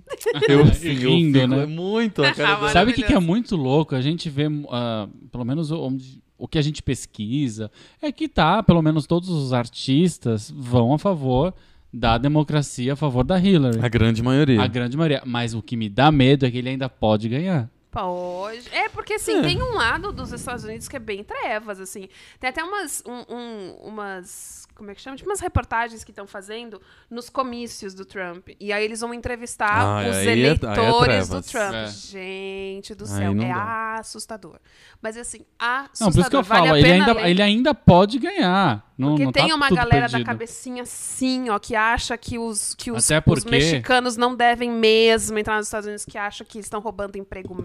Eu, 0.49 0.61
assim, 0.63 0.89
eu 1.01 1.09
Rindo, 1.11 1.39
fico, 1.39 1.47
né? 1.55 1.63
é 1.63 1.65
muito 1.65 2.23
a 2.23 2.33
cara 2.33 2.55
dela. 2.55 2.69
Sabe 2.69 2.91
o 2.91 2.93
que, 2.93 3.03
que 3.03 3.13
é 3.13 3.19
muito 3.19 3.55
louco? 3.55 3.95
A 3.95 4.01
gente 4.01 4.29
vê, 4.29 4.47
ah, 4.69 5.07
pelo 5.31 5.45
menos 5.45 5.71
onde- 5.71 6.21
o 6.37 6.47
que 6.47 6.57
a 6.57 6.61
gente 6.61 6.83
pesquisa, 6.83 7.71
é 8.01 8.11
que 8.11 8.27
tá, 8.27 8.61
pelo 8.61 8.81
menos 8.81 9.05
todos 9.07 9.29
os 9.29 9.53
artistas 9.53 10.51
vão 10.53 10.93
a 10.93 10.99
favor 10.99 11.53
da 11.93 12.17
democracia, 12.17 12.93
a 12.93 12.95
favor 12.95 13.23
da 13.23 13.39
Hillary. 13.39 13.79
A 13.79 13.87
grande 13.87 14.23
maioria. 14.23 14.61
A 14.61 14.67
grande 14.67 14.97
maioria. 14.97 15.21
Mas 15.25 15.53
o 15.53 15.61
que 15.61 15.77
me 15.77 15.87
dá 15.87 16.11
medo 16.11 16.45
é 16.45 16.49
que 16.51 16.57
ele 16.57 16.69
ainda 16.69 16.89
pode 16.89 17.29
ganhar. 17.29 17.69
Pode. 17.93 18.67
É, 18.71 18.89
porque 18.89 19.13
assim, 19.13 19.39
É. 19.39 19.41
tem 19.43 19.61
um 19.61 19.75
lado 19.75 20.11
dos 20.11 20.31
Estados 20.33 20.63
Unidos 20.63 20.87
que 20.87 20.95
é 20.95 20.99
bem 20.99 21.23
trevas, 21.23 21.79
assim. 21.79 22.09
Tem 22.39 22.49
até 22.49 22.63
umas. 22.63 23.01
um- 23.05 23.33
um- 23.35 23.75
umas 23.89 24.63
como 24.73 24.89
é 24.89 24.95
que 24.95 25.01
chama? 25.01 25.15
Tipo 25.15 25.29
umas 25.29 25.39
reportagens 25.39 26.03
que 26.03 26.09
estão 26.09 26.25
fazendo 26.25 26.81
nos 27.07 27.29
comícios 27.29 27.93
do 27.93 28.03
Trump. 28.05 28.49
E 28.59 28.73
aí 28.73 28.83
eles 28.83 29.01
vão 29.01 29.13
entrevistar 29.13 29.69
Ah, 29.69 29.99
os 30.09 30.15
aí 30.17 30.27
é- 30.27 30.31
aí 30.31 30.41
é 30.41 30.45
eleitores 30.47 31.29
do 31.29 31.41
trevas. 31.43 31.51
Trump. 31.51 31.73
É. 31.75 31.87
Gente 31.87 32.95
do 32.95 33.05
céu. 33.05 33.31
É 33.33 33.35
dá. 33.35 33.95
assustador. 33.99 34.57
Mas 34.99 35.15
assim, 35.15 35.45
assustador. 35.59 35.99
Não, 36.01 36.11
por 36.11 36.19
isso 36.21 36.29
que 36.31 36.35
eu 36.35 36.41
vale 36.43 36.61
falo, 36.67 36.73
a 36.73 36.79
ele 36.79 36.87
pena 36.89 37.05
ainda, 37.05 37.21
ler. 37.21 37.29
ele 37.29 37.41
ainda 37.43 37.73
pode 37.75 38.17
ganhar. 38.17 38.91
Não, 38.97 39.09
Porque 39.09 39.25
não 39.25 39.31
tem 39.31 39.47
tá 39.49 39.55
uma 39.55 39.69
galera 39.69 40.01
perdido. 40.01 40.19
da 40.19 40.25
cabecinha 40.25 40.83
assim, 40.83 41.49
ó, 41.49 41.57
que 41.59 41.75
acha 41.75 42.15
que 42.17 42.37
os, 42.37 42.75
que 42.75 42.91
os, 42.91 43.09
Até 43.11 43.17
os 43.19 43.23
porque- 43.43 43.49
mexicanos 43.49 44.17
não 44.17 44.35
devem 44.35 44.69
mesmo 44.71 45.37
entrar 45.37 45.57
nos 45.57 45.67
Estados 45.67 45.87
Unidos, 45.87 46.05
que 46.05 46.17
acha 46.17 46.43
que 46.45 46.59
estão 46.59 46.79
roubando 46.79 47.15
emprego 47.17 47.53
Ah. 47.59 47.61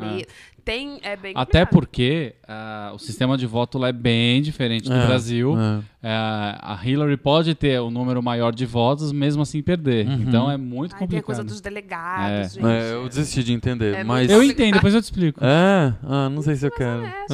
Tem, 0.64 0.98
é 1.02 1.16
bem 1.16 1.32
Até 1.34 1.60
complicado. 1.64 1.68
porque 1.70 2.34
ah, 2.46 2.90
o 2.94 2.98
sistema 2.98 3.38
de 3.38 3.46
voto 3.46 3.78
lá 3.78 3.88
é 3.88 3.92
bem 3.92 4.42
diferente 4.42 4.86
do 4.86 4.94
É, 4.94 5.06
Brasil. 5.06 5.56
é. 5.58 5.80
É, 6.02 6.10
a 6.12 6.78
Hillary 6.84 7.16
pode 7.16 7.54
ter 7.54 7.80
o 7.80 7.90
número 7.90 8.22
maior 8.22 8.54
de 8.54 8.66
votos, 8.66 9.10
mesmo 9.10 9.40
assim 9.42 9.62
perder. 9.62 10.06
Uhum. 10.06 10.14
Então 10.28 10.50
é 10.50 10.58
muito 10.58 10.94
Ai, 10.94 11.06
tem 11.08 11.18
a 11.18 11.22
coisa 11.22 11.40
complicado. 11.40 11.46
dos 11.46 11.60
delegados, 11.62 12.56
É. 12.56 12.60
gente. 12.60 12.66
É, 12.66 12.92
eu 12.92 13.08
desisti 13.08 13.42
de 13.42 13.52
entender, 13.54 13.94
É 13.96 14.04
mas... 14.04 14.30
Eu 14.30 14.42
entendo, 14.42 14.74
depois 14.74 14.92
eu 14.92 15.00
te 15.00 15.04
explico. 15.04 15.40
É? 15.42 15.94
Ah, 16.02 16.28
não 16.28 16.42
sei 16.42 16.54
se 16.56 16.66
eu 16.66 16.70
quero. 16.70 17.02
É, 17.02 17.24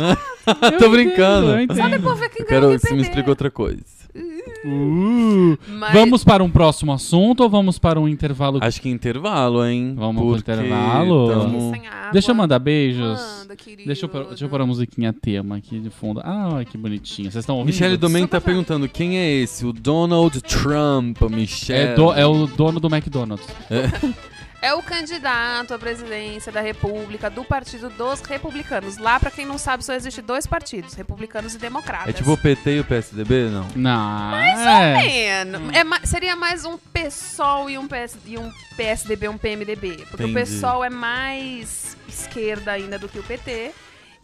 Eu 0.75 0.79
Tô 0.79 0.89
brincando. 0.91 1.59
entendo, 1.61 1.73
eu 1.73 1.77
Só 1.77 1.83
entendo. 1.89 1.99
depois 2.03 2.21
ver 2.21 2.29
quem 2.29 2.43
Eu 2.43 2.47
quero 2.47 2.79
você 2.79 2.95
me 2.95 3.03
explique 3.03 3.29
outra 3.29 3.51
coisa. 3.51 3.83
Uh, 4.17 5.59
Mas- 5.69 5.93
Vamos 5.93 6.25
para 6.25 6.43
um 6.45 6.51
próximo 6.51 6.93
assunto 6.93 7.41
ou 7.43 7.51
vamos 7.51 7.79
para 7.79 7.99
um 8.01 8.09
intervalo? 8.09 8.59
Acho 8.63 8.81
que 8.81 8.89
intervalo, 8.89 9.65
hein? 9.67 9.95
Vamos 9.97 10.23
pro 10.23 10.31
Porque 10.37 10.53
intervalo? 10.53 11.29
tamo-. 11.29 11.73
Deixa 12.13 12.31
eu 12.31 12.35
mandar 12.35 12.59
beijos. 12.59 13.21
Manda, 13.41 13.57
querido. 13.57 13.87
Deixa 13.87 14.05
eu, 14.05 14.09
pôr- 14.09 14.27
deixa 14.29 14.45
eu 14.45 14.49
pôr 14.49 14.61
a 14.61 14.67
musiquinha 14.67 15.13
tema 15.13 15.57
aqui 15.57 15.79
de 15.81 15.91
fundo. 15.91 16.21
Ah, 16.23 16.65
que 16.69 16.79
bonitinho. 16.79 17.31
Vocês 17.31 17.43
estão 17.43 17.57
ouvindo? 17.57 17.73
Michele 17.73 17.97
Domenech 17.97 18.31
tá 18.31 18.41
perguntando 18.41 18.89
quem 18.89 19.19
é 19.19 19.31
esse? 19.33 19.67
O 19.67 19.73
Donald 19.73 20.41
Trump, 20.43 21.21
Michelle. 21.31 21.91
É, 21.93 21.95
do- 21.95 22.13
é 22.13 22.25
o 22.27 22.47
dono 22.47 22.79
do 22.81 22.89
McDonald's. 22.89 23.47
É 23.71 23.85
o 24.73 24.83
candidato 24.83 25.75
à 25.75 25.79
presidência 25.79 26.51
da 26.51 26.61
República 26.61 27.29
do 27.29 27.45
Partido 27.45 27.91
dos 27.91 28.21
Republicanos. 28.23 28.97
Lá, 28.97 29.21
pra 29.21 29.31
quem 29.31 29.45
não 29.45 29.59
sabe, 29.59 29.85
só 29.85 29.93
existe 29.93 30.23
dois 30.23 30.47
partidos, 30.47 30.95
republicanos 30.95 31.55
e 31.55 31.59
democratas. 31.59 32.09
É 32.09 32.13
tipo 32.13 32.33
o 32.33 32.39
PT 32.39 32.77
e 32.77 32.81
o 32.81 32.85
PSDB? 32.85 33.51
Não. 33.51 33.69
Não. 33.75 34.37
é. 34.77 35.45
Mano, 35.45 35.71
é 35.75 35.85
ma- 35.85 36.01
seria 36.05 36.35
mais 36.37 36.65
um 36.65 36.79
PSOL 36.79 37.69
e 37.69 37.77
um, 37.77 37.87
PS, 37.87 38.17
e 38.25 38.39
um 38.39 38.51
PSDB, 38.77 39.29
um 39.29 39.37
PMDB. 39.37 40.07
Porque 40.11 40.23
Entendi. 40.25 40.31
o 40.39 40.43
PSOL 40.43 40.85
é 40.85 40.91
mais 40.91 41.97
esquerda 42.09 42.73
ainda 42.73 42.99
do 42.99 43.09
que 43.09 43.19
o 43.19 43.23
PT. 43.23 43.73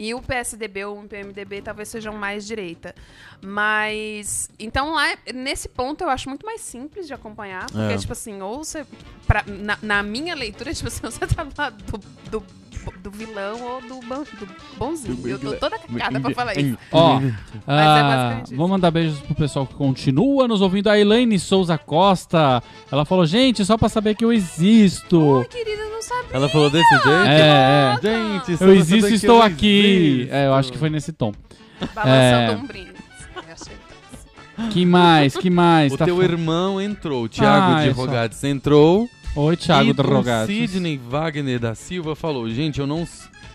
E 0.02 0.14
o 0.14 0.22
PSDB 0.22 0.86
ou 0.86 0.98
o 0.98 1.06
PMDB 1.06 1.60
talvez 1.60 1.88
sejam 1.90 2.14
mais 2.14 2.46
direita. 2.46 2.94
Mas. 3.42 4.48
Então 4.58 4.94
lá, 4.94 5.08
nesse 5.34 5.68
ponto, 5.68 6.02
eu 6.02 6.08
acho 6.08 6.28
muito 6.28 6.46
mais 6.46 6.62
simples 6.62 7.06
de 7.06 7.12
acompanhar. 7.12 7.66
Porque, 7.66 7.92
É. 7.92 7.98
tipo 7.98 8.12
assim, 8.12 8.40
ou 8.40 8.64
você. 8.64 8.86
pra- 9.26 9.44
na, 9.46 9.78
na 9.82 10.02
minha 10.02 10.34
leitura, 10.34 10.72
tipo 10.74 10.88
assim, 10.88 11.02
você 11.02 11.26
tá 11.26 11.70
do 11.70 11.98
do, 12.30 12.44
do, 13.02 13.10
vilão 13.10 13.60
ou 13.62 13.80
do, 13.82 14.06
ban- 14.06 14.24
do 14.38 14.48
bonzinho. 14.78 15.18
Eu 15.28 15.38
tô 15.38 15.52
toda 15.54 15.78
cagada 15.78 16.20
pra 16.20 16.34
falar 16.34 16.58
isso. 16.58 16.78
Ó, 16.92 17.20
Mas 17.20 17.24
é 17.32 17.32
ah, 17.66 18.02
basicamente 18.02 18.46
isso. 18.46 18.56
vou 18.56 18.68
mandar 18.68 18.90
beijos 18.90 19.18
pro 19.20 19.34
pessoal 19.34 19.66
que 19.66 19.74
continua 19.74 20.46
nos 20.48 20.60
ouvindo. 20.60 20.88
A 20.88 20.98
Elaine 20.98 21.38
Souza 21.38 21.76
Costa. 21.78 22.62
Ela 22.90 23.04
falou, 23.04 23.26
gente, 23.26 23.64
só 23.64 23.76
pra 23.76 23.88
saber 23.88 24.14
que 24.14 24.24
eu 24.24 24.32
existo. 24.32 25.38
Ai, 25.38 25.44
querida, 25.46 25.82
eu 25.82 25.90
não 25.90 26.02
sabia. 26.02 26.30
Ela 26.32 26.48
falou 26.48 26.70
desse 26.70 26.88
jeito? 26.90 27.08
É, 27.26 27.94
é. 27.94 27.98
Gente, 28.02 28.56
só 28.56 28.64
Eu 28.64 28.74
existo 28.74 29.08
e 29.10 29.14
estou 29.14 29.36
eu 29.36 29.42
aqui. 29.42 30.16
existo. 30.18 30.34
É, 30.34 30.46
eu 30.46 30.54
acho 30.54 30.72
que 30.72 30.78
foi 30.78 30.90
nesse 30.90 31.12
tom. 31.12 31.32
Balançando 31.94 32.52
É. 32.52 32.56
um 32.56 32.66
brinde. 32.66 32.90
Eu 33.36 33.42
achei 33.54 34.70
Que 34.70 34.84
mais? 34.84 35.34
Que 35.36 35.48
mais? 35.50 35.92
O 35.92 35.96
Tá 35.96 36.04
teu 36.04 36.16
fa- 36.18 36.22
irmão 36.24 36.80
entrou, 36.80 37.24
o 37.24 37.28
Thiago 37.28 37.76
Ah, 37.76 37.82
de 37.82 37.88
é 37.90 37.94
só. 37.94 38.00
Rogatis 38.00 38.44
entrou. 38.44 39.08
Oi, 39.36 39.56
Thiago 39.56 39.94
do 39.94 40.02
o 40.02 40.06
Rogatis. 40.06 40.70
Sidney 40.70 40.98
Wagner 40.98 41.60
da 41.60 41.74
Silva 41.74 42.16
falou: 42.16 42.48
Gente, 42.50 42.80
eu 42.80 42.86
não. 42.86 43.06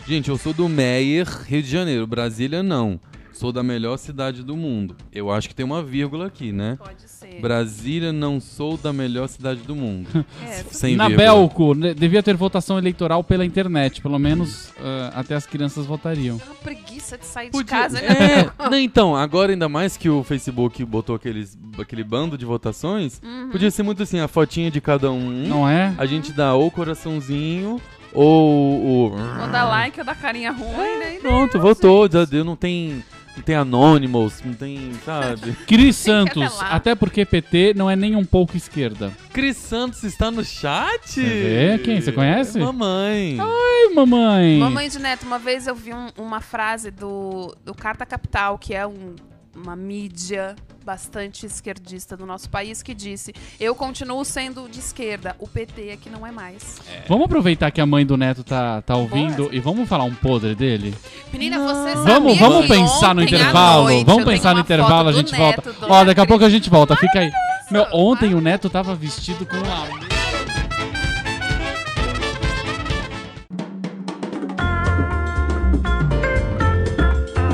Gente, 0.08 0.30
eu 0.30 0.38
sou 0.38 0.54
do 0.54 0.70
Meier, 0.70 1.28
Rio 1.46 1.62
de 1.62 1.70
Janeiro. 1.70 2.08
Brasília 2.08 2.64
não. 2.64 3.00
Sou 3.36 3.52
da 3.52 3.62
melhor 3.62 3.98
cidade 3.98 4.42
do 4.44 4.56
mundo. 4.56 4.96
Eu 5.12 5.30
acho 5.30 5.50
que 5.50 5.54
tem 5.56 5.66
uma 5.66 5.84
vírgula 5.84 6.28
aqui, 6.28 6.54
né? 6.54 6.78
Pode 6.80 7.02
ser. 7.10 7.42
Brasília 7.42 8.14
não 8.14 8.40
sou 8.40 8.78
da 8.78 8.94
melhor 8.94 9.28
cidade 9.28 9.60
do 9.62 9.76
mundo. 9.76 10.08
É, 10.42 10.64
Sem 10.72 10.96
Na 10.96 11.08
vírgula. 11.10 11.28
Belco, 11.28 11.76
devia 11.96 12.24
ter 12.24 12.36
votação 12.36 12.78
eleitoral 12.78 13.24
pela 13.24 13.44
internet. 13.46 14.02
Pelo 14.02 14.18
menos 14.18 14.72
ah, 14.80 15.12
até 15.20 15.36
as 15.36 15.46
crianças 15.46 15.86
votariam. 15.86 16.38
Dá 16.38 16.46
uma 16.46 16.56
preguiça 16.56 17.18
de 17.18 17.26
sair 17.26 17.46
de 17.48 17.52
Podia- 17.52 17.66
casa, 17.78 18.00
né? 18.02 18.08
É, 18.08 18.52
não, 18.70 18.78
então, 18.80 19.16
agora 19.16 19.52
ainda 19.52 19.68
mais 19.68 19.98
que 19.98 20.10
o 20.10 20.24
Facebook 20.24 20.84
botou 20.86 21.16
aqueles, 21.16 21.58
aquele 21.78 22.04
bando 22.06 22.38
de 22.38 22.46
votações, 22.46 23.22
Uhum. 23.24 23.50
podia 23.52 23.70
ser 23.70 23.84
muito 23.84 24.02
assim, 24.04 24.20
a 24.20 24.28
fotinha 24.30 24.72
de 24.72 24.80
cada 24.80 25.12
um. 25.12 25.30
Não 25.48 25.68
é? 25.68 25.94
A 25.98 26.06
gente 26.06 26.32
dá 26.32 26.54
ou 26.54 26.72
coraçãozinho 26.72 27.82
ou 28.14 28.80
o. 28.82 29.12
Ou 29.12 29.48
dá 29.52 29.66
like 29.66 30.00
ou 30.00 30.06
dá 30.06 30.16
carinha 30.16 30.52
ruim, 30.52 31.00
né? 31.00 31.18
Pronto, 31.22 31.60
votou, 31.60 32.10
já 32.10 32.24
deu, 32.24 32.46
não 32.46 32.56
tem. 32.56 33.04
Não 33.36 33.44
tem 33.44 33.56
Anonymous, 33.56 34.42
não 34.44 34.54
tem, 34.54 34.92
sabe? 35.06 35.52
Cris 35.68 35.96
Santos, 35.98 36.58
até 36.62 36.96
porque 36.96 37.26
PT 37.26 37.74
não 37.76 37.90
é 37.92 37.96
nem 37.96 38.16
um 38.16 38.24
pouco 38.26 38.56
esquerda. 38.56 39.12
Cris 39.34 39.58
Santos 39.58 40.04
está 40.04 40.32
no 40.32 40.44
chat? 40.44 41.20
Vê? 41.22 41.78
Quem? 41.84 42.00
Você 42.00 42.12
conhece? 42.12 42.58
É 42.58 42.64
mamãe. 42.64 43.38
Oi, 43.42 43.94
mamãe. 43.94 44.58
Mamãe 44.58 44.88
de 44.90 45.00
Neto, 45.00 45.26
uma 45.26 45.38
vez 45.38 45.68
eu 45.68 45.76
vi 45.76 45.94
um- 45.94 46.08
uma 46.18 46.40
frase 46.40 46.90
do, 46.92 47.56
do 47.64 47.74
Carta 47.76 48.06
Capital, 48.06 48.58
que 48.58 48.74
é 48.74 48.88
um- 48.88 49.16
uma 49.56 49.76
mídia 49.76 50.56
bastante 50.84 51.46
esquerdista 51.46 52.16
do 52.16 52.26
nosso 52.26 52.50
país, 52.50 52.84
que 52.84 52.94
disse: 52.94 53.34
Eu 53.60 53.74
continuo 53.74 54.24
sendo 54.24 54.70
de 54.70 54.80
esquerda, 54.80 55.36
o 55.40 55.48
PT 55.48 55.90
é 55.90 55.98
que 55.98 56.10
não 56.10 56.26
é 56.26 56.32
mais. 56.32 56.80
Vamos 57.08 57.26
aproveitar 57.26 57.72
que 57.72 57.82
a 57.82 57.86
mãe 57.86 58.06
do 58.06 58.18
Neto 58.18 58.44
tá, 58.44 58.82
tá 58.82 58.96
ouvindo 58.96 59.50
e 59.52 59.60
vamos 59.60 59.88
falar 59.88 60.04
um 60.04 60.14
podre 60.14 60.54
dele? 60.56 60.94
Menina, 61.32 61.60
você 61.60 61.96
Vamos, 61.96 62.38
sabia 62.38 62.48
vamos 62.48 62.62
que 62.64 62.68
pensar 62.68 63.16
no 63.16 63.24
intervalo. 63.24 63.84
noite 63.86 64.06
vamos 64.06 64.26
pensar 64.26 64.54
no 64.54 64.60
intervalo, 64.60 65.10
a 65.10 65.12
do 65.12 65.18
gente 65.18 65.36
volta. 65.36 65.62
Neto, 65.66 65.80
do 65.80 65.92
Ó, 65.92 66.04
daqui 66.04 66.22
a 66.22 66.26
pouco 66.26 66.44
a 66.46 66.50
gente 66.50 66.70
volta, 66.70 66.96
fica 66.96 67.20
aí. 67.20 67.32
Meu, 67.72 67.88
ontem 67.92 68.34
o 68.36 68.42
Neto 68.42 68.70
tava 68.70 68.94
vestido 68.94 69.46
com 69.46 69.56
a 69.58 70.16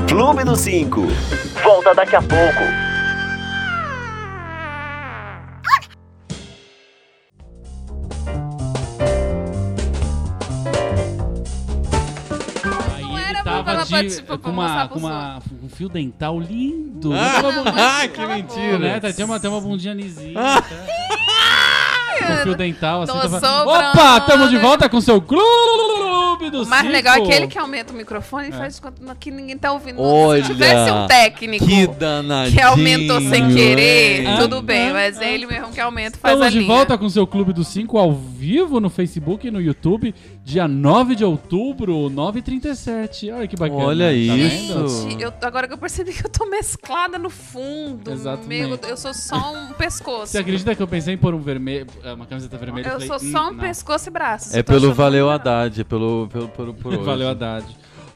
Clube 0.06 0.44
dos 0.44 0.60
5. 0.60 1.06
Volta 1.62 1.94
daqui 1.94 2.16
a 2.16 2.22
pouco. 2.22 2.82
Tava 13.44 13.84
de, 13.84 14.22
com, 14.22 14.50
uma, 14.50 14.88
com, 14.88 14.98
uma, 14.98 15.38
um 15.62 15.68
fio 15.68 15.88
dental 15.88 16.38
lindo. 16.38 17.12
Ah, 17.14 18.06
que 18.08 18.26
mentira. 18.26 18.78
né? 18.78 19.00
Tá- 19.00 19.12
Tem 19.12 19.24
uma, 19.24 19.40
tem 19.40 19.50
uma 19.50 19.60
bundinha 19.60 19.94
lisinha. 19.94 20.34
tá? 20.34 20.62
Com 22.26 22.36
fio 22.44 22.54
dental, 22.54 23.02
assim. 23.02 23.12
Tava-. 23.12 23.62
Opa, 23.64 24.20
tamo 24.20 24.48
de 24.48 24.58
volta 24.58 24.88
com 24.88 24.96
o 24.98 25.02
seu 25.02 25.20
clube 26.38 26.50
do 26.50 26.62
O 26.62 26.66
mais 26.66 26.82
Cinco. 26.82 26.92
legal 26.92 27.16
é 27.16 27.18
aquele 27.22 27.46
que 27.46 27.58
aumenta 27.58 27.92
o 27.92 27.96
microfone 27.96 28.48
e 28.48 28.52
faz 28.52 28.76
de 28.76 28.80
conta 28.82 29.14
que 29.18 29.30
ninguém 29.30 29.56
tá 29.58 29.72
ouvindo. 29.72 30.00
Olha, 30.00 30.44
Se 30.44 30.52
tivesse 30.52 30.90
um 30.90 31.06
técnico 31.06 31.66
Que 31.66 31.86
danadinho. 31.86 32.56
que 32.56 32.62
aumentou 32.62 33.20
sem 33.20 33.48
querer, 33.54 34.20
hein? 34.26 34.36
tudo 34.38 34.62
bem, 34.62 34.90
Ah, 34.90 34.92
mas 34.94 35.20
é 35.20 35.32
ele 35.32 35.46
mesmo 35.46 35.70
que 35.72 35.80
aumenta 35.80 36.16
e 36.16 36.20
faz 36.20 36.34
Estamos 36.34 36.46
a 36.46 36.50
de 36.50 36.58
linha. 36.58 36.74
volta 36.74 36.96
com 36.98 37.04
o 37.06 37.10
seu 37.10 37.26
Clube 37.26 37.52
dos 37.52 37.68
5 37.68 37.98
ao 37.98 38.12
vivo 38.12 38.80
no 38.80 38.90
Facebook 38.90 39.46
e 39.46 39.50
no 39.50 39.60
YouTube, 39.60 40.14
dia 40.44 40.66
9 40.68 41.14
de 41.14 41.24
outubro, 41.24 42.08
9h37. 42.10 43.32
Olha 43.32 43.46
que 43.48 43.56
bacana. 43.56 43.82
Olha 43.84 44.06
tá 44.06 44.12
isso. 44.12 45.08
Gente, 45.10 45.22
eu- 45.22 45.32
agora 45.42 45.66
que 45.66 45.74
eu 45.74 45.78
percebi 45.78 46.12
que 46.12 46.24
eu 46.26 46.30
tô 46.30 46.46
mesclada 46.46 47.18
no 47.18 47.30
fundo. 47.30 48.10
Exatamente. 48.12 48.68
Meu, 48.68 48.78
eu 48.88 48.96
sou 48.96 49.14
só 49.14 49.52
um 49.54 49.72
pescoço. 49.74 50.26
Você 50.32 50.38
acredita 50.38 50.74
que 50.74 50.82
eu 50.82 50.88
pensei 50.88 51.14
em 51.14 51.18
pôr 51.18 51.34
um 51.34 51.40
vermelho, 51.40 51.86
uma 52.14 52.26
camiseta 52.26 52.56
vermelha? 52.56 52.86
Eu 52.86 52.92
falei, 52.92 53.06
sou 53.08 53.18
só 53.18 53.48
um 53.48 53.52
não. 53.52 53.58
pescoço 53.58 54.08
e 54.08 54.12
braços. 54.12 54.54
É 54.54 54.62
pelo 54.62 54.92
Valeu. 54.92 55.30
Haddad, 55.30 55.80
é 55.80 55.84
pelo, 55.84 56.21
pelo, 56.28 56.48
pelo 56.48 56.74
por 56.74 56.92
hoje. 56.94 57.02
Valeu, 57.04 57.28
Haddad. 57.28 57.64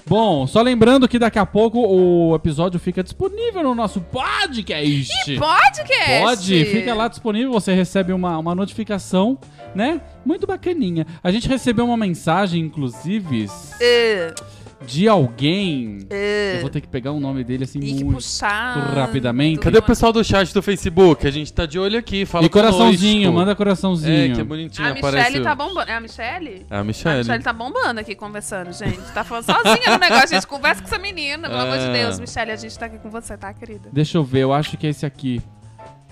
Bom, 0.08 0.46
só 0.46 0.62
lembrando 0.62 1.08
que 1.08 1.18
daqui 1.18 1.38
a 1.38 1.44
pouco 1.44 1.80
o 1.80 2.32
episódio 2.36 2.78
fica 2.78 3.02
disponível 3.02 3.64
no 3.64 3.74
nosso 3.74 4.00
podcast. 4.00 5.36
Podcast! 5.36 6.20
Pode, 6.22 6.64
fica 6.66 6.94
lá 6.94 7.08
disponível, 7.08 7.50
você 7.50 7.74
recebe 7.74 8.12
uma, 8.12 8.38
uma 8.38 8.54
notificação, 8.54 9.36
né? 9.74 10.00
Muito 10.24 10.46
bacaninha. 10.46 11.04
A 11.24 11.32
gente 11.32 11.48
recebeu 11.48 11.84
uma 11.84 11.96
mensagem, 11.96 12.62
inclusive, 12.62 13.46
Uh, 13.46 14.55
de 14.84 15.08
alguém. 15.08 15.98
uh, 16.02 16.14
Eu 16.56 16.60
vou 16.60 16.70
ter 16.70 16.80
que 16.80 16.88
pegar 16.88 17.12
o 17.12 17.18
nome 17.20 17.42
dele 17.42 17.64
assim 17.64 17.78
e 17.78 17.94
que 17.94 18.04
muito 18.04 18.16
puxar. 18.16 18.76
rapidamente. 18.94 19.58
Cadê 19.60 19.78
o 19.78 19.82
pessoal 19.82 20.12
do 20.12 20.22
chat 20.22 20.52
do 20.52 20.62
Facebook? 20.62 21.26
A 21.26 21.30
gente 21.30 21.52
tá 21.52 21.64
de 21.64 21.78
olho 21.78 21.98
aqui, 21.98 22.26
fala 22.26 22.44
E 22.44 22.48
coraçãozinho, 22.48 23.32
manda 23.32 23.54
coraçãozinho. 23.54 24.32
É, 24.32 24.36
que 24.36 24.42
bonitinho, 24.42 24.86
A 24.88 24.90
aparece. 24.92 25.16
Michelle 25.28 25.44
tá 25.44 25.54
bombando. 25.54 25.90
É 25.90 25.94
a 25.94 26.00
Michelle? 26.00 26.66
É 26.70 26.76
a 26.76 26.80
A 26.80 26.84
Michelle. 26.84 27.18
Michelle 27.18 27.42
tá 27.42 27.52
bombando 27.52 28.00
aqui 28.00 28.14
conversando, 28.14 28.72
gente. 28.72 29.00
Tá 29.14 29.24
falando 29.24 29.44
sozinha 29.44 29.90
no 29.92 29.98
negócio. 29.98 30.24
A 30.24 30.26
gente 30.26 30.46
conversa 30.46 30.82
com 30.82 30.88
essa 30.88 30.98
menina, 30.98 31.48
pelo 31.48 31.60
amor 31.60 31.78
de 31.78 31.84
É. 31.84 31.92
Deus. 31.92 32.20
Michelle, 32.20 32.50
a 32.50 32.56
gente 32.56 32.78
tá 32.78 32.86
aqui 32.86 32.98
com 32.98 33.08
você, 33.10 33.36
tá, 33.36 33.52
querida? 33.54 33.88
Deixa 33.92 34.18
eu 34.18 34.24
ver, 34.24 34.40
eu 34.40 34.52
acho 34.52 34.76
que 34.76 34.86
é 34.86 34.90
esse 34.90 35.06
aqui. 35.06 35.40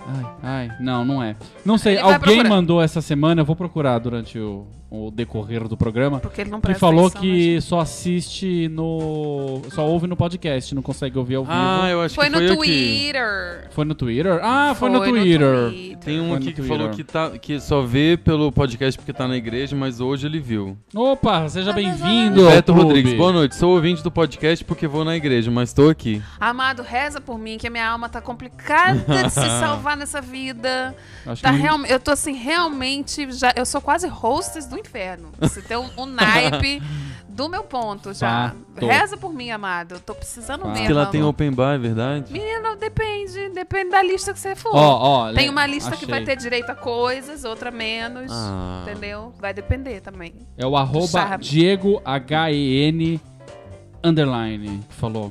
Ai, 0.07 0.25
ai, 0.43 0.71
não, 0.79 1.03
não 1.03 1.23
é. 1.23 1.35
Não 1.65 1.77
sei, 1.79 1.93
Ele 1.93 2.01
alguém 2.01 2.43
mandou 2.43 2.79
essa 2.81 3.01
semana, 3.01 3.41
eu 3.41 3.45
vou 3.45 3.55
procurar 3.55 3.97
durante 3.97 4.37
o, 4.37 4.67
o 5.07 5.11
decorrer 5.11 5.67
do 5.67 5.75
programa. 5.77 6.19
Porque 6.19 6.41
ele 6.41 6.49
não 6.49 6.59
Que 6.59 6.67
presta 6.67 6.79
falou 6.79 7.07
atenção, 7.07 7.21
que 7.21 7.61
só 7.61 7.79
assiste 7.79 8.67
no. 8.69 9.61
Só 9.73 9.85
ouve 9.87 10.07
no 10.07 10.15
podcast, 10.15 10.73
não 10.73 10.81
consegue 10.81 11.17
ouvir 11.17 11.35
ao 11.35 11.43
vivo. 11.43 11.55
Ah, 11.57 11.89
eu 11.89 12.01
acho 12.01 12.15
Foi 12.15 12.25
que 12.25 12.31
no 12.31 12.37
foi 12.37 12.45
aqui. 12.47 12.55
Twitter. 12.55 13.67
Foi 13.71 13.85
no 13.85 13.95
Twitter? 13.95 14.39
Ah, 14.41 14.75
foi, 14.77 14.89
no 14.89 14.99
Twitter. 15.03 15.97
Tem 16.03 16.19
um 16.19 16.29
Foi 16.29 16.37
aqui 16.37 16.45
no 16.45 16.51
que 16.51 16.61
Twitter. 16.61 16.77
falou 16.77 16.89
que, 16.91 17.03
tá, 17.03 17.29
que 17.31 17.59
só 17.59 17.81
vê 17.81 18.17
pelo 18.17 18.51
podcast 18.51 18.97
porque 18.99 19.11
tá 19.13 19.27
na 19.27 19.35
igreja, 19.35 19.75
mas 19.75 19.99
hoje 19.99 20.27
ele 20.27 20.39
viu. 20.39 20.77
Opa, 20.93 21.47
seja 21.49 21.73
bem-vindo. 21.73 22.45
ao 22.45 22.51
Beto 22.51 22.73
clube. 22.73 22.87
Rodrigues, 22.87 23.13
boa 23.13 23.31
noite. 23.33 23.55
Sou 23.55 23.73
ouvinte 23.75 24.03
do 24.03 24.11
podcast 24.11 24.63
porque 24.63 24.87
vou 24.87 25.03
na 25.03 25.15
igreja, 25.15 25.49
mas 25.51 25.73
tô 25.73 25.89
aqui. 25.89 26.21
Amado, 26.39 26.81
reza 26.83 27.19
por 27.19 27.37
mim, 27.37 27.57
que 27.57 27.67
a 27.67 27.69
minha 27.69 27.87
alma 27.89 28.07
tá 28.09 28.21
complicada 28.21 29.23
de 29.23 29.29
se 29.29 29.39
salvar 29.59 29.97
nessa 29.97 30.21
vida. 30.21 30.95
Acho 31.25 31.41
Tá 31.41 31.51
que 31.51 31.57
real, 31.57 31.79
eu 31.85 31.99
tô 31.99 32.11
assim, 32.11 32.33
realmente. 32.33 33.31
Já, 33.31 33.53
eu 33.55 33.65
sou 33.65 33.81
quase 33.81 34.07
hostess 34.07 34.65
do 34.67 34.77
inferno. 34.85 35.31
Você 35.39 35.61
tem 35.61 35.77
um, 35.77 35.89
um 35.97 36.05
naipe 36.05 36.81
do 37.27 37.49
meu 37.49 37.63
ponto 37.63 38.13
já. 38.13 38.55
Fato. 38.73 38.85
Reza 38.85 39.17
por 39.17 39.33
mim, 39.33 39.51
amado. 39.51 39.95
Eu 39.95 39.99
tô 39.99 40.15
precisando 40.15 40.61
Fato. 40.61 40.71
mesmo. 40.71 40.85
Que 40.85 40.91
ela 40.91 41.05
tem 41.07 41.21
open 41.23 41.51
bar, 41.51 41.75
é 41.75 41.77
verdade? 41.77 42.31
Menina, 42.31 42.75
depende. 42.75 43.49
Depende 43.49 43.91
da 43.91 44.01
lista 44.01 44.33
que 44.33 44.39
você 44.39 44.55
for. 44.55 44.73
Ó, 44.73 45.29
ó. 45.29 45.33
Tem 45.33 45.49
uma 45.49 45.65
lista 45.65 45.91
que 45.91 46.05
achei. 46.05 46.09
vai 46.09 46.23
ter 46.23 46.37
direito 46.37 46.69
a 46.69 46.75
coisas, 46.75 47.43
outra 47.43 47.71
menos. 47.71 48.31
Ah. 48.31 48.83
Entendeu? 48.83 49.33
Vai 49.39 49.53
depender 49.53 49.99
também. 50.01 50.33
É 50.57 50.65
o 50.65 50.77
arroba. 50.77 51.37
Diego 51.37 52.01
H-E-N 52.05 53.19
underline 54.03 54.83
que 54.87 54.95
falou. 54.95 55.29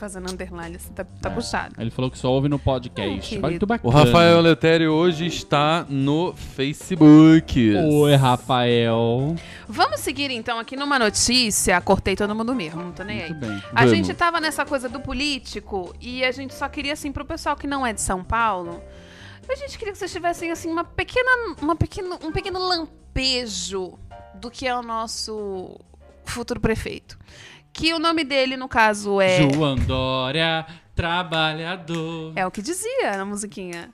Fazendo 0.00 0.32
underline, 0.32 0.76
assim, 0.76 0.94
tá, 0.94 1.04
tá 1.04 1.28
puxado. 1.28 1.74
Ele 1.78 1.90
falou 1.90 2.10
que 2.10 2.16
só 2.16 2.32
ouve 2.32 2.48
no 2.48 2.58
podcast. 2.58 3.38
Muito 3.38 3.66
bacana. 3.66 3.86
O 3.86 3.94
Rafael 3.94 4.40
Letério 4.40 4.92
hoje 4.92 5.26
está 5.26 5.84
no 5.90 6.32
Facebook. 6.32 7.74
Oi, 7.76 8.14
Rafael. 8.14 9.36
Vamos 9.68 10.00
seguir 10.00 10.30
então 10.30 10.58
aqui 10.58 10.74
numa 10.74 10.98
notícia. 10.98 11.78
Cortei 11.82 12.16
todo 12.16 12.34
mundo 12.34 12.54
mesmo, 12.54 12.82
não 12.82 12.92
tô 12.92 13.02
nem 13.02 13.24
aí. 13.24 13.28
Muito 13.28 13.46
bem. 13.46 13.62
A 13.74 13.84
Vamos. 13.84 13.90
gente 13.90 14.14
tava 14.14 14.40
nessa 14.40 14.64
coisa 14.64 14.88
do 14.88 15.00
político 15.00 15.94
e 16.00 16.24
a 16.24 16.32
gente 16.32 16.54
só 16.54 16.66
queria, 16.66 16.94
assim, 16.94 17.12
pro 17.12 17.26
pessoal 17.26 17.54
que 17.54 17.66
não 17.66 17.86
é 17.86 17.92
de 17.92 18.00
São 18.00 18.24
Paulo, 18.24 18.82
a 19.46 19.54
gente 19.54 19.76
queria 19.76 19.92
que 19.92 19.98
vocês 19.98 20.10
tivessem, 20.10 20.50
assim, 20.50 20.70
uma 20.70 20.82
pequena, 20.82 21.56
uma 21.60 21.76
pequeno, 21.76 22.18
um 22.24 22.32
pequeno 22.32 22.58
lampejo 22.58 23.98
do 24.36 24.50
que 24.50 24.66
é 24.66 24.74
o 24.74 24.82
nosso 24.82 25.78
futuro 26.24 26.58
prefeito. 26.58 27.18
Que 27.72 27.94
o 27.94 27.98
nome 27.98 28.24
dele, 28.24 28.56
no 28.56 28.68
caso, 28.68 29.20
é. 29.20 29.48
João 29.52 29.76
Dória, 29.76 30.66
trabalhador. 31.00 32.34
É 32.36 32.46
o 32.46 32.50
que 32.50 32.60
dizia 32.60 33.16
na 33.16 33.24
musiquinha. 33.24 33.90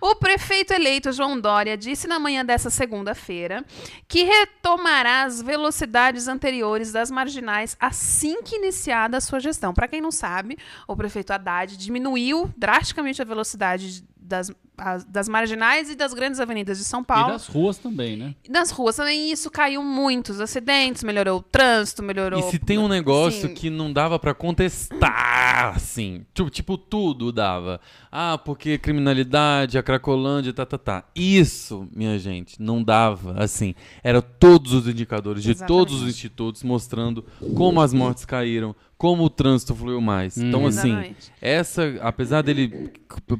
O 0.00 0.16
prefeito 0.16 0.72
eleito 0.72 1.12
João 1.12 1.40
Dória 1.40 1.76
disse 1.76 2.08
na 2.08 2.18
manhã 2.18 2.44
dessa 2.44 2.68
segunda-feira 2.68 3.64
que 4.08 4.24
retomará 4.24 5.22
as 5.22 5.40
velocidades 5.40 6.26
anteriores 6.26 6.90
das 6.90 7.12
marginais 7.12 7.76
assim 7.78 8.42
que 8.42 8.56
iniciada 8.56 9.16
a 9.16 9.20
sua 9.20 9.38
gestão. 9.38 9.72
Para 9.72 9.86
quem 9.86 10.00
não 10.00 10.10
sabe, 10.10 10.58
o 10.88 10.96
prefeito 10.96 11.32
Haddad 11.32 11.76
diminuiu 11.76 12.52
drasticamente 12.56 13.22
a 13.22 13.24
velocidade 13.24 14.02
das, 14.28 14.52
as- 14.76 15.04
das 15.04 15.28
marginais 15.28 15.90
e 15.90 15.96
das 15.96 16.12
grandes 16.12 16.38
avenidas 16.38 16.76
de 16.78 16.84
São 16.84 17.00
E 17.00 17.04
Paulo. 17.04 17.32
das 17.32 17.46
ruas 17.48 17.78
também, 17.78 18.16
né? 18.16 18.34
Nas 18.48 18.70
ruas 18.70 18.96
também 18.96 19.32
isso 19.32 19.50
caiu 19.50 19.82
muitos 19.82 20.40
acidentes, 20.40 21.02
melhorou 21.02 21.38
o 21.38 21.42
trânsito, 21.42 22.02
melhorou. 22.02 22.38
E 22.40 22.42
se 22.50 22.58
tem 22.58 22.78
um 22.78 22.86
negócio 22.88 23.48
Sim. 23.48 23.54
que 23.54 23.70
não 23.70 23.92
dava 23.92 24.18
pra 24.18 24.34
contestar, 24.34 25.74
assim, 25.74 26.24
tipo, 26.34 26.50
tipo, 26.50 26.78
tudo 26.78 27.32
dava. 27.32 27.80
Ah, 28.10 28.38
porque 28.38 28.78
criminalidade, 28.78 29.76
a 29.78 29.82
cracolândia, 29.82 30.52
tá, 30.52 30.64
tá, 30.66 30.78
tá. 30.78 31.04
Isso, 31.14 31.88
minha 31.94 32.18
gente, 32.18 32.60
não 32.60 32.82
dava, 32.82 33.34
assim. 33.42 33.74
Era 34.02 34.20
todos 34.22 34.72
os 34.72 34.86
indicadores 34.86 35.42
de 35.42 35.50
Exatamente. 35.50 35.68
todos 35.68 36.02
os 36.02 36.08
institutos 36.08 36.62
mostrando 36.62 37.24
como 37.56 37.80
as 37.80 37.92
mortes 37.92 38.24
caíram, 38.24 38.74
como 38.98 39.22
o 39.22 39.30
trânsito 39.30 39.76
fluiu 39.76 40.00
mais. 40.00 40.36
Então, 40.36 40.66
assim, 40.66 40.90
Exatamente. 40.90 41.32
essa, 41.40 41.82
apesar 42.00 42.42
dele 42.42 42.92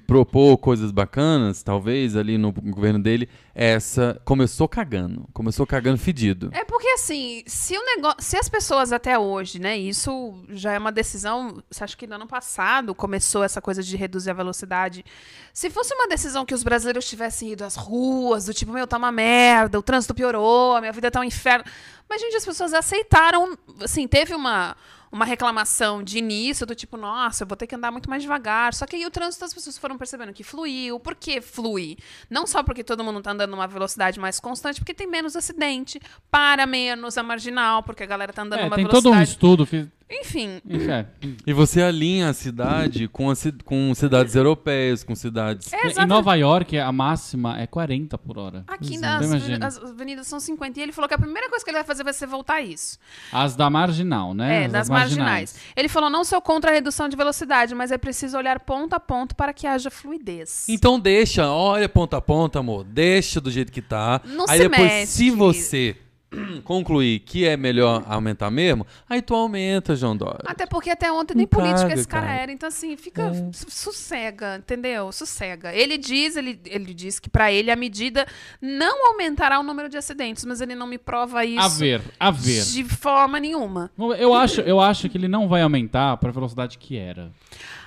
propor 0.07 0.57
coisas 0.57 0.93
bacanas, 0.93 1.65
talvez, 1.65 2.15
ali 2.15 2.39
no 2.39 2.53
governo 2.53 3.01
dele, 3.01 3.29
essa 3.53 4.23
começou 4.25 4.69
cagando. 4.69 5.29
Começou 5.33 5.67
cagando 5.67 5.99
fedido. 5.99 6.51
É 6.53 6.65
porque 6.65 6.87
assim, 6.91 7.43
se 7.45 7.77
o 7.77 7.85
negócio, 7.85 8.23
se 8.23 8.37
as 8.37 8.49
pessoas 8.49 8.93
até 8.93 9.19
hoje, 9.19 9.59
né, 9.59 9.77
isso 9.77 10.33
já 10.51 10.75
é 10.75 10.79
uma 10.79 10.93
decisão, 10.93 11.61
você 11.69 11.83
acha 11.83 11.97
que 11.97 12.07
no 12.07 12.15
ano 12.15 12.29
passado 12.29 12.95
começou 12.95 13.43
essa 13.43 13.61
coisa 13.61 13.83
de 13.83 13.97
reduzir 13.97 14.31
a 14.31 14.35
velocidade. 14.35 15.05
Se 15.53 15.69
fosse 15.71 15.93
uma 15.93 16.07
decisão 16.07 16.47
que 16.47 16.55
os 16.55 16.63
brasileiros 16.63 17.09
tivessem 17.09 17.51
ido 17.51 17.65
às 17.65 17.75
ruas, 17.75 18.45
do 18.47 18.55
tipo, 18.55 18.73
meu, 18.73 18.87
tá 18.87 18.97
uma 18.97 19.11
merda, 19.11 19.77
o 19.77 19.83
trânsito 19.83 20.15
piorou, 20.15 20.77
a 20.77 20.81
minha 20.81 20.93
vida 20.93 21.11
tá 21.11 21.19
um 21.19 21.25
inferno. 21.25 21.65
Mas 22.09 22.21
gente, 22.21 22.37
as 22.37 22.45
pessoas 22.45 22.73
aceitaram, 22.73 23.59
assim, 23.83 24.07
teve 24.07 24.35
uma 24.35 24.77
uma 25.11 25.25
reclamação 25.25 26.03
de 26.03 26.19
início 26.19 26.67
do 26.67 26.75
tipo, 26.75 26.97
nossa, 26.97 27.43
eu 27.45 27.47
vou 27.49 27.57
ter 27.57 27.67
que 27.67 27.75
andar 27.75 27.91
muito 27.91 28.09
mais 28.11 28.23
devagar. 28.23 28.75
Só 28.75 28.87
que 28.87 28.97
aí 28.97 29.07
o 29.07 29.11
trânsito 29.11 29.45
as 29.45 29.55
pessoas 29.55 29.79
foram 29.79 29.97
percebendo 29.97 30.33
que 30.33 30.43
fluiu. 30.45 30.99
Por 31.01 31.15
que 31.15 31.41
flui? 31.41 31.97
Não 32.29 32.47
só 32.47 32.63
porque 32.63 32.85
todo 32.85 33.03
mundo 33.05 33.21
tá 33.23 33.33
andando 33.33 33.51
numa 33.51 33.67
velocidade 33.67 34.19
mais 34.21 34.39
constante, 34.41 34.81
porque 34.81 34.95
tem 34.95 35.07
menos 35.07 35.35
acidente, 35.37 36.01
para 36.31 36.67
menos 36.67 37.17
a 37.17 37.23
marginal, 37.23 37.83
porque 37.83 38.03
a 38.03 38.07
galera 38.07 38.33
tá 38.33 38.43
andando 38.43 38.61
É, 38.61 38.65
numa 38.65 38.77
tem 38.77 38.85
todo 38.87 39.09
um 39.09 39.13
velocidade. 39.13 39.31
estudo. 39.31 39.67
Fiz... 39.67 39.87
Enfim, 40.11 40.61
Enfim, 40.69 40.91
é. 40.91 41.07
E 41.47 41.53
você 41.53 41.83
alinha 41.83 42.31
a 42.31 42.33
cidade 42.33 43.09
com, 43.09 43.31
a 43.31 43.35
com 43.65 43.95
cidades 43.95 44.35
europeias, 44.35 45.05
com 45.05 45.15
cidades. 45.15 45.71
É, 45.73 45.89
Em. 45.89 46.07
Nova 46.07 46.35
York, 46.35 46.79
a 46.79 46.91
máxima 46.91 47.61
é 47.61 47.67
40 47.67 48.17
por 48.17 48.39
hora. 48.39 48.65
Aqui 48.67 48.95
Então, 48.95 49.11
nas, 49.11 49.27
imagina. 49.27 49.67
as 49.67 49.79
avenidas 49.79 50.27
são 50.27 50.41
50. 50.41 50.81
E 50.81 50.83
ele 50.83 50.93
falou 50.93 51.09
que 51.09 51.15
a 51.15 51.19
primeira 51.19 51.51
coisa 51.51 51.63
que 51.65 51.71
ele 51.71 51.77
vai 51.79 51.85
fazer 51.85 52.05
vai 52.05 52.15
ser 52.15 52.27
voltar 52.27 52.55
a 52.55 52.63
isso. 52.63 52.99
As 53.31 53.55
da 53.55 53.69
marginal, 53.69 54.33
né? 54.33 54.63
É, 54.63 54.67
As 54.67 54.73
das 54.73 54.89
marginais. 54.89 55.57
Ele 55.77 55.89
falou: 55.89 56.09
não 56.09 56.25
sou 56.25 56.41
contra 56.41 56.71
a 56.71 56.75
redução 56.75 57.09
de 57.09 57.17
velocidade, 57.17 57.75
mas 57.75 57.93
é 57.93 57.99
preciso 57.99 58.39
olhar 58.39 58.61
ponto 58.61 58.95
a 58.95 59.01
ponto 59.01 59.37
para 59.37 59.53
que 59.53 59.67
haja 59.67 59.91
fluidez. 59.91 60.67
Então 60.69 60.99
deixa, 60.99 61.51
olha 61.51 61.89
ponta 61.89 62.17
a 62.17 62.21
ponta, 62.21 62.61
amor. 62.61 62.85
Deixa 62.85 63.41
do 63.41 63.51
jeito 63.51 63.71
que 63.71 63.83
tá. 63.83 64.21
Não 64.25 64.47
aí 64.49 64.59
se 64.59 64.69
depois, 64.69 64.89
mete, 64.91 65.07
se 65.09 65.31
você 65.31 65.97
concluir 66.65 67.21
que 67.21 67.47
é 67.47 67.57
melhor 67.57 68.05
aumentar 68.07 68.51
mesmo, 68.51 68.87
aí 69.09 69.23
tu 69.23 69.35
aumenta, 69.35 69.97
João 69.97 70.17
Dória. 70.17 70.41
Até 70.47 70.67
porque 70.67 70.91
até 70.91 71.11
ontem 71.11 71.35
nem 71.35 71.45
Não 71.45 71.49
política 71.49 71.89
caga, 71.89 71.95
esse 71.95 72.07
cara, 72.09 72.27
cara. 72.27 72.39
era. 72.43 72.53
Então, 72.53 72.69
assim, 72.69 72.97
fica. 72.97 73.33
su- 73.53 73.71
Sossega, 73.71 74.57
entendeu? 74.59 75.11
Sossega. 75.13 75.73
Ele 75.75 75.97
diz, 75.97 76.37
ele, 76.37 76.61
ele 76.67 76.93
diz 76.93 77.19
que 77.19 77.31
pra 77.31 77.51
ele 77.51 77.71
a 77.71 77.77
medida 77.77 78.27
não 78.61 79.07
aumentará 79.09 79.59
o 79.59 79.63
número 79.63 79.89
de 79.89 79.97
acidentes, 79.97 80.45
mas 80.45 80.61
ele 80.61 80.75
não 80.75 80.87
me 80.87 80.99
prova 80.99 81.45
isso 81.45 81.61
A 81.61 81.69
ver, 81.69 82.03
a 82.21 82.31
ver. 82.31 82.63
de 82.65 82.85
forma 82.85 83.41
nenhuma. 83.41 83.91
Eu 84.19 84.35
acho, 84.35 84.61
eu 84.61 84.81
acho 84.81 85.09
que 85.09 85.17
ele 85.17 85.29
não 85.29 85.49
vai 85.49 85.63
aumentar 85.63 86.17
para 86.19 86.29
a 86.29 86.33
velocidade 86.33 86.79
que 86.79 86.97
era. 86.97 87.31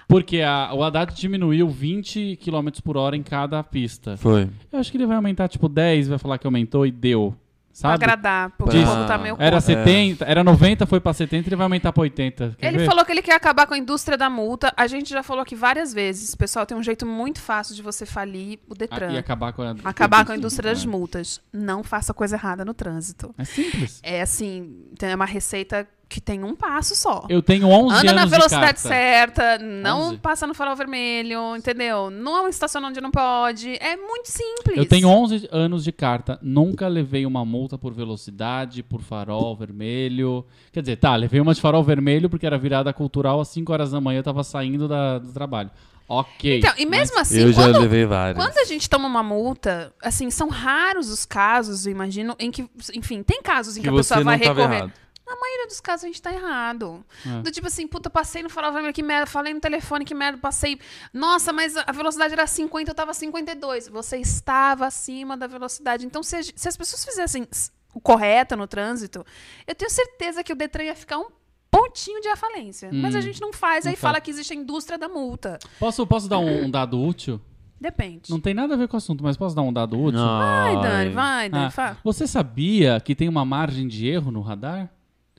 Porque 0.07 0.41
a- 0.41 0.71
o 0.73 0.83
Haddad 0.83 1.13
diminuiu 1.15 1.69
20 1.69 2.35
km 2.37 2.67
por 2.83 2.97
hora 2.97 3.15
em 3.15 3.23
cada 3.23 3.63
pista. 3.63 4.17
Foi. 4.17 4.49
Eu 4.71 4.79
acho 4.79 4.91
que 4.91 4.97
ele 4.97 5.05
vai 5.05 5.15
aumentar 5.15 5.47
tipo 5.47 5.69
10, 5.69 6.07
vai 6.09 6.17
falar 6.17 6.37
que 6.37 6.45
aumentou 6.47 6.85
e 6.85 6.91
deu. 6.91 7.35
Pra 7.71 7.91
Sabe? 7.91 7.93
agradar, 8.03 8.51
porque 8.57 8.77
o 8.77 8.85
povo 8.85 9.07
tá 9.07 9.17
meio 9.17 9.35
Era 9.39 9.55
contra. 9.61 9.61
70, 9.61 10.25
era 10.25 10.43
90, 10.43 10.85
foi 10.85 10.99
pra 10.99 11.13
70, 11.13 11.47
ele 11.47 11.55
vai 11.55 11.63
aumentar 11.65 11.93
pra 11.93 12.01
80. 12.01 12.55
Quer 12.59 12.67
Ele 12.67 12.79
ver? 12.79 12.85
falou 12.85 13.05
que 13.05 13.11
ele 13.13 13.21
quer 13.21 13.33
acabar 13.33 13.65
com 13.65 13.73
a 13.73 13.77
indústria 13.77 14.17
da 14.17 14.29
multa. 14.29 14.73
A 14.75 14.87
gente 14.87 15.09
já 15.09 15.23
falou 15.23 15.41
aqui 15.41 15.55
várias 15.55 15.93
vezes. 15.93 16.35
Pessoal, 16.35 16.65
tem 16.65 16.77
um 16.77 16.83
jeito 16.83 17.05
muito 17.05 17.39
fácil 17.39 17.73
de 17.73 17.81
você 17.81 18.05
falir 18.05 18.59
o 18.69 18.73
Ah, 18.73 18.77
Detran. 18.77 19.11
E 19.13 19.17
acabar 19.17 19.53
com 19.53 19.61
a, 19.61 19.73
Acabar 19.85 20.25
com 20.25 20.33
a 20.33 20.35
indústria 20.37 20.69
das 20.71 20.83
É. 20.83 20.87
multas. 20.87 21.39
Não 21.53 21.81
faça 21.81 22.13
coisa 22.13 22.35
errada 22.35 22.65
no 22.65 22.73
trânsito. 22.73 23.33
É 23.37 23.45
simples. 23.45 23.99
É 24.03 24.21
assim, 24.21 24.85
tem 24.99 25.15
uma 25.15 25.25
receita 25.25 25.87
que 26.11 26.19
tem 26.19 26.43
um 26.43 26.53
passo 26.53 26.93
só. 26.93 27.25
Eu 27.29 27.41
tenho 27.41 27.67
11 27.69 27.95
Anda 27.99 28.11
na 28.13 28.21
anos 28.23 28.31
velocidade 28.31 28.77
de 28.77 28.83
carta. 28.83 28.89
certa, 28.89 29.57
não 29.59 30.09
11? 30.09 30.17
passa 30.17 30.45
no 30.45 30.53
farol 30.53 30.75
vermelho, 30.75 31.55
entendeu? 31.55 32.09
Não 32.09 32.49
estaciona 32.49 32.89
onde 32.89 32.99
não 32.99 33.09
pode. 33.11 33.77
É 33.81 33.95
muito 33.95 34.27
simples. 34.27 34.75
Eu 34.77 34.85
tenho 34.85 35.07
11 35.07 35.47
anos 35.51 35.85
de 35.85 35.91
carta, 35.93 36.37
nunca 36.41 36.89
levei 36.89 37.25
uma 37.25 37.45
multa 37.45 37.77
por 37.77 37.93
velocidade, 37.93 38.83
por 38.83 39.01
farol 39.01 39.55
vermelho. 39.55 40.45
Quer 40.73 40.81
dizer, 40.81 40.97
tá, 40.97 41.15
levei 41.15 41.39
uma 41.39 41.53
de 41.53 41.61
farol 41.61 41.81
vermelho 41.83 42.29
porque 42.29 42.45
era 42.45 42.57
virada 42.57 42.91
cultural 42.91 43.39
às 43.39 43.47
5 43.47 43.71
horas 43.71 43.91
da 43.91 44.01
manhã, 44.01 44.19
eu 44.19 44.23
tava 44.23 44.43
saindo 44.43 44.89
da- 44.89 45.17
do 45.17 45.31
trabalho. 45.31 45.71
Ok. 46.09 46.57
Então, 46.57 46.73
e 46.77 46.85
mesmo 46.85 47.17
assim, 47.19 47.39
eu 47.39 47.53
já 47.53 47.61
quando, 47.63 47.79
levei 47.79 48.05
várias. 48.05 48.43
quando 48.43 48.57
a 48.57 48.65
gente 48.65 48.89
toma 48.89 49.07
uma 49.07 49.23
multa, 49.23 49.93
assim, 50.03 50.29
são 50.29 50.49
raros 50.49 51.09
os 51.09 51.25
casos, 51.25 51.85
eu 51.85 51.91
imagino, 51.93 52.35
em 52.37 52.51
que, 52.51 52.69
enfim, 52.93 53.23
tem 53.23 53.41
casos 53.41 53.77
em 53.77 53.79
que, 53.81 53.83
que 53.83 53.89
a 53.89 53.93
você 53.93 54.09
pessoa 54.15 54.17
não 54.19 54.25
vai 54.25 54.37
recorrer. 54.37 54.75
errado. 54.75 54.91
Na 55.33 55.39
maioria 55.39 55.65
dos 55.67 55.79
casos 55.79 56.03
a 56.03 56.07
gente 56.07 56.21
tá 56.21 56.33
errado. 56.33 57.05
É. 57.25 57.41
Do 57.41 57.49
tipo 57.51 57.65
assim, 57.67 57.87
puta, 57.87 58.09
passei 58.09 58.43
no 58.43 58.49
farol 58.49 58.73
vermelho, 58.73 58.93
que 58.93 59.01
merda, 59.01 59.25
falei 59.25 59.53
no 59.53 59.61
telefone, 59.61 60.03
que 60.03 60.13
merda, 60.13 60.37
passei. 60.37 60.77
Nossa, 61.13 61.53
mas 61.53 61.77
a 61.77 61.89
velocidade 61.93 62.33
era 62.33 62.45
50, 62.45 62.91
eu 62.91 62.95
tava 62.95 63.13
52. 63.13 63.87
Você 63.87 64.17
estava 64.17 64.85
acima 64.87 65.37
da 65.37 65.47
velocidade. 65.47 66.05
Então, 66.05 66.21
se, 66.21 66.43
se 66.53 66.67
as 66.67 66.75
pessoas 66.75 67.05
fizessem 67.05 67.47
o 67.93 68.01
correto 68.01 68.57
no 68.57 68.67
trânsito, 68.67 69.25
eu 69.65 69.73
tenho 69.73 69.89
certeza 69.89 70.43
que 70.43 70.51
o 70.51 70.55
Detran 70.55 70.83
ia 70.83 70.95
ficar 70.95 71.17
um 71.17 71.27
pontinho 71.69 72.19
de 72.19 72.35
falência. 72.35 72.89
Mas 72.91 73.15
a 73.15 73.19
Hum, 73.19 73.21
gente 73.21 73.39
não 73.39 73.53
faz, 73.53 73.85
não 73.85 73.91
aí 73.91 73.95
faz. 73.95 74.01
fala 74.11 74.19
que 74.19 74.29
existe 74.29 74.51
a 74.51 74.55
indústria 74.57 74.97
da 74.97 75.07
multa. 75.07 75.57
Posso, 75.79 76.05
posso 76.05 76.27
dar 76.27 76.39
um, 76.39 76.65
um 76.65 76.69
dado 76.69 77.01
útil? 77.01 77.39
Depende. 77.79 78.29
Não 78.29 78.39
tem 78.41 78.53
nada 78.53 78.73
a 78.73 78.77
ver 78.77 78.87
com 78.89 78.95
o 78.95 78.97
assunto, 78.97 79.23
mas 79.23 79.37
posso 79.37 79.55
dar 79.55 79.61
um 79.61 79.71
dado 79.71 79.97
útil? 79.97 80.19
Vai, 80.19 80.75
Dani, 80.75 80.87
Ai. 80.87 81.09
vai, 81.09 81.49
Dani, 81.49 81.65
Ah, 81.65 81.71
fala. 81.71 81.97
você 82.03 82.27
sabia 82.27 82.99
que 82.99 83.15
tem 83.15 83.29
uma 83.29 83.45
margem 83.45 83.87
de 83.87 84.07
erro 84.07 84.29
no 84.29 84.41
radar? 84.41 84.91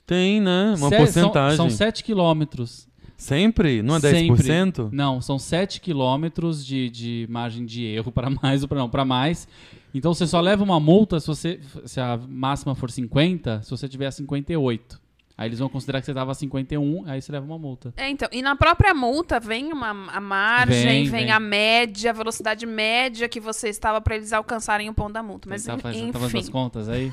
Tem, 0.05 0.41
né? 0.41 0.73
Uma 0.77 0.89
Se- 0.89 0.97
porcentagem. 0.97 1.57
São, 1.57 1.69
são 1.69 1.77
7 1.77 2.03
quilômetros. 2.03 2.87
Sempre? 3.15 3.81
Não 3.81 3.95
é 3.95 3.99
10%? 3.99 4.89
Não, 4.91 5.21
são 5.21 5.39
7 5.39 5.79
quilômetros 5.79 6.65
de, 6.65 6.89
de 6.89 7.27
margem 7.29 7.65
de 7.65 7.85
erro 7.85 8.11
para 8.11 8.29
mais 8.29 8.63
ou 8.63 8.67
para 8.67 8.79
não, 8.79 8.89
para 8.89 9.05
mais. 9.05 9.47
Então 9.93 10.13
você 10.13 10.27
só 10.27 10.41
leva 10.41 10.63
uma 10.63 10.79
multa 10.79 11.19
se, 11.19 11.27
você, 11.27 11.59
se 11.85 12.01
a 12.01 12.17
máxima 12.27 12.75
for 12.75 12.89
50, 12.91 13.61
se 13.63 13.69
você 13.71 13.87
tiver 13.87 14.07
a 14.07 14.11
58. 14.11 15.01
Aí 15.37 15.47
eles 15.47 15.59
vão 15.59 15.69
considerar 15.69 15.99
que 15.99 16.05
você 16.05 16.11
estava 16.11 16.31
a 16.31 16.35
51, 16.35 17.03
aí 17.07 17.21
você 17.21 17.31
leva 17.31 17.45
uma 17.45 17.57
multa. 17.57 17.91
É, 17.97 18.09
então, 18.09 18.27
e 18.31 18.41
na 18.41 18.55
própria 18.55 18.93
multa 18.93 19.39
vem 19.39 19.71
uma, 19.73 19.89
a 20.11 20.19
margem, 20.19 20.83
Vem, 20.83 21.03
vem, 21.09 21.21
vem. 21.25 21.31
a 21.31 21.39
média, 21.39 22.11
a 22.11 22.13
velocidade 22.13 22.65
média 22.67 23.27
que 23.29 23.39
você 23.39 23.69
estava 23.69 23.99
para 24.01 24.15
eles 24.15 24.31
alcançarem 24.33 24.89
o 24.89 24.93
ponto 24.93 25.13
da 25.13 25.23
multa. 25.23 25.49
Mas, 25.49 25.63
Você 25.63 25.71
tá 25.71 25.77
fazendo, 25.79 26.03
enfim. 26.03 26.11
tá 26.11 26.19
fazendo 26.19 26.39
as 26.41 26.49
contas 26.49 26.89
aí? 26.89 27.11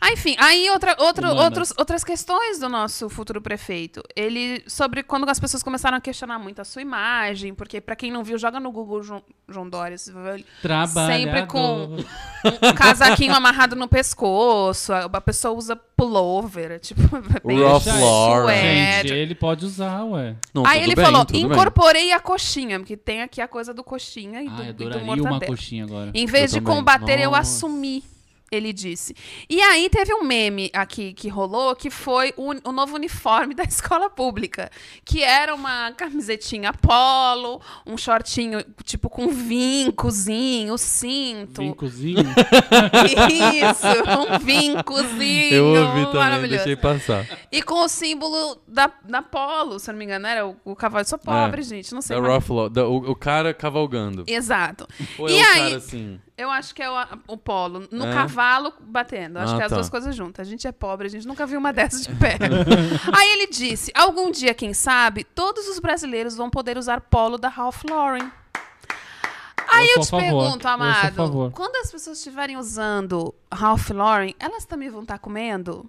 Ah, 0.00 0.12
enfim, 0.12 0.34
aí 0.38 0.68
outra, 0.70 0.96
outra, 0.98 1.32
outros, 1.32 1.72
outras 1.76 2.04
questões 2.04 2.58
do 2.58 2.68
nosso 2.68 3.08
futuro 3.08 3.40
prefeito. 3.40 4.02
Ele, 4.14 4.62
sobre 4.66 5.02
quando 5.02 5.28
as 5.28 5.40
pessoas 5.40 5.62
começaram 5.62 5.96
a 5.96 6.00
questionar 6.00 6.38
muito 6.38 6.60
a 6.60 6.64
sua 6.64 6.82
imagem, 6.82 7.54
porque 7.54 7.80
pra 7.80 7.96
quem 7.96 8.10
não 8.10 8.22
viu, 8.24 8.38
joga 8.38 8.60
no 8.60 8.70
Google 8.70 9.02
João, 9.02 9.22
João 9.48 9.68
Dória. 9.68 9.96
Sempre 9.98 11.46
com 11.46 11.96
um 12.62 12.74
casaquinho 12.74 13.34
amarrado 13.34 13.74
no 13.76 13.88
pescoço, 13.88 14.92
a, 14.92 15.04
a 15.04 15.20
pessoa 15.20 15.54
usa 15.54 15.74
pullover, 15.76 16.78
tipo, 16.80 17.00
bem 17.44 17.62
Ralph 17.62 17.84
Gente, 17.84 18.00
Lauren. 18.00 18.44
suéter. 18.46 19.02
Gente, 19.08 19.12
ele 19.14 19.34
pode 19.34 19.64
usar, 19.64 20.04
ué. 20.04 20.36
Não, 20.54 20.64
Aí 20.66 20.82
ele 20.82 20.94
bem, 20.94 21.04
falou, 21.04 21.24
tudo 21.24 21.34
bem. 21.40 21.44
incorporei 21.50 22.12
a 22.12 22.20
coxinha, 22.20 22.78
porque 22.78 22.96
tem 22.96 23.22
aqui 23.22 23.40
a 23.40 23.48
coisa 23.48 23.74
do 23.74 23.82
coxinha 23.82 24.42
e 24.42 24.48
do, 24.48 24.62
Ah, 24.62 24.64
eu 24.66 24.70
e 24.70 24.72
do 24.72 24.84
adoraria 24.84 25.04
mortadela. 25.06 25.34
uma 25.36 25.40
coxinha 25.46 25.84
agora. 25.84 26.10
Em 26.14 26.26
vez 26.26 26.52
Eu 26.52 26.60
de 26.60 26.64
também. 26.64 26.76
combater, 26.78 27.18
eu 27.20 27.30
Nossa. 27.30 27.40
assumi. 27.42 28.04
Ele 28.50 28.72
disse. 28.72 29.14
E 29.48 29.60
aí 29.60 29.90
teve 29.90 30.14
um 30.14 30.24
meme 30.24 30.70
aqui 30.72 31.12
que 31.12 31.28
rolou, 31.28 31.76
que 31.76 31.90
foi 31.90 32.32
o, 32.36 32.52
o 32.68 32.72
novo 32.72 32.94
uniforme 32.96 33.52
da 33.54 33.64
escola 33.64 34.08
pública. 34.08 34.70
Que 35.04 35.22
era 35.22 35.54
uma 35.54 35.92
camisetinha 35.92 36.72
polo, 36.72 37.60
um 37.86 37.96
shortinho, 37.98 38.64
tipo, 38.84 39.10
com 39.10 39.28
vincozinho, 39.28 40.78
cinto. 40.78 41.60
Vincozinho. 41.60 42.24
Isso, 43.54 43.86
um 44.18 44.38
vincozinho. 44.44 45.54
Eu 45.54 45.66
ouvi 45.66 46.04
também, 46.06 46.14
maravilhoso. 46.14 46.56
deixei 46.64 46.76
passar. 46.76 47.26
E 47.52 47.62
com 47.62 47.84
o 47.84 47.88
símbolo 47.88 48.60
da, 48.66 48.90
da 49.04 49.22
polo, 49.22 49.78
se 49.78 49.90
não 49.90 49.98
me 49.98 50.04
engano, 50.04 50.26
era 50.26 50.46
o, 50.46 50.56
o 50.64 50.74
cavalo. 50.74 51.02
Eu 51.02 51.06
sou 51.08 51.18
pobre, 51.18 51.60
É. 51.60 51.64
gente, 51.64 51.92
não 51.94 52.00
sei 52.02 52.16
Da 52.16 52.22
Lauren, 52.22 52.70
da- 52.72 52.88
o, 52.88 53.10
o 53.10 53.14
cara 53.16 53.52
cavalgando. 53.52 54.24
Exato. 54.26 54.86
Ou 55.18 55.28
e 55.28 55.34
é 55.36 55.42
aí, 55.44 55.58
cara 55.64 55.76
assim... 55.76 56.20
eu 56.38 56.50
acho 56.50 56.74
que 56.74 56.82
é 56.82 56.88
o, 56.90 56.94
o 57.26 57.36
polo. 57.36 57.86
No 57.90 58.06
É? 58.06 58.12
cavalo 58.14 58.72
batendo. 58.80 59.38
Acho 59.38 59.52
Ah, 59.52 59.56
que 59.56 59.62
é 59.62 59.64
as 59.66 59.70
tá. 59.70 59.76
duas 59.76 59.90
coisas 59.90 60.14
juntas. 60.16 60.46
A 60.46 60.50
gente 60.50 60.66
é 60.66 60.72
pobre, 60.72 61.06
a 61.06 61.10
gente 61.10 61.26
nunca 61.26 61.44
viu 61.46 61.58
uma 61.58 61.72
dessas 61.74 62.06
de 62.06 62.14
pé. 62.14 62.38
aí 63.12 63.30
ele 63.32 63.48
disse: 63.48 63.90
algum 63.94 64.30
dia, 64.30 64.54
quem 64.54 64.72
sabe, 64.72 65.24
todos 65.24 65.66
os 65.68 65.78
brasileiros 65.78 66.34
vão 66.36 66.48
poder 66.48 66.78
usar 66.78 67.00
polo 67.00 67.36
da 67.36 67.48
Ralph 67.48 67.82
Lauren. 67.84 68.30
Aí 69.70 69.86
eu, 69.90 69.96
Eu 69.96 70.00
te 70.02 70.08
favor. 70.10 70.22
pergunto, 70.24 70.66
amado, 70.66 71.50
quando 71.54 71.76
as 71.76 71.90
pessoas 71.90 72.16
estiverem 72.16 72.56
usando 72.56 73.34
Ralph 73.52 73.90
Lauren, 73.90 74.32
elas 74.40 74.64
também 74.64 74.88
vão 74.88 75.02
estar 75.02 75.18
comendo? 75.18 75.84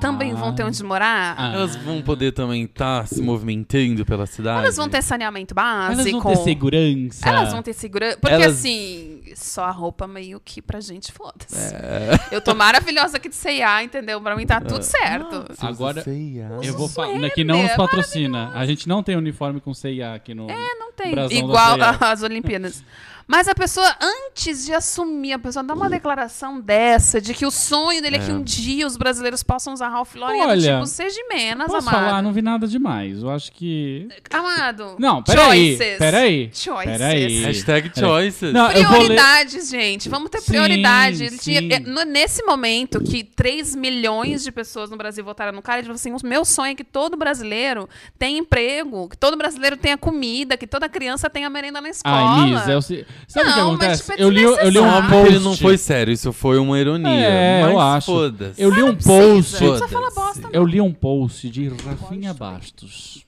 Também 0.00 0.34
vão 0.34 0.54
ter 0.54 0.64
onde 0.64 0.82
morar? 0.82 1.34
Ah. 1.38 1.52
Elas 1.54 1.76
vão 1.76 2.02
poder 2.02 2.32
também 2.32 2.64
estar 2.64 3.06
se 3.06 3.20
movimentando 3.22 4.04
pela 4.04 4.26
cidade. 4.26 4.60
Elas 4.60 4.76
vão 4.76 4.88
ter 4.88 5.02
saneamento 5.02 5.54
básico? 5.54 6.00
Elas 6.00 6.10
vão 6.12 6.20
ter 6.22 6.36
segurança. 6.42 7.28
Elas 7.28 7.52
vão 7.52 7.62
ter 7.62 7.72
segurança. 7.72 8.18
Porque 8.20 8.34
Elas- 8.34 8.54
assim, 8.58 9.20
só 9.36 9.64
a 9.64 9.70
roupa 9.70 10.06
meio 10.06 10.40
que 10.44 10.60
pra 10.60 10.80
gente 10.80 11.12
foda-se. 11.12 11.74
É. 11.74 12.18
Eu 12.30 12.40
tô 12.40 12.54
maravilhosa 12.54 13.16
aqui 13.16 13.28
de 13.28 13.36
C&A, 13.36 13.82
entendeu? 13.82 14.20
Pra 14.20 14.34
mim 14.36 14.46
tá 14.46 14.60
tudo 14.60 14.82
certo. 14.82 15.44
Agora, 15.60 16.02
Feia. 16.02 16.50
eu 16.62 16.76
vou 16.76 16.88
falar. 16.88 17.30
Que 17.30 17.44
não 17.44 17.62
nos 17.62 17.70
é 17.72 17.76
patrocina. 17.76 18.50
A 18.54 18.64
gente 18.66 18.88
não 18.88 19.02
tem 19.02 19.16
uniforme 19.16 19.60
com 19.60 19.72
CIA 19.74 20.14
aqui 20.14 20.34
no. 20.34 20.50
É, 20.50 20.74
não 20.78 20.92
tem. 20.92 21.10
Brasão 21.12 21.36
Igual 21.38 21.74
C&A. 21.76 22.10
às 22.12 22.22
Olimpíadas. 22.24 22.82
Mas 23.30 23.46
a 23.46 23.54
pessoa, 23.54 23.94
antes 24.00 24.64
de 24.64 24.72
assumir, 24.72 25.34
a 25.34 25.38
pessoa 25.38 25.62
dá 25.62 25.74
uma 25.74 25.90
declaração 25.90 26.58
dessa, 26.58 27.20
de 27.20 27.34
que 27.34 27.44
o 27.44 27.50
sonho 27.50 28.00
dele 28.00 28.16
é, 28.16 28.18
que 28.20 28.30
É. 28.30 28.34
um 28.34 28.42
dia 28.42 28.86
os 28.86 28.96
brasileiros 28.96 29.42
possam 29.42 29.74
usar 29.74 29.90
Ralph 29.90 30.14
Lauren, 30.14 30.38
é 30.40 30.46
Olha, 30.46 30.72
tipo, 30.74 30.86
seja 30.86 31.20
menos, 31.28 31.66
Posso 31.66 31.86
amado. 31.88 32.04
falar? 32.06 32.22
Não 32.22 32.32
vi 32.32 32.40
nada 32.40 32.66
demais. 32.66 33.22
Eu 33.22 33.28
acho 33.30 33.52
que. 33.52 34.08
Amado. 34.32 34.96
Não, 34.98 35.22
peraí. 35.22 35.76
Choices. 35.76 35.98
Peraí. 35.98 36.50
Choices. 36.54 36.84
Peraí. 36.98 37.42
Hashtag 37.42 37.92
choices. 38.00 38.52
Não, 38.52 38.70
eu 38.72 38.84
vou 38.88 38.92
ler. 39.00 39.04
Prioridades, 39.08 39.68
gente. 39.68 40.08
Vamos 40.08 40.30
ter 40.30 40.40
Sim, 40.40 40.52
prioridade. 40.52 41.24
É, 41.26 42.04
nesse 42.06 42.42
momento 42.44 42.98
que 43.02 43.22
3 43.22 43.74
milhões 43.76 44.42
de 44.42 44.50
pessoas 44.50 44.88
no 44.90 44.96
Brasil 44.96 45.22
votaram 45.22 45.52
no 45.52 45.60
cara, 45.60 45.80
ele 45.80 45.86
falou 45.86 45.96
assim: 45.96 46.12
o 46.12 46.18
meu 46.26 46.46
sonho 46.46 46.72
é 46.72 46.74
que 46.74 46.84
todo 46.84 47.14
brasileiro 47.14 47.86
tenha 48.18 48.38
emprego, 48.38 49.06
que 49.06 49.18
todo 49.18 49.36
brasileiro 49.36 49.76
tenha 49.76 49.98
comida, 49.98 50.56
que 50.56 50.66
toda 50.66 50.88
criança 50.88 51.28
tenha 51.28 51.50
merenda 51.50 51.78
na 51.80 51.90
escola. 51.90 52.42
Ah, 52.42 52.46
Inês, 52.46 52.68
é 52.68 52.76
o 52.76 52.80
se- 52.80 53.06
sabe 53.26 53.48
o 53.48 53.52
que 53.52 53.58
Não, 53.58 53.66
mas, 53.72 53.78
acontece? 53.80 54.02
tipo, 54.02 54.12
é 54.20 54.24
eu, 54.24 54.30
li, 54.30 54.42
eu 54.42 54.50
li 54.50 54.56
um 54.56 54.62
desnecessário. 54.82 55.10
post. 55.10 55.26
Ele 55.34 55.44
não 55.44 55.56
foi 55.56 55.78
sério, 55.78 56.12
isso 56.12 56.32
foi 56.32 56.58
uma 56.58 56.78
ironia. 56.78 57.08
É, 57.10 57.62
mas 57.62 57.70
eu 57.72 57.80
acho. 57.80 58.06
foda-se. 58.06 58.62
Eu 58.62 58.70
li 58.70 58.82
um 58.82 58.94
post. 58.96 59.52
Não 59.64 59.70
precisa 59.70 59.88
falar 59.88 60.10
bosta, 60.10 60.40
não. 60.42 60.50
Eu 60.52 60.64
li 60.64 60.80
um 60.80 60.92
post 60.92 61.50
de 61.50 61.68
Rafinha 61.68 62.32
Bastos. 62.34 63.24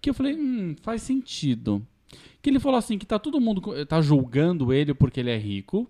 Que 0.00 0.10
eu 0.10 0.14
falei, 0.14 0.34
hum, 0.36 0.76
faz 0.82 1.02
sentido. 1.02 1.84
Que 2.40 2.50
ele 2.50 2.60
falou 2.60 2.78
assim: 2.78 2.96
que 2.96 3.06
tá 3.06 3.18
todo 3.18 3.40
mundo 3.40 3.60
co- 3.60 3.84
tá 3.86 4.00
julgando 4.00 4.72
ele 4.72 4.94
porque 4.94 5.18
ele 5.20 5.30
é 5.30 5.36
rico. 5.38 5.88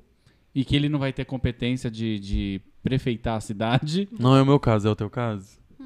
E 0.55 0.65
que 0.65 0.75
ele 0.75 0.89
não 0.89 0.99
vai 0.99 1.13
ter 1.13 1.27
competência 1.27 1.91
de, 1.91 2.19
de 2.19 2.61
prefeitar 2.83 3.37
a 3.37 3.41
cidade. 3.41 4.09
Não 4.19 4.35
é 4.35 4.41
o 4.41 4.47
meu 4.47 4.59
caso, 4.59 4.89
é 4.89 4.91
o 4.91 4.97
teu 4.97 5.11
caso. 5.11 5.59
O 5.79 5.85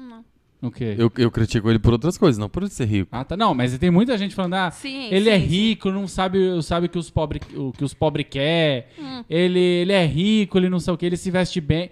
quê? 0.69 0.93
Eu, 0.97 1.11
eu 1.17 1.31
critico 1.31 1.67
ele 1.69 1.79
por 1.79 1.93
outras 1.93 2.17
coisas, 2.17 2.37
não 2.37 2.47
por 2.49 2.61
ele 2.61 2.69
ser 2.71 2.85
rico. 2.85 3.07
Ah, 3.11 3.23
tá. 3.23 3.35
Não, 3.35 3.55
mas 3.55 3.75
tem 3.79 3.89
muita 3.89 4.15
gente 4.17 4.35
falando, 4.35 4.53
ah, 4.53 4.69
Sim, 4.69 5.07
ele 5.09 5.25
sim, 5.25 5.29
é 5.31 5.39
sim. 5.39 5.45
rico, 5.47 5.89
não 5.91 6.07
sabe, 6.07 6.61
sabe 6.61 6.87
que 6.87 6.99
os 6.99 7.09
pobre, 7.09 7.39
o 7.55 7.71
que 7.71 7.83
os 7.83 7.93
pobres 7.95 8.27
quer. 8.29 8.89
Hum. 8.99 9.23
Ele, 9.27 9.59
ele 9.59 9.93
é 9.93 10.05
rico, 10.05 10.59
ele 10.59 10.69
não 10.69 10.79
sei 10.79 10.93
o 10.93 10.97
que, 10.97 11.05
ele 11.07 11.17
se 11.17 11.31
veste 11.31 11.59
bem. 11.59 11.89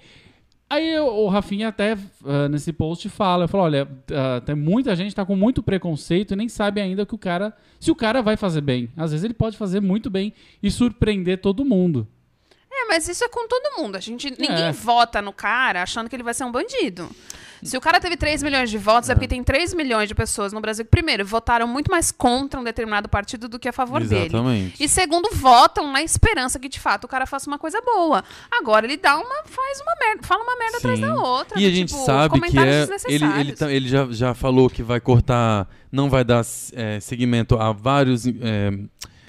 Aí 0.69 0.87
eu- 0.87 1.07
o 1.07 1.27
Rafinha 1.29 1.69
até 1.69 1.97
ah, 2.23 2.47
nesse 2.47 2.71
post 2.71 3.09
fala, 3.09 3.45
eu 3.45 3.47
falo, 3.47 3.63
olha, 3.63 3.87
ah, 4.11 4.39
tem 4.45 4.53
muita 4.53 4.95
gente 4.95 5.09
que 5.09 5.15
tá 5.15 5.25
com 5.25 5.35
muito 5.35 5.63
preconceito 5.63 6.33
e 6.33 6.37
nem 6.37 6.47
sabe 6.47 6.79
ainda 6.79 7.07
que 7.07 7.15
o 7.15 7.17
cara, 7.17 7.51
se 7.79 7.89
o 7.89 7.95
cara 7.95 8.21
vai 8.21 8.37
fazer 8.37 8.61
bem. 8.61 8.87
Às 8.95 9.09
vezes 9.11 9.23
ele 9.23 9.33
pode 9.33 9.57
fazer 9.57 9.79
muito 9.79 10.11
bem 10.11 10.31
e 10.61 10.69
surpreender 10.69 11.39
todo 11.41 11.65
mundo. 11.65 12.07
É, 12.81 12.85
mas 12.87 13.07
isso 13.07 13.23
é 13.23 13.29
com 13.29 13.47
todo 13.47 13.81
mundo. 13.81 13.95
A 13.95 13.99
gente, 13.99 14.29
ninguém 14.39 14.67
É. 14.67 14.71
vota 14.71 15.21
no 15.21 15.33
cara 15.33 15.83
achando 15.83 16.09
que 16.09 16.15
ele 16.15 16.23
vai 16.23 16.33
ser 16.33 16.43
um 16.43 16.51
bandido. 16.51 17.09
Se 17.61 17.75
o 17.75 17.81
cara 17.81 17.99
teve 17.99 18.15
3 18.15 18.41
milhões 18.41 18.69
de 18.69 18.77
votos, 18.77 19.09
é, 19.09 19.13
porque 19.13 19.27
tem 19.27 19.43
3 19.43 19.73
milhões 19.73 20.07
de 20.07 20.15
pessoas 20.15 20.53
no 20.53 20.61
Brasil 20.61 20.85
que, 20.85 20.91
primeiro, 20.91 21.25
votaram 21.25 21.67
muito 21.67 21.91
mais 21.91 22.09
contra 22.09 22.57
um 22.57 22.63
determinado 22.63 23.09
partido 23.09 23.49
do 23.49 23.59
que 23.59 23.67
a 23.67 23.73
favor 23.73 24.01
dele. 24.01 24.27
Exatamente. 24.27 24.81
E 24.81 24.87
segundo, 24.87 25.27
votam 25.33 25.91
na 25.91 26.01
esperança 26.01 26.57
que, 26.57 26.69
de 26.69 26.79
fato, 26.79 27.03
o 27.03 27.07
cara 27.09 27.25
faça 27.25 27.49
uma 27.49 27.59
coisa 27.59 27.81
boa. 27.81 28.23
Agora 28.49 28.85
ele 28.85 28.95
dá 28.95 29.17
uma. 29.17 29.43
faz 29.43 29.81
uma 29.81 29.93
merda, 29.99 30.23
fala 30.25 30.41
uma 30.41 30.55
merda 30.55 30.77
atrás 30.77 30.99
Sim. 30.99 31.05
da 31.05 31.15
outra. 31.15 31.59
E 31.59 31.65
a 31.65 31.69
gente 31.69 31.89
tipo, 31.89 32.05
sabe 32.05 32.39
que 32.39 32.57
é. 32.57 32.87
Ele, 33.09 33.25
ele, 33.39 33.51
tá- 33.53 33.69
ele 33.69 33.89
já, 33.89 34.07
já 34.09 34.33
falou 34.33 34.69
que 34.69 34.81
vai 34.81 35.01
cortar. 35.01 35.67
Não 35.91 36.09
vai 36.09 36.23
dar 36.23 36.45
é, 36.73 36.99
seguimento 37.01 37.57
a 37.59 37.73
vários 37.73 38.25
é, 38.25 38.71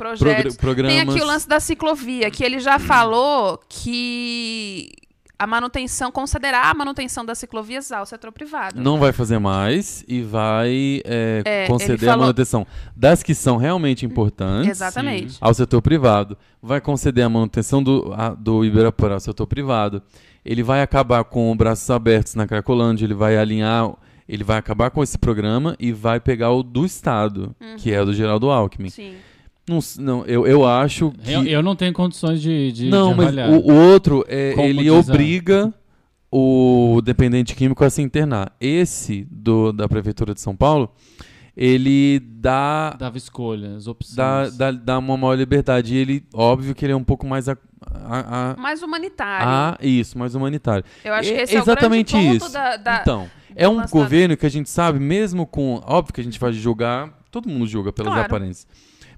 projetos. 0.01 0.55
Tem 0.57 0.61
programas. 0.61 1.09
aqui 1.15 1.21
o 1.23 1.27
lance 1.27 1.49
da 1.49 1.61
ciclovia, 1.61 2.31
que 2.31 2.43
ele 2.43 2.59
já 2.59 2.79
falou 2.79 3.59
que 3.69 4.91
a 5.39 5.47
manutenção, 5.47 6.13
considerar 6.13 6.71
a 6.71 6.75
manutenção 6.75 7.25
das 7.25 7.39
ciclovias 7.39 7.91
ao 7.91 8.05
setor 8.05 8.31
privado. 8.31 8.79
Não 8.81 8.99
vai 8.99 9.11
fazer 9.13 9.39
mais 9.39 10.05
e 10.07 10.21
vai 10.21 11.01
é, 11.05 11.43
É, 11.45 11.67
conceder 11.67 12.09
a 12.09 12.13
falou- 12.13 12.27
manutenção 12.27 12.67
das 12.95 13.23
que 13.23 13.35
são 13.35 13.57
realmente 13.57 14.05
importantes 14.05 14.69
Exatamente. 14.71 15.39
ao 15.41 15.55
setor 15.55 15.81
privado. 15.81 16.37
Vai 16.63 16.81
conceder 16.81 17.25
a 17.25 17.29
manutenção 17.29 17.83
do, 17.83 18.13
a- 18.15 18.31
do 18.35 18.65
Ibirapuera 18.65 19.15
ao 19.15 19.21
setor 19.21 19.47
privado. 19.47 20.03
Ele 20.45 20.63
vai 20.63 20.83
acabar 20.83 21.25
com 21.25 21.55
braços 21.57 21.89
abertos 21.91 22.35
na 22.35 22.47
Cracolândia, 22.47 23.05
ele 23.07 23.15
vai 23.15 23.37
alinhar, 23.39 23.91
ele 24.29 24.45
vai 24.45 24.59
acabar 24.59 24.91
com 24.91 25.03
esse 25.03 25.17
programa 25.19 25.75
e 25.81 25.91
vai 25.91 26.21
pegar 26.21 26.51
o 26.51 26.63
do 26.63 26.85
Estado, 26.85 27.55
que 27.79 27.91
é 27.93 28.01
o 28.01 28.05
do 28.07 28.13
Geraldo 28.15 28.51
Alckmin. 28.51 28.91
Sim. 28.91 29.15
Não, 29.71 29.79
não, 29.99 30.25
eu, 30.27 30.47
eu 30.47 30.67
acho 30.67 31.13
que. 31.13 31.31
Eu, 31.33 31.45
eu 31.45 31.63
não 31.63 31.77
tenho 31.77 31.93
condições 31.93 32.43
de, 32.43 32.73
de, 32.73 32.89
não, 32.91 33.11
de 33.11 33.17
mas 33.17 33.35
o, 33.51 33.71
o 33.71 33.75
outro, 33.93 34.25
é, 34.29 34.53
Como 34.55 34.67
ele 34.67 34.89
a- 34.89 34.93
obriga 34.95 35.73
o 36.33 37.01
dependente 37.05 37.55
químico 37.55 37.85
a 37.85 37.91
se 37.91 38.03
internar. 38.03 38.53
Esse 38.61 39.27
do, 39.31 39.73
da 39.73 39.89
Prefeitura 39.89 40.35
de 40.35 40.41
São 40.41 40.55
Paulo, 40.57 40.91
ele 41.57 42.21
dá, 42.21 42.91
Dava 42.99 43.19
escolhas, 43.19 43.87
opções. 43.87 44.17
dá, 44.17 44.49
dá, 44.51 44.71
dá 44.73 44.99
uma 44.99 45.17
maior 45.17 45.35
liberdade. 45.35 45.95
E 45.95 45.99
ele, 45.99 46.25
óbvio 46.33 46.75
que 46.75 46.85
ele 46.85 46.93
é 46.93 46.97
um 46.97 47.05
pouco 47.05 47.27
mais 47.27 47.49
a, 47.49 47.57
a, 47.83 48.53
a- 48.53 48.57
Mais 48.57 48.83
humanitário. 48.83 49.47
a- 49.49 49.79
isso, 49.83 50.19
mais 50.19 50.35
humanitário. 50.35 50.85
Eu 51.05 51.13
acho 51.15 51.29
que 51.31 51.35
É 51.39 51.43
esse 51.43 51.57
é 51.57 51.59
exatamente 51.59 52.15
o 52.15 52.19
grande 52.19 52.39
ponto 52.39 52.45
isso. 52.47 52.53
da... 52.53 52.77
da- 52.77 52.99
Então, 53.03 53.29
é 53.57 53.69
um 53.69 53.85
governo 53.89 54.37
que 54.37 54.47
a 54.47 54.51
gente 54.51 54.71
sabe, 54.71 54.99
mesmo 55.01 55.47
com. 55.47 55.81
Óbvio 55.85 56.15
que 56.15 56.21
a 56.21 56.25
gente 56.25 56.39
vai 56.39 56.53
julgar, 56.53 57.13
todo 57.31 57.49
mundo 57.49 57.67
julga 57.67 57.93
pelas 57.93 58.13
Claro. 58.13 58.27
aparências. 58.27 58.67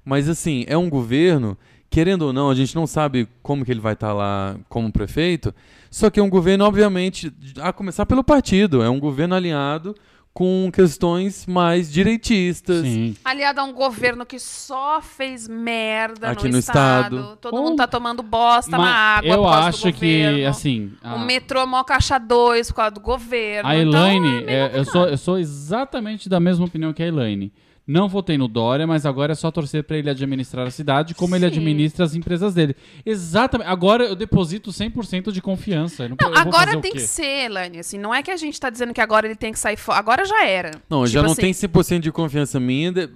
Mas 0.05 0.29
assim, 0.29 0.65
é 0.67 0.77
um 0.77 0.89
governo, 0.91 1.57
querendo 1.91 2.23
ou 2.23 2.33
não, 2.33 2.51
a 2.51 2.55
gente 2.55 2.75
não 2.75 2.87
sabe 2.87 3.29
como 3.43 3.65
que 3.65 3.71
ele 3.71 3.81
vai 3.81 3.93
estar 3.93 4.13
lá 4.13 4.57
como 4.69 4.91
prefeito, 4.93 5.55
só 5.91 6.11
que 6.11 6.19
é 6.19 6.23
um 6.23 6.31
governo, 6.31 6.65
obviamente, 6.65 7.33
a 7.61 7.73
começar 7.73 8.07
pelo 8.07 8.25
partido, 8.25 8.83
é 8.83 8.89
um 8.89 8.99
governo 8.99 9.35
alinhado 9.35 9.95
com 10.35 10.71
questões 10.73 11.45
mais 11.47 11.93
direitistas. 11.93 12.81
Sim. 12.87 13.15
Aliado 13.23 13.61
a 13.61 13.65
um 13.65 13.73
governo 13.75 14.25
que 14.25 14.39
só 14.39 15.03
fez 15.03 15.47
merda 15.47 16.31
Aqui 16.31 16.47
no, 16.47 16.53
no 16.53 16.59
estado. 16.59 17.17
estado. 17.19 17.37
Todo 17.37 17.55
Ou- 17.55 17.63
mundo 17.63 17.77
tá 17.77 17.87
tomando 17.87 18.23
bosta 18.23 18.79
na 18.79 18.89
água 19.19 19.29
eu 19.29 19.37
por 19.43 19.45
causa 19.51 19.61
do 19.61 19.67
acho 19.69 19.93
que, 19.93 20.45
assim... 20.47 20.93
a- 21.03 21.17
O 21.17 21.19
metrô 21.19 21.61
é 21.61 21.67
mó 21.67 21.85
caixa 21.85 22.19
2 22.19 22.69
por 22.71 22.77
causa 22.77 22.93
do 22.93 23.01
governo. 23.01 23.69
A 23.69 23.77
Então, 23.77 23.93
Elaine, 24.07 24.27
é 24.29 24.31
meio 24.41 24.49
é, 24.49 24.79
eu, 24.79 24.85
sou, 24.87 25.07
eu 25.07 25.19
sou 25.19 25.39
exatamente 25.39 26.31
da 26.31 26.41
mesma 26.41 26.65
opinião 26.65 26.95
que 26.95 27.03
a 27.03 27.07
Elaine. 27.07 27.53
Não 27.87 28.09
votei 28.09 28.39
no 28.39 28.47
Dória, 28.47 28.87
mas 28.87 29.05
agora 29.05 29.33
é 29.33 29.35
só 29.35 29.51
torcer 29.51 29.83
pra 29.83 29.97
ele 29.97 30.09
administrar 30.09 30.67
a 30.67 30.71
cidade 30.71 31.15
como 31.15 31.35
ele 31.35 31.47
Sim. 31.47 31.53
administra 31.53 32.05
as 32.05 32.15
empresas 32.15 32.55
dele. 32.55 32.77
Exatamente. 33.05 33.69
Agora 33.69 34.05
eu 34.05 34.15
deposito 34.15 34.71
100% 34.71 35.33
de 35.33 35.43
confiança. 35.43 36.05
Eu 36.05 36.11
não, 36.11 36.17
Não, 36.21 36.39
agora 36.39 36.81
tem 36.81 36.93
que 36.93 37.01
ser, 37.01 37.49
Lani. 37.49 37.81
Assim, 37.81 37.99
não 37.99 38.15
é 38.15 38.23
que 38.23 38.31
a 38.31 38.37
gente 38.37 38.59
tá 38.59 38.71
dizendo 38.71 38.95
que 38.95 39.01
agora 39.01 39.27
ele 39.27 39.35
tem 39.35 39.53
que 39.53 39.59
sair 39.59 39.77
fora. 39.77 39.99
Agora 39.99 40.25
já 40.25 40.47
era. 40.47 40.71
Não, 40.89 41.01
Tipo 41.05 41.09
já 41.09 41.23
não 41.23 41.33
assim, 41.33 41.43
tem 41.43 41.53
100% 41.53 41.99
de 42.01 42.13
confiança 42.13 42.61
minha 42.61 42.93
de, 42.93 43.09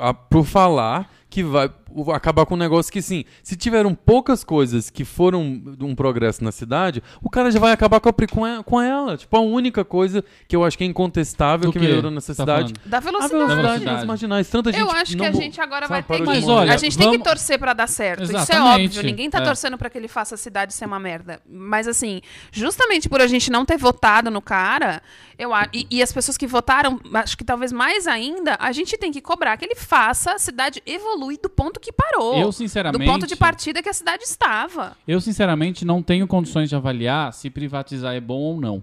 a, 0.00 0.14
por 0.14 0.44
falar 0.46 1.10
que 1.28 1.42
vai 1.42 1.68
acabar 2.14 2.46
com 2.46 2.54
um 2.54 2.58
negócio 2.58 2.92
que, 2.92 3.02
sim, 3.02 3.24
se 3.42 3.56
tiveram 3.56 3.94
poucas 3.94 4.44
coisas 4.44 4.90
que 4.90 5.04
foram 5.04 5.42
um 5.80 5.94
progresso 5.94 6.42
na 6.44 6.52
cidade, 6.52 7.02
o 7.22 7.28
cara 7.28 7.50
já 7.50 7.58
vai 7.58 7.72
acabar 7.72 8.00
com, 8.00 8.08
a, 8.44 8.62
com, 8.62 8.80
ela. 8.80 9.16
Tipo, 9.16 9.36
a 9.36 9.40
única 9.40 9.84
coisa 9.84 10.24
que 10.46 10.54
eu 10.54 10.62
acho 10.64 10.78
que 10.78 10.84
é 10.84 10.86
incontestável 10.86 11.66
Do 11.68 11.72
que 11.72 11.78
quê? 11.80 11.86
melhorou 11.86 12.10
nessa 12.10 12.32
Tá 12.34 12.42
cidade. 12.42 12.72
falando? 12.74 12.88
Da 12.90 12.96
A 12.98 13.00
velocidade. 13.00 13.32
velocidade 13.32 13.62
Velocidade. 13.66 13.96
das 13.96 14.04
marginais. 14.06 14.48
Tanta 14.48 14.70
gente 14.72 14.80
Eu 14.80 14.90
acho 14.90 15.10
que 15.12 15.16
não 15.16 15.24
a 15.26 15.32
gente 15.32 15.60
agora 15.60 15.88
sabe, 15.88 16.06
vai 16.06 16.18
ter 16.18 16.22
que. 16.24 16.26
Mas 16.30 16.48
olha, 16.48 16.72
a 16.72 16.76
gente 16.76 16.96
tem 16.96 17.10
que 17.10 17.18
torcer 17.18 17.58
pra 17.58 17.72
dar 17.72 17.88
certo. 17.88 18.22
Isso 18.22 18.32
é 18.32 18.36
Exatamente, 18.36 18.98
óbvio. 18.98 19.02
Ninguém 19.10 19.28
tá 19.30 19.38
é. 19.38 19.44
torcendo 19.44 19.76
pra 19.76 19.90
que 19.90 19.98
ele 19.98 20.08
faça 20.08 20.36
a 20.36 20.38
cidade 20.38 20.74
ser 20.74 20.86
uma 20.86 21.00
merda. 21.00 21.40
Mas 21.48 21.88
assim, 21.88 22.20
justamente 22.52 23.08
por 23.08 23.20
a 23.20 23.26
gente 23.26 23.50
não 23.50 23.64
ter 23.64 23.76
votado 23.78 24.30
no 24.30 24.40
cara, 24.40 25.02
eu 25.38 25.52
a- 25.52 25.66
e, 25.72 25.86
e 25.90 26.02
as 26.02 26.12
pessoas 26.12 26.36
que 26.36 26.46
votaram, 26.46 27.00
acho 27.14 27.36
que 27.36 27.44
talvez 27.44 27.72
mais 27.72 28.06
ainda, 28.06 28.56
a 28.60 28.70
gente 28.70 28.96
tem 28.96 29.10
que 29.10 29.20
cobrar 29.20 29.56
que 29.56 29.64
ele 29.64 29.74
faça 29.74 30.32
a 30.32 30.38
cidade 30.38 30.80
evoluir 30.86 31.15
do 31.18 31.48
ponto 31.50 31.80
que 31.80 31.92
parou. 31.92 32.36
Eu, 32.36 32.46
do 32.46 32.52
sinceramente. 32.52 33.04
ponto 33.04 33.26
de 33.26 33.36
partida 33.36 33.82
que 33.82 33.88
a 33.88 33.92
cidade 33.92 34.24
estava. 34.24 34.96
Eu, 35.06 35.20
sinceramente, 35.20 35.84
não 35.84 36.02
tenho 36.02 36.26
condições 36.26 36.68
de 36.68 36.76
avaliar 36.76 37.32
se 37.32 37.50
privatizar 37.50 38.14
é 38.14 38.20
bom 38.20 38.38
ou 38.40 38.60
não. 38.60 38.82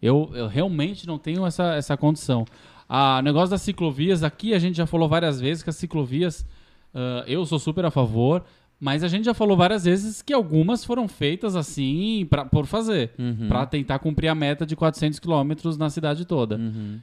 Eu, 0.00 0.30
eu 0.34 0.46
realmente 0.46 1.06
não 1.06 1.18
tenho 1.18 1.46
essa, 1.46 1.74
essa 1.74 1.96
condição. 1.96 2.44
O 2.88 3.22
negócio 3.22 3.50
das 3.50 3.62
ciclovias, 3.62 4.22
aqui 4.22 4.54
a 4.54 4.58
gente 4.58 4.76
já 4.76 4.86
falou 4.86 5.08
várias 5.08 5.40
vezes 5.40 5.62
que 5.62 5.70
as 5.70 5.76
ciclovias, 5.76 6.46
ah, 6.94 7.24
eu 7.26 7.44
sou 7.44 7.58
super 7.58 7.84
a 7.84 7.90
favor, 7.90 8.44
mas 8.78 9.02
a 9.02 9.08
gente 9.08 9.24
já 9.24 9.34
falou 9.34 9.56
várias 9.56 9.84
vezes 9.84 10.22
que 10.22 10.32
algumas 10.32 10.84
foram 10.84 11.08
feitas 11.08 11.56
assim 11.56 12.26
pra, 12.30 12.44
por 12.44 12.66
fazer, 12.66 13.12
Uhum. 13.18 13.48
Pra 13.48 13.66
tentar 13.66 13.98
cumprir 13.98 14.28
a 14.28 14.34
meta 14.34 14.64
de 14.66 14.76
400 14.76 15.18
quilômetros 15.18 15.76
na 15.76 15.90
cidade 15.90 16.24
toda. 16.24 16.56
Uhum. 16.56 17.00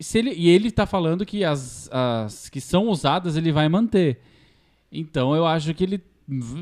Se 0.00 0.18
ele, 0.18 0.32
e 0.32 0.48
ele 0.48 0.70
tá 0.70 0.86
falando 0.86 1.24
que 1.24 1.44
as, 1.44 1.88
as 1.92 2.48
que 2.48 2.60
são 2.60 2.88
usadas 2.88 3.36
ele 3.36 3.52
vai 3.52 3.68
manter. 3.68 4.20
Então 4.90 5.34
eu 5.34 5.46
acho 5.46 5.72
que 5.74 5.84
ele. 5.84 6.02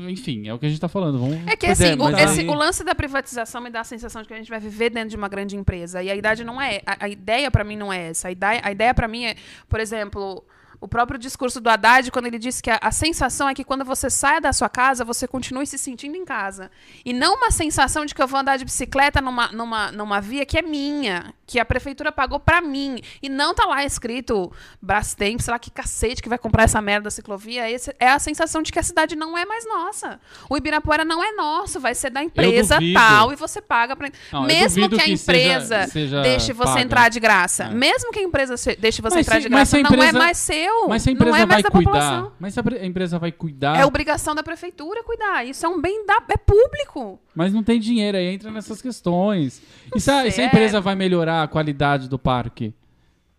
Enfim, 0.09 0.47
é 0.49 0.53
o 0.53 0.59
que 0.59 0.65
a 0.65 0.69
gente 0.69 0.81
tá 0.81 0.89
falando. 0.89 1.17
Vamos... 1.19 1.37
É 1.47 1.55
que 1.55 1.65
assim, 1.65 1.85
é, 1.91 1.93
o, 1.93 1.97
mas 1.99 2.31
esse- 2.31 2.41
aí- 2.41 2.47
o 2.49 2.53
lance 2.53 2.83
da 2.83 2.93
privatização 2.93 3.61
me 3.61 3.69
dá 3.69 3.79
a 3.79 3.83
sensação 3.85 4.21
de 4.21 4.27
que 4.27 4.33
a 4.33 4.37
gente 4.37 4.49
vai 4.49 4.59
viver 4.59 4.89
dentro 4.89 5.09
de 5.09 5.15
uma 5.15 5.29
grande 5.29 5.55
empresa. 5.55 6.03
E 6.03 6.11
a 6.11 6.15
idade 6.15 6.43
não 6.43 6.61
é. 6.61 6.81
A, 6.85 7.05
a 7.05 7.09
ideia 7.09 7.49
pra 7.49 7.63
mim 7.63 7.77
não 7.77 7.91
é 7.91 8.09
essa. 8.09 8.27
A 8.27 8.31
ideia, 8.31 8.61
a 8.63 8.71
ideia 8.71 8.93
para 8.93 9.07
mim 9.07 9.25
é, 9.25 9.35
por 9.69 9.79
exemplo. 9.79 10.43
O 10.83 10.87
próprio 10.87 11.17
discurso 11.17 11.61
do 11.61 11.69
Haddad, 11.69 12.11
quando 12.11 12.25
ele 12.25 12.37
disse 12.37 12.61
que 12.61 12.69
a, 12.69 12.77
a 12.81 12.91
sensação 12.91 13.47
é 13.47 13.53
que 13.53 13.63
quando 13.63 13.85
você 13.85 14.09
sai 14.09 14.41
da 14.41 14.51
sua 14.51 14.67
casa, 14.67 15.05
você 15.05 15.25
continue 15.25 15.65
se 15.65 15.77
sentindo 15.77 16.17
em 16.17 16.25
casa. 16.25 16.69
E 17.05 17.13
não 17.13 17.35
uma 17.35 17.51
sensação 17.51 18.05
de 18.05 18.13
que 18.13 18.21
eu 18.21 18.27
vou 18.27 18.39
andar 18.39 18.57
de 18.57 18.65
bicicleta 18.65 19.21
numa, 19.21 19.47
numa, 19.53 19.91
numa 19.93 20.19
via 20.19 20.45
que 20.45 20.57
é 20.57 20.61
minha, 20.61 21.33
que 21.47 21.57
a 21.57 21.63
prefeitura 21.63 22.11
pagou 22.11 22.37
pra 22.39 22.59
mim. 22.59 22.99
E 23.21 23.29
não 23.29 23.53
tá 23.55 23.65
lá 23.65 23.85
escrito 23.85 24.51
Brastemp, 24.81 25.39
sei 25.39 25.51
lá 25.53 25.57
que 25.57 25.71
cacete 25.71 26.21
que 26.21 26.27
vai 26.27 26.37
comprar 26.37 26.63
essa 26.63 26.81
merda 26.81 27.05
da 27.05 27.11
ciclovia. 27.11 27.69
Esse, 27.71 27.95
é 27.97 28.09
a 28.09 28.19
sensação 28.19 28.61
de 28.61 28.69
que 28.69 28.79
a 28.79 28.83
cidade 28.83 29.15
não 29.15 29.37
é 29.37 29.45
mais 29.45 29.65
nossa. 29.65 30.19
O 30.49 30.57
Ibirapuera 30.57 31.05
não 31.05 31.23
é 31.23 31.31
nosso, 31.31 31.79
vai 31.79 31.95
ser 31.95 32.09
da 32.09 32.21
empresa 32.21 32.77
tal 32.93 33.31
e 33.31 33.37
você 33.37 33.61
paga 33.61 33.95
pra. 33.95 34.09
Não, 34.33 34.43
Mesmo 34.43 34.89
que 34.89 34.95
a 34.95 35.03
que 35.05 35.15
seja- 35.17 35.23
empresa 35.23 35.87
seja 35.87 36.21
deixe 36.21 36.51
você 36.51 36.65
paga. 36.73 36.81
entrar 36.81 37.09
de 37.09 37.19
graça. 37.21 37.63
É. 37.65 37.69
Mesmo 37.69 38.11
que 38.11 38.19
a 38.19 38.23
empresa 38.23 38.55
deixe 38.77 39.01
você 39.01 39.15
Mas 39.15 39.25
entrar 39.25 39.35
se- 39.37 39.41
de 39.43 39.49
graça, 39.49 39.77
não 39.79 39.89
é 39.89 39.93
empresa- 39.93 40.19
mais 40.19 40.37
seu. 40.37 40.72
Mas 40.89 41.01
se 41.03 41.09
a 41.09 41.11
empresa 41.13 41.31
não 41.31 41.37
é 41.37 41.45
mais 41.45 41.61
vai 41.61 41.63
da 41.63 41.69
cuidar. 41.71 41.91
população. 41.91 42.31
Mas 42.39 42.53
se 42.53 42.59
a 42.59 42.63
pre- 42.63 42.77
a 42.79 42.85
empresa 42.85 43.19
vai 43.19 43.31
cuidar. 43.31 43.77
É 43.79 43.85
obrigação 43.85 44.35
da 44.35 44.43
prefeitura 44.43 45.03
cuidar. 45.03 45.45
Isso 45.45 45.65
é 45.65 45.69
um 45.69 45.79
bem 45.81 46.05
da. 46.05 46.21
É 46.29 46.37
público. 46.37 47.19
Mas 47.35 47.53
não 47.53 47.63
tem 47.63 47.79
dinheiro, 47.79 48.17
aí 48.17 48.27
entra 48.27 48.51
nessas 48.51 48.81
questões. 48.81 49.61
E 49.95 49.99
se 49.99 50.09
a, 50.11 50.25
e 50.27 50.31
se 50.31 50.41
a 50.41 50.45
empresa 50.45 50.77
é. 50.77 50.81
vai 50.81 50.95
melhorar 50.95 51.43
a 51.43 51.47
qualidade 51.47 52.07
do 52.09 52.17
parque? 52.19 52.73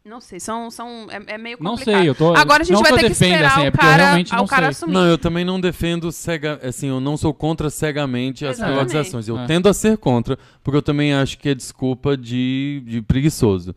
Não 0.07 0.21
sei, 0.21 0.39
são. 0.39 0.71
são 0.71 1.07
é, 1.11 1.35
é 1.35 1.39
meio 1.39 1.57
Não 1.59 1.71
complicado. 1.73 2.01
sei, 2.01 2.09
eu 2.11 2.15
tô- 2.15 2.35
Agora 2.37 2.63
a 2.63 2.65
gente 2.65 2.75
não 2.75 2.83
vai 2.83 2.93
ter 2.93 3.07
que 3.07 3.13
esperar 3.13 3.53
assim, 3.53 3.65
é 3.65 3.69
o 3.69 3.73
porque 3.73 3.87
eu 3.87 3.91
cara, 3.91 4.03
realmente 4.05 4.33
não 4.35 4.45
o 4.45 4.47
cara 4.47 4.63
sei. 4.65 4.69
assumir. 4.71 4.93
Não, 4.93 5.07
eu 5.07 5.17
também 5.17 5.47
não 5.47 5.59
defendo 5.59 6.13
cega, 6.13 6.61
assim, 6.63 6.89
eu 6.89 7.01
não 7.01 7.17
sou 7.17 7.33
contra 7.33 7.71
cegamente 7.71 8.45
as 8.45 8.59
Exatamente. 8.59 8.85
privatizações. 8.85 9.29
Eu 9.29 9.39
É. 9.39 9.47
tendo 9.47 9.67
a 9.67 9.73
ser 9.73 9.97
contra, 9.97 10.39
porque 10.63 10.77
eu 10.77 10.83
também 10.83 11.15
acho 11.15 11.39
que 11.39 11.49
é 11.49 11.55
desculpa 11.55 12.19
de, 12.19 12.83
de 12.87 13.01
preguiçoso. 13.01 13.75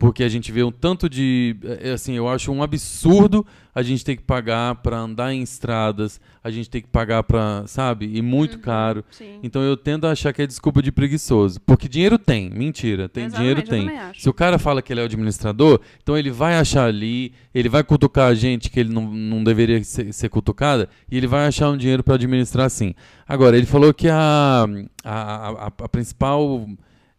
Porque 0.00 0.24
a 0.24 0.28
gente 0.30 0.50
vê 0.50 0.64
um 0.64 0.72
tanto 0.72 1.10
de. 1.10 1.54
é, 1.82 1.90
Assim, 1.90 2.14
eu 2.14 2.26
acho 2.26 2.50
um 2.50 2.62
absurdo 2.62 3.46
a 3.74 3.82
gente 3.82 4.02
ter 4.02 4.16
que 4.16 4.22
pagar 4.22 4.76
pra 4.76 4.98
andar 4.98 5.34
em 5.34 5.42
estradas, 5.42 6.18
a 6.42 6.50
gente 6.50 6.70
ter 6.70 6.80
que 6.80 6.88
pagar 6.88 7.22
pra. 7.22 7.64
Sabe? 7.66 8.10
E 8.16 8.22
muito 8.22 8.54
Uhum. 8.54 8.60
caro. 8.62 9.04
Sim. 9.10 9.38
Então 9.42 9.60
eu 9.62 9.76
tendo 9.76 10.06
a 10.06 10.12
achar 10.12 10.32
que 10.32 10.40
é 10.40 10.46
desculpa 10.46 10.80
de 10.80 10.90
preguiçoso. 10.90 11.60
Porque 11.66 11.86
dinheiro 11.86 12.18
tem, 12.18 12.48
mentira, 12.48 13.10
tem 13.10 13.26
Exatamente, 13.26 13.62
dinheiro 13.66 13.90
tem. 13.90 14.12
Se 14.18 14.26
o 14.26 14.32
cara 14.32 14.58
fala 14.58 14.80
que 14.80 14.90
ele 14.90 15.00
é 15.00 15.02
o 15.02 15.06
administrador, 15.06 15.78
então 16.02 16.16
ele 16.16 16.30
vai 16.30 16.54
achar 16.56 16.86
ali, 16.86 17.34
ele 17.54 17.68
vai 17.68 17.84
cutucar 17.84 18.30
a 18.30 18.34
gente 18.34 18.70
que 18.70 18.80
ele 18.80 18.90
não, 18.94 19.06
não 19.06 19.44
deveria 19.44 19.84
ser, 19.84 20.14
ser 20.14 20.30
cutucada, 20.30 20.88
e 21.10 21.16
ele 21.18 21.26
vai 21.26 21.46
achar 21.46 21.68
um 21.68 21.76
dinheiro 21.76 22.02
para 22.02 22.14
administrar 22.14 22.70
sim. 22.70 22.94
Agora, 23.28 23.54
ele 23.54 23.66
falou 23.66 23.92
que 23.92 24.08
a, 24.08 24.64
a, 25.04 25.48
a, 25.48 25.66
a 25.66 25.88
principal. 25.90 26.66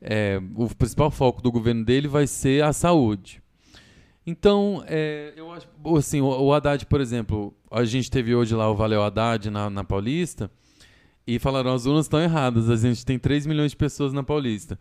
É, 0.02 0.42
o 0.56 0.68
principal 0.76 1.12
foco 1.12 1.42
do 1.42 1.52
governo 1.52 1.86
dele 1.86 2.08
vai 2.08 2.26
ser 2.28 2.64
a 2.64 2.74
saúde. 2.74 3.42
Então, 4.26 4.84
é, 4.88 5.34
eu 5.36 5.52
acho, 5.52 5.68
assim, 5.98 6.22
o, 6.22 6.28
o 6.28 6.54
Haddad, 6.54 6.86
por 6.86 7.02
exemplo, 7.02 7.54
a 7.72 7.84
gente 7.84 8.10
teve 8.10 8.36
hoje 8.36 8.54
lá 8.56 8.70
o 8.70 8.76
Valeu 8.76 9.02
Haddad 9.04 9.50
na, 9.50 9.70
na 9.70 9.84
Paulista, 9.84 10.50
e 11.26 11.40
falaram, 11.40 11.74
as 11.74 11.86
urnas 11.86 12.06
estão 12.06 12.20
erradas, 12.22 12.70
a 12.70 12.76
gente 12.76 13.06
tem 13.06 13.18
3 13.18 13.46
milhões 13.46 13.72
de 13.72 13.78
pessoas 13.78 14.12
na 14.14 14.24
Paulista. 14.24 14.78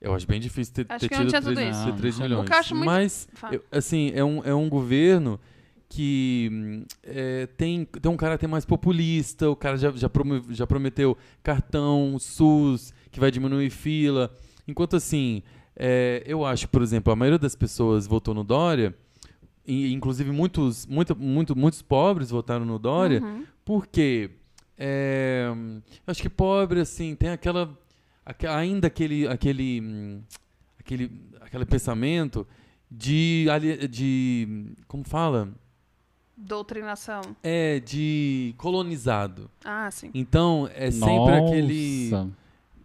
Eu 0.00 0.14
acho 0.14 0.26
bem 0.26 0.38
difícil 0.40 0.74
ter, 0.74 0.86
Acho 0.88 1.08
ter 1.08 1.16
tido 1.16 1.28
tinha 1.28 1.40
3, 1.42 1.44
tudo 1.58 1.70
isso. 1.70 1.84
ter 1.86 1.96
3 1.96 2.18
Não, 2.18 2.26
milhões. 2.26 2.48
Muito- 2.70 2.84
Mas, 2.84 3.28
eu- 3.50 3.64
assim, 3.72 4.12
é 4.14 4.22
um, 4.24 4.42
é 4.44 4.54
um 4.54 4.68
governo 4.68 5.40
que 5.88 6.84
é, 7.02 7.46
tem, 7.56 7.84
tem 7.84 8.10
um 8.12 8.16
caráter 8.16 8.46
mais 8.46 8.64
populista, 8.64 9.48
o 9.48 9.56
cara 9.56 9.76
já, 9.78 9.90
já, 9.92 10.10
já 10.50 10.66
prometeu 10.66 11.16
cartão, 11.42 12.18
SUS, 12.18 12.92
que 13.10 13.18
vai 13.20 13.30
diminuir 13.30 13.70
fila. 13.70 14.30
Enquanto 14.68 14.96
assim, 14.96 15.42
é, 15.76 16.22
eu 16.26 16.44
acho, 16.44 16.68
por 16.68 16.82
exemplo, 16.82 17.12
a 17.12 17.16
maioria 17.16 17.38
das 17.38 17.54
pessoas 17.54 18.06
votou 18.06 18.34
no 18.34 18.42
Dória, 18.44 18.94
e, 19.66 19.92
inclusive 19.92 20.30
muitos, 20.30 20.86
muito, 20.86 21.16
muito, 21.16 21.56
muitos 21.56 21.82
pobres 21.82 22.30
votaram 22.30 22.64
no 22.64 22.78
Dória, 22.78 23.20
Uhum. 23.22 23.44
porque 23.64 24.30
é, 24.78 25.46
eu 25.48 25.82
acho 26.06 26.22
que 26.22 26.28
pobre, 26.28 26.80
assim, 26.80 27.14
tem 27.14 27.30
aquela. 27.30 27.76
aque- 28.24 28.46
ainda 28.46 28.86
aquele. 28.88 29.26
aquele, 29.26 30.20
aquele 30.78 31.10
aquele 31.40 31.64
pensamento 31.64 32.46
de, 32.90 33.46
de. 33.90 34.72
Como 34.86 35.02
fala? 35.04 35.48
Doutrinação. 36.36 37.22
É, 37.42 37.80
de 37.80 38.54
colonizado. 38.58 39.50
Ah, 39.64 39.90
sim. 39.90 40.10
Então, 40.12 40.68
é 40.74 40.90
sempre 40.90 41.16
Nossa. 41.16 41.46
aquele. 41.46 42.10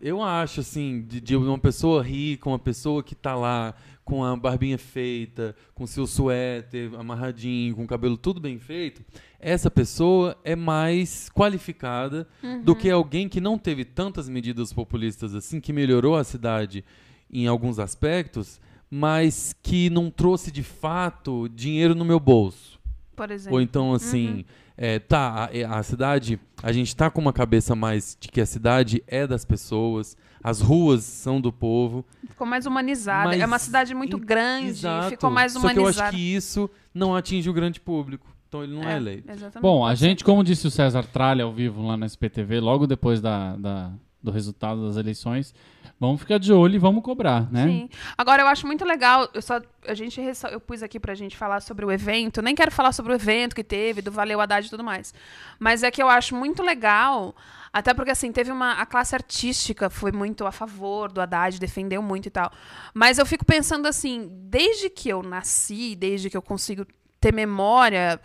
Eu 0.01 0.21
acho, 0.21 0.61
assim, 0.61 1.05
de, 1.07 1.21
de 1.21 1.35
uma 1.35 1.59
pessoa 1.59 2.01
rica, 2.01 2.49
uma 2.49 2.57
pessoa 2.57 3.03
que 3.03 3.13
tá 3.13 3.35
lá 3.35 3.75
com 4.03 4.23
a 4.23 4.35
barbinha 4.35 4.77
feita, 4.77 5.55
com 5.75 5.85
seu 5.85 6.07
suéter 6.07 6.91
amarradinho, 6.97 7.75
com 7.75 7.83
o 7.83 7.87
cabelo 7.87 8.17
tudo 8.17 8.41
bem 8.41 8.57
feito, 8.57 9.03
essa 9.39 9.69
pessoa 9.69 10.35
é 10.43 10.55
mais 10.55 11.29
qualificada 11.29 12.27
do 12.63 12.75
que 12.75 12.89
alguém 12.89 13.29
que 13.29 13.39
não 13.39 13.57
teve 13.57 13.85
tantas 13.85 14.27
medidas 14.27 14.73
populistas 14.73 15.35
assim, 15.35 15.61
que 15.61 15.71
melhorou 15.71 16.15
a 16.15 16.23
cidade 16.23 16.83
em 17.31 17.47
alguns 17.47 17.77
aspectos, 17.79 18.59
mas 18.89 19.55
que 19.61 19.89
não 19.89 20.09
trouxe 20.09 20.51
de 20.51 20.63
fato 20.63 21.47
dinheiro 21.47 21.95
no 21.95 22.03
meu 22.03 22.19
bolso. 22.19 22.79
Por 23.15 23.29
exemplo. 23.29 23.55
Ou 23.55 23.61
então, 23.61 23.93
assim, 23.93 24.45
é, 24.83 24.97
tá, 24.97 25.45
a, 25.51 25.55
é, 25.55 25.63
a 25.63 25.83
cidade, 25.83 26.39
a 26.63 26.71
gente 26.71 26.95
tá 26.95 27.07
com 27.11 27.21
uma 27.21 27.31
cabeça 27.31 27.75
mais 27.75 28.17
de 28.19 28.27
que 28.29 28.41
a 28.41 28.45
cidade 28.47 29.03
é 29.05 29.27
das 29.27 29.45
pessoas, 29.45 30.17
as 30.43 30.59
ruas 30.59 31.03
são 31.03 31.39
do 31.39 31.53
povo. 31.53 32.03
Ficou 32.27 32.47
mais 32.47 32.65
humanizada. 32.65 33.29
mas 33.29 33.39
é 33.39 33.45
uma 33.45 33.59
cidade 33.59 33.93
muito 33.93 34.17
em- 34.17 34.19
grande, 34.19 34.69
Exato. 34.69 35.09
ficou 35.11 35.29
mais 35.29 35.53
Só 35.53 35.59
que 35.59 35.67
eu 35.67 35.71
humanizada. 35.83 36.07
acho 36.09 36.17
que 36.17 36.33
isso 36.35 36.67
não 36.91 37.15
atinge 37.15 37.47
o 37.47 37.53
grande 37.53 37.79
público. 37.79 38.25
Então 38.49 38.63
ele 38.63 38.73
não 38.73 38.83
é, 38.83 38.97
eleito. 38.97 39.31
Exatamente. 39.31 39.61
Bom, 39.61 39.85
a 39.85 39.93
gente, 39.93 40.23
como 40.23 40.43
disse 40.43 40.65
o 40.65 40.71
César 40.71 41.03
Tralha 41.03 41.43
ao 41.43 41.53
vivo 41.53 41.85
lá 41.85 41.95
no 41.95 42.03
SPTV, 42.05 42.59
logo 42.59 42.87
depois 42.87 43.21
da, 43.21 43.55
da- 43.57 43.91
do 44.21 44.31
resultado 44.31 44.85
das 44.87 44.97
eleições, 44.97 45.53
vamos 46.01 46.19
ficar 46.19 46.39
de 46.39 46.51
olho 46.51 46.73
e 46.73 46.79
vamos 46.79 47.03
cobrar, 47.03 47.47
né? 47.51 47.67
Sim. 47.67 47.89
Agora, 48.17 48.41
eu 48.41 48.47
acho 48.47 48.65
muito 48.65 48.83
legal, 48.83 49.29
eu 49.35 49.41
só, 49.41 49.61
a 49.87 49.93
gente, 49.93 50.19
eu 50.51 50.59
pus 50.59 50.81
aqui 50.81 50.99
pra 50.99 51.13
gente 51.13 51.37
falar 51.37 51.61
sobre 51.61 51.85
o 51.85 51.91
evento, 51.91 52.41
nem 52.41 52.55
quero 52.55 52.71
falar 52.71 52.91
sobre 52.91 53.11
o 53.11 53.15
evento 53.15 53.55
que 53.55 53.63
teve, 53.63 54.01
do 54.01 54.11
Valeu 54.11 54.41
Haddad 54.41 54.65
e 54.65 54.69
tudo 54.71 54.83
mais, 54.83 55.13
mas 55.59 55.83
é 55.83 55.91
que 55.91 56.01
eu 56.01 56.09
acho 56.09 56.35
muito 56.35 56.63
legal, 56.63 57.35
até 57.71 57.93
porque, 57.93 58.09
assim, 58.09 58.31
teve 58.31 58.51
uma, 58.51 58.71
a 58.81 58.85
classe 58.87 59.13
artística 59.13 59.91
foi 59.91 60.11
muito 60.11 60.43
a 60.47 60.51
favor 60.51 61.11
do 61.11 61.21
Haddad, 61.21 61.59
defendeu 61.59 62.01
muito 62.01 62.25
e 62.25 62.31
tal, 62.31 62.51
mas 62.95 63.19
eu 63.19 63.25
fico 63.25 63.45
pensando 63.45 63.87
assim, 63.87 64.27
desde 64.49 64.89
que 64.89 65.07
eu 65.07 65.21
nasci, 65.21 65.95
desde 65.95 66.31
que 66.31 66.35
eu 66.35 66.41
consigo 66.41 66.83
ter 67.19 67.31
memória. 67.31 68.19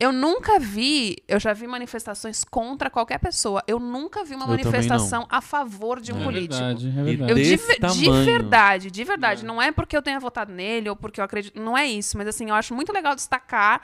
Eu 0.00 0.12
nunca 0.12 0.58
vi, 0.58 1.18
eu 1.28 1.38
já 1.38 1.52
vi 1.52 1.66
manifestações 1.66 2.42
contra 2.42 2.88
qualquer 2.88 3.18
pessoa. 3.18 3.62
Eu 3.66 3.78
nunca 3.78 4.24
vi 4.24 4.34
uma 4.34 4.46
Eu 4.46 4.48
manifestação 4.48 5.26
a 5.28 5.42
favor 5.42 6.00
de 6.00 6.10
um 6.10 6.22
É 6.22 6.24
político. 6.24 6.54
verdade, 6.54 6.88
é 6.88 7.02
verdade. 7.02 7.30
Eu 7.32 7.36
de, 7.36 7.98
de 8.00 8.10
verdade, 8.24 8.90
de 8.90 9.04
verdade. 9.04 9.44
Não 9.44 9.60
é 9.60 9.70
porque 9.70 9.94
eu 9.94 10.00
tenha 10.00 10.18
votado 10.18 10.50
nele 10.52 10.88
ou 10.88 10.96
porque 10.96 11.20
eu 11.20 11.24
acredito. 11.24 11.60
Não 11.60 11.76
é 11.76 11.86
isso. 11.86 12.16
Mas 12.16 12.26
assim, 12.26 12.48
eu 12.48 12.54
acho 12.54 12.74
muito 12.74 12.90
legal 12.94 13.14
destacar 13.14 13.82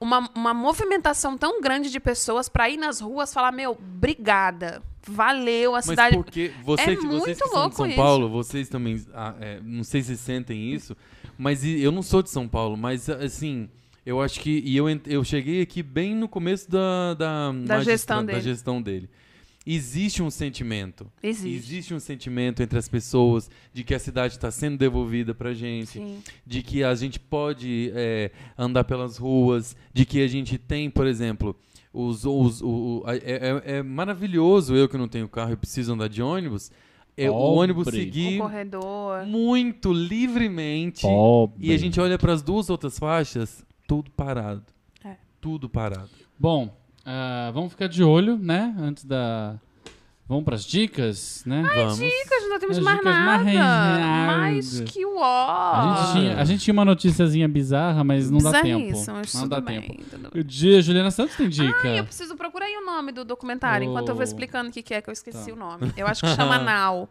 uma, 0.00 0.30
uma 0.32 0.54
movimentação 0.54 1.36
tão 1.36 1.60
grande 1.60 1.90
de 1.90 1.98
pessoas 1.98 2.48
pra 2.48 2.70
ir 2.70 2.76
nas 2.76 3.00
ruas 3.00 3.34
falar: 3.34 3.50
meu, 3.50 3.72
obrigada. 3.72 4.80
Valeu, 5.10 5.72
a 5.74 5.78
Mas 5.78 5.86
cidade. 5.86 6.16
porque 6.16 6.52
você, 6.62 6.82
É 6.82 6.96
que- 6.96 7.02
vocês 7.02 7.04
muito 7.04 7.24
que 7.24 7.34
são 7.36 7.48
de 7.48 7.54
louco 7.54 7.76
São 7.76 7.86
isso. 7.86 7.96
Paulo, 7.96 8.28
vocês 8.28 8.68
também, 8.68 9.04
ah, 9.14 9.34
é, 9.40 9.58
não 9.62 9.82
sei 9.82 10.02
se 10.02 10.16
sentem 10.18 10.72
isso, 10.72 10.94
mas 11.36 11.64
eu 11.64 11.90
não 11.90 12.02
sou 12.02 12.22
de 12.22 12.28
São 12.30 12.46
Paulo, 12.46 12.76
mas 12.76 13.08
assim, 13.08 13.68
eu 14.08 14.20
acho 14.20 14.40
que 14.40 14.62
e 14.64 14.76
eu, 14.76 14.86
eu 15.06 15.22
cheguei 15.24 15.60
aqui 15.62 15.82
bem 15.82 16.14
no 16.14 16.28
começo 16.28 16.70
da 16.70 17.14
da, 17.14 17.52
magistra- 17.52 17.84
gestão 17.84 18.24
da 18.24 18.32
dele. 18.32 18.40
gestão 18.42 18.82
dele. 18.82 19.08
Existe 19.66 20.22
um 20.22 20.30
sentimento, 20.30 21.06
Existe. 21.22 21.54
existe 21.54 21.92
um 21.94 22.00
sentimento 22.00 22.62
entre 22.62 22.78
as 22.78 22.88
pessoas 22.88 23.50
de 23.74 23.84
que 23.84 23.94
a 23.94 23.98
cidade 23.98 24.32
está 24.34 24.50
sendo 24.50 24.78
devolvida 24.78 25.34
pra 25.34 25.52
gente, 25.52 25.90
Sim. 25.98 26.22
de 26.46 26.62
que 26.62 26.82
a 26.82 26.94
gente 26.94 27.20
pode 27.20 27.92
é, 27.94 28.30
andar 28.56 28.84
pelas 28.84 29.18
ruas, 29.18 29.76
de 29.92 30.06
que 30.06 30.22
a 30.22 30.26
gente 30.26 30.56
tem, 30.56 30.88
por 30.88 31.06
exemplo, 31.06 31.54
os, 31.92 32.24
os, 32.24 32.62
o, 32.62 32.68
o- 32.68 33.02
a- 33.04 33.14
é, 33.16 33.20
é- 33.22 33.62
é 33.78 33.82
maravilhoso 33.82 34.74
eu 34.74 34.88
que 34.88 34.96
não 34.96 35.06
tenho 35.08 35.28
carro 35.28 35.52
e 35.52 35.56
preciso 35.56 35.92
andar 35.92 36.08
de 36.08 36.22
ônibus, 36.22 36.70
é, 37.14 37.30
o 37.30 37.34
ônibus 37.34 37.88
O 37.88 37.90
seguir 37.90 38.38
corredor. 38.38 39.26
muito 39.26 39.92
livremente 39.92 41.02
Pobre. 41.02 41.58
e 41.66 41.74
a 41.74 41.76
gente 41.76 42.00
olha 42.00 42.16
para 42.16 42.32
as 42.32 42.40
duas 42.40 42.70
outras 42.70 42.98
faixas, 42.98 43.62
tudo 43.88 44.08
parado. 44.12 44.62
É. 45.04 45.16
Tudo 45.40 45.68
parado. 45.68 46.08
Bom, 46.38 46.72
ah, 47.04 47.50
vamos 47.52 47.72
ficar 47.72 47.88
de 47.88 48.04
olho, 48.04 48.36
né? 48.38 48.72
Antes 48.78 49.04
da. 49.04 49.56
Vamos 50.28 50.44
pras 50.44 50.62
dicas, 50.62 51.42
né? 51.46 51.62
Vamos. 51.74 51.96
Dicas, 51.96 52.48
não 52.50 52.58
temos 52.58 52.76
As 52.76 52.84
mais 52.84 52.98
dicas 52.98 53.14
nada. 53.14 53.26
mais 53.26 53.44
Mais 54.26 54.78
nada. 54.80 54.90
que 54.92 55.06
o 55.06 55.16
ó. 55.16 55.46
A 55.72 55.94
gente, 56.04 56.12
tinha, 56.12 56.36
a 56.40 56.44
gente 56.44 56.64
tinha 56.64 56.72
uma 56.74 56.84
noticiazinha 56.84 57.48
bizarra, 57.48 58.04
mas 58.04 58.30
não 58.30 58.38
dá 58.38 58.60
tempo. 58.60 58.92
Mas 58.94 59.06
Não 59.34 59.42
tudo 59.42 59.48
dá 59.48 59.60
bem, 59.62 59.80
tempo. 59.80 60.04
tudo 60.04 60.28
bem. 60.30 60.40
O 60.42 60.44
dia, 60.44 60.82
Juliana 60.82 61.10
Santos 61.10 61.34
tem 61.34 61.48
dica. 61.48 61.80
Ah, 61.82 61.96
eu 61.96 62.04
preciso 62.04 62.36
procurar 62.36 62.66
aí 62.66 62.76
o 62.76 62.84
nome 62.84 63.10
do 63.10 63.24
documentário, 63.24 63.88
enquanto 63.88 64.10
eu 64.10 64.14
vou 64.14 64.20
Oh. 64.20 64.24
explicando 64.24 64.68
o 64.68 64.72
que, 64.72 64.82
que 64.82 64.92
é, 64.92 65.00
que 65.00 65.08
eu 65.08 65.14
esqueci 65.14 65.46
Tá. 65.48 65.52
o 65.54 65.56
nome. 65.56 65.90
Eu 65.96 66.06
acho 66.06 66.20
que 66.20 66.28
chama 66.34 66.58
Now. 66.60 67.08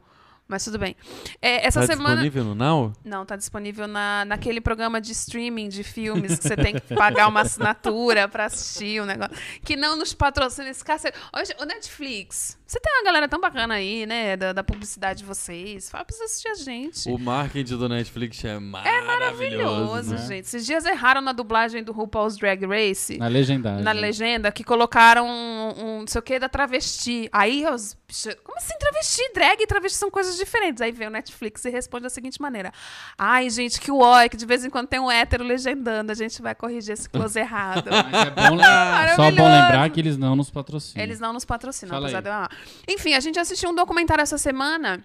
Mas 0.47 0.63
tudo 0.63 0.79
bem. 0.79 0.95
É, 1.41 1.67
essa 1.67 1.81
Tá 1.81 1.87
semana. 1.87 2.09
disponível 2.21 2.43
no 2.45 2.55
Now? 2.55 2.93
Não, 3.03 3.25
tá 3.25 3.35
disponível 3.35 3.87
na, 3.87 4.23
naquele 4.25 4.61
programa 4.61 5.01
de 5.01 5.11
streaming 5.11 5.67
de 5.67 5.83
filmes 5.83 6.39
que 6.39 6.47
você 6.47 6.55
tem 6.55 6.73
que 6.75 6.95
pagar 6.95 7.27
uma 7.27 7.41
assinatura 7.41 8.27
pra 8.29 8.45
assistir 8.45 9.01
o 9.01 9.05
negócio. 9.05 9.35
Que 9.63 9.75
não 9.75 9.97
nos 9.97 10.13
patrocina 10.13 10.69
esse 10.69 10.83
cacete. 10.83 11.17
Hoje, 11.37 11.53
o 11.59 11.65
Netflix. 11.65 12.57
Você 12.65 12.79
tem 12.81 12.93
uma 12.93 13.03
galera 13.03 13.27
tão 13.29 13.39
bacana 13.39 13.75
aí, 13.75 14.05
né? 14.05 14.35
Da, 14.37 14.51
da 14.53 14.63
publicidade 14.63 15.19
de 15.19 15.25
vocês. 15.25 15.89
Fala 15.89 16.03
pra 16.05 16.15
você 16.15 16.23
assistir 16.23 16.47
a 16.49 16.55
gente. 16.55 17.09
O 17.09 17.17
marketing 17.17 17.77
do 17.77 17.87
Netflix 17.89 18.43
é 18.43 18.59
maravilhoso. 18.59 19.07
Maravilhoso, 19.07 20.11
né? 20.11 20.17
gente. 20.27 20.45
Esses 20.45 20.65
dias 20.65 20.85
erraram 20.85 21.21
na 21.21 21.31
dublagem 21.31 21.83
do 21.83 21.91
RuPaul's 21.91 22.37
Drag 22.37 22.65
Race. 22.65 23.17
Na 23.17 23.27
legendagem. 23.27 23.83
Na 23.83 23.91
legenda, 23.93 24.51
que 24.51 24.63
colocaram 24.63 25.25
um, 25.27 25.73
um 25.77 25.99
não 26.01 26.07
sei 26.07 26.19
o 26.19 26.21
que 26.21 26.39
da 26.39 26.49
travesti. 26.49 27.29
Aí 27.31 27.65
os 27.67 27.97
Como 28.43 28.57
assim 28.57 28.77
travesti? 28.77 29.21
Drag 29.33 29.61
e 29.61 29.67
travesti 29.67 29.97
são 29.97 30.11
coisas 30.11 30.36
diferentes. 30.37 30.81
Aí 30.81 30.91
vem 30.91 31.07
o 31.07 31.11
Netflix 31.11 31.65
e 31.65 31.69
responde 31.69 32.03
da 32.03 32.09
seguinte 32.09 32.41
maneira: 32.41 32.71
Ai, 33.17 33.49
gente, 33.49 33.79
que 33.79 33.91
uó, 33.91 34.27
que 34.29 34.37
de 34.37 34.45
vez 34.45 34.63
em 34.63 34.69
quando 34.69 34.87
tem 34.87 34.99
um 34.99 35.11
hétero 35.11 35.43
legendando. 35.43 36.11
A 36.11 36.15
gente 36.15 36.41
vai 36.41 36.55
corrigir 36.55 36.93
esse 36.93 37.09
close 37.09 37.37
errado. 37.39 37.89
Mas 37.91 38.27
é 38.27 38.29
bom, 38.29 38.57
só 39.15 39.31
bom 39.31 39.49
lembrar 39.49 39.89
que 39.89 39.99
eles 39.99 40.17
não 40.17 40.35
nos 40.35 40.49
patrocinam. 40.49 41.03
Eles 41.03 41.19
não 41.19 41.33
nos 41.33 41.45
patrocinam, 41.45 41.89
Fala 41.89 42.07
apesar 42.07 42.49
aí. 42.51 42.57
de. 42.87 42.93
Enfim, 42.93 43.13
a 43.13 43.19
gente 43.19 43.39
assistiu 43.39 43.69
um 43.69 43.75
documentário 43.75 44.21
essa 44.21 44.37
semana 44.37 45.03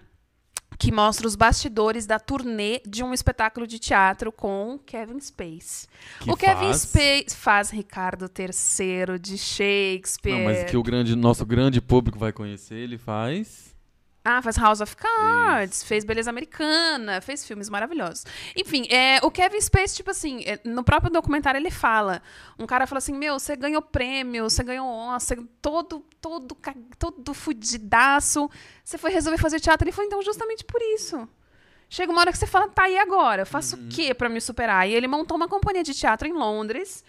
que 0.77 0.91
mostra 0.91 1.27
os 1.27 1.35
bastidores 1.35 2.05
da 2.05 2.19
turnê 2.19 2.81
de 2.85 3.03
um 3.03 3.13
espetáculo 3.13 3.65
de 3.65 3.79
teatro 3.79 4.31
com 4.31 4.79
Kevin 4.85 5.19
Space. 5.19 5.87
Que 6.19 6.31
o 6.31 6.35
Kevin 6.35 6.65
faz? 6.65 6.81
Space 6.81 7.35
faz 7.35 7.69
Ricardo 7.69 8.25
III 8.25 9.19
de 9.19 9.37
Shakespeare. 9.37 10.35
Não, 10.35 10.43
mas 10.43 10.63
que 10.65 10.77
o 10.77 10.83
grande, 10.83 11.15
nosso 11.15 11.45
grande 11.45 11.81
público 11.81 12.17
vai 12.17 12.31
conhecer, 12.31 12.75
ele 12.75 12.97
faz. 12.97 13.72
Ah, 14.25 14.41
faz 14.41 14.55
House 14.55 14.79
of 14.79 14.95
Cards, 14.95 15.83
fez 15.83 16.05
Beleza 16.05 16.29
Americana, 16.29 17.19
fez 17.19 17.45
filmes 17.45 17.69
maravilhosos. 17.69 18.25
Enfim, 18.55 18.87
é, 18.89 19.19
o 19.21 19.29
Kevin 19.29 19.59
Space, 19.59 19.95
tipo 19.95 20.11
assim, 20.11 20.43
é, 20.45 20.61
no 20.63 20.81
próprio 20.81 21.11
documentário 21.11 21.57
ele 21.57 21.69
fala. 21.69 22.21
Um 22.57 22.65
cara 22.65 22.87
fala 22.87 22.99
assim: 22.99 23.13
Meu, 23.13 23.37
você 23.37 23.55
ganhou 23.57 23.81
prêmio, 23.81 24.49
você 24.49 24.63
ganhou 24.63 24.87
Oscar, 24.87 25.39
todo, 25.61 25.99
todo, 26.21 26.57
todo 26.97 27.33
fudidaço. 27.33 28.49
Você 28.83 28.97
foi 28.97 29.11
resolver 29.11 29.37
fazer 29.37 29.59
teatro. 29.59 29.83
Ele 29.83 29.91
falou: 29.91 30.07
Então, 30.07 30.21
justamente 30.21 30.63
por 30.63 30.81
isso. 30.81 31.27
Chega 31.93 32.11
uma 32.11 32.21
hora 32.21 32.31
que 32.31 32.39
você 32.39 32.47
fala, 32.47 32.67
tá, 32.67 32.89
e 32.89 32.97
agora? 32.97 33.43
Eu 33.43 33.45
faço 33.45 33.75
o 33.75 33.87
quê 33.87 34.15
pra 34.15 34.27
me 34.27 34.41
superar? 34.41 34.89
E 34.89 34.95
ele 34.95 35.07
montou 35.07 35.37
uma 35.37 35.47
companhia 35.47 35.83
de 35.83 35.93
teatro 35.93 36.27
em 36.27 36.33
Londres 36.33 37.03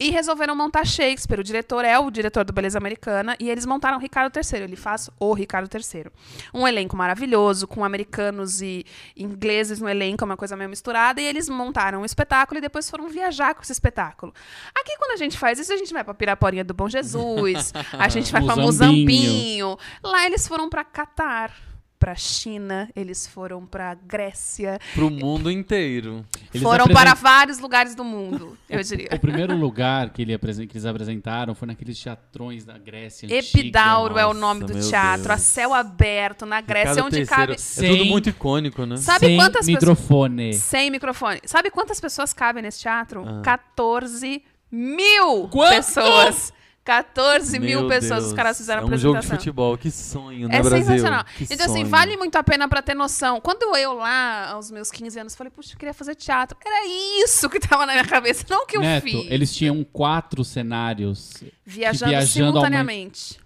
e 0.00 0.08
resolveram 0.08 0.56
montar 0.56 0.86
Shakespeare. 0.86 1.38
O 1.38 1.44
diretor 1.44 1.84
é 1.84 1.98
o 1.98 2.10
diretor 2.10 2.42
do 2.42 2.50
Beleza 2.50 2.78
Americana 2.78 3.36
e 3.38 3.50
eles 3.50 3.66
montaram 3.66 3.98
Ricardo 3.98 4.34
III. 4.34 4.62
Ele 4.62 4.76
faz 4.76 5.10
o 5.20 5.34
Ricardo 5.34 5.68
III. 5.70 6.06
Um 6.54 6.66
elenco 6.66 6.96
maravilhoso, 6.96 7.68
com 7.68 7.84
americanos 7.84 8.62
e 8.62 8.86
ingleses 9.14 9.78
no 9.78 9.90
elenco, 9.90 10.24
é 10.24 10.26
uma 10.26 10.38
coisa 10.38 10.56
meio 10.56 10.70
misturada. 10.70 11.20
E 11.20 11.26
eles 11.26 11.46
montaram 11.46 12.00
um 12.00 12.04
espetáculo 12.06 12.56
e 12.56 12.62
depois 12.62 12.88
foram 12.88 13.10
viajar 13.10 13.54
com 13.54 13.60
esse 13.60 13.72
espetáculo. 13.72 14.32
Aqui, 14.74 14.96
quando 14.96 15.10
a 15.10 15.16
gente 15.18 15.36
faz 15.36 15.58
isso, 15.58 15.70
a 15.70 15.76
gente 15.76 15.92
vai 15.92 16.02
pra 16.02 16.14
Piraporinha 16.14 16.64
do 16.64 16.72
Bom 16.72 16.88
Jesus, 16.88 17.74
a 17.92 18.08
gente 18.08 18.32
vai 18.32 18.42
pra 18.42 18.56
Muzambinho. 18.56 19.66
Muzambinho. 19.66 19.78
Lá 20.02 20.24
eles 20.24 20.48
foram 20.48 20.70
pra 20.70 20.82
Catar. 20.82 21.69
Pra 22.00 22.14
China, 22.14 22.88
eles 22.96 23.26
foram 23.26 23.66
pra 23.66 23.92
Grécia, 23.94 24.78
Pro 24.94 25.10
mundo 25.10 25.50
inteiro. 25.50 26.24
Eles 26.52 26.62
foram 26.62 26.86
apresent- 26.86 26.94
para 27.04 27.12
vários 27.14 27.58
lugares 27.58 27.94
do 27.94 28.02
mundo, 28.02 28.56
eu 28.70 28.82
diria. 28.82 29.10
O 29.12 29.18
primeiro 29.20 29.54
lugar 29.54 30.08
que, 30.08 30.22
ele 30.22 30.32
apresen- 30.32 30.66
que 30.66 30.78
eles 30.78 30.86
apresentaram 30.86 31.54
foi 31.54 31.68
naqueles 31.68 32.02
teatrões 32.02 32.64
da 32.64 32.78
Grécia 32.78 33.26
antiga. 33.26 33.38
Epidauro 33.60 34.16
é 34.16 34.24
o 34.24 34.28
Nossa, 34.28 34.40
nome 34.40 34.64
do 34.64 34.72
meu 34.72 34.88
teatro, 34.88 35.30
a 35.30 35.34
Deus. 35.36 35.46
céu 35.46 35.74
aberto, 35.74 36.46
na 36.46 36.62
Grécia, 36.62 37.04
onde 37.04 37.16
terceiro- 37.18 37.28
cabe 37.28 37.52
É 37.52 37.58
Sem- 37.58 37.90
tudo 37.98 38.04
muito 38.06 38.30
icônico, 38.30 38.86
né? 38.86 38.96
Sabe 38.96 39.26
Sem 39.26 39.36
quantas 39.36 39.66
pessoas- 39.66 39.68
microfone. 39.68 40.54
sem 40.54 40.90
microfone. 40.90 41.40
Sabe 41.44 41.70
quantas 41.70 42.00
pessoas 42.00 42.32
cabem 42.32 42.62
nesse 42.62 42.80
teatro? 42.80 43.22
Ah. 43.28 43.42
14 43.44 44.42
mil 44.72 45.48
Quanto? 45.48 45.74
pessoas. 45.74 46.50
14 46.84 47.58
mil 47.58 47.80
Meu 47.80 47.88
pessoas 47.88 48.20
os 48.20 48.24
Deus, 48.26 48.36
caras 48.36 48.56
fizeram 48.56 48.82
É 48.82 48.84
um 48.84 48.88
jogo 48.88 48.98
de 48.98 49.06
apresentação. 49.18 49.36
futebol. 49.38 49.76
Que 49.78 49.90
sonho, 49.90 50.48
né, 50.48 50.56
É 50.56 50.62
Brasil? 50.62 50.86
sensacional. 50.86 51.24
Que 51.24 51.44
então, 51.44 51.66
assim, 51.66 51.80
sonho. 51.80 51.86
vale 51.86 52.16
muito 52.16 52.36
a 52.36 52.42
pena 52.42 52.66
pra 52.68 52.80
ter 52.82 52.94
noção. 52.94 53.40
Quando 53.40 53.76
eu 53.76 53.92
lá, 53.94 54.50
aos 54.52 54.70
meus 54.70 54.90
15 54.90 55.18
anos, 55.20 55.34
falei, 55.34 55.50
puxa, 55.50 55.74
eu 55.74 55.78
queria 55.78 55.92
fazer 55.94 56.14
teatro. 56.14 56.56
Era 56.64 56.86
isso 57.24 57.48
que 57.50 57.60
tava 57.60 57.84
na 57.86 57.92
minha 57.92 58.04
cabeça, 58.06 58.44
não 58.48 58.62
o 58.62 58.66
que 58.66 58.76
eu 58.76 58.80
Neto, 58.80 59.04
fiz. 59.04 59.26
eles 59.30 59.54
tinham 59.54 59.84
quatro 59.84 60.42
cenários. 60.44 61.34
Viajando, 61.64 62.10
viajando 62.10 62.46
ao 62.46 62.52
simultaneamente. 62.52 63.38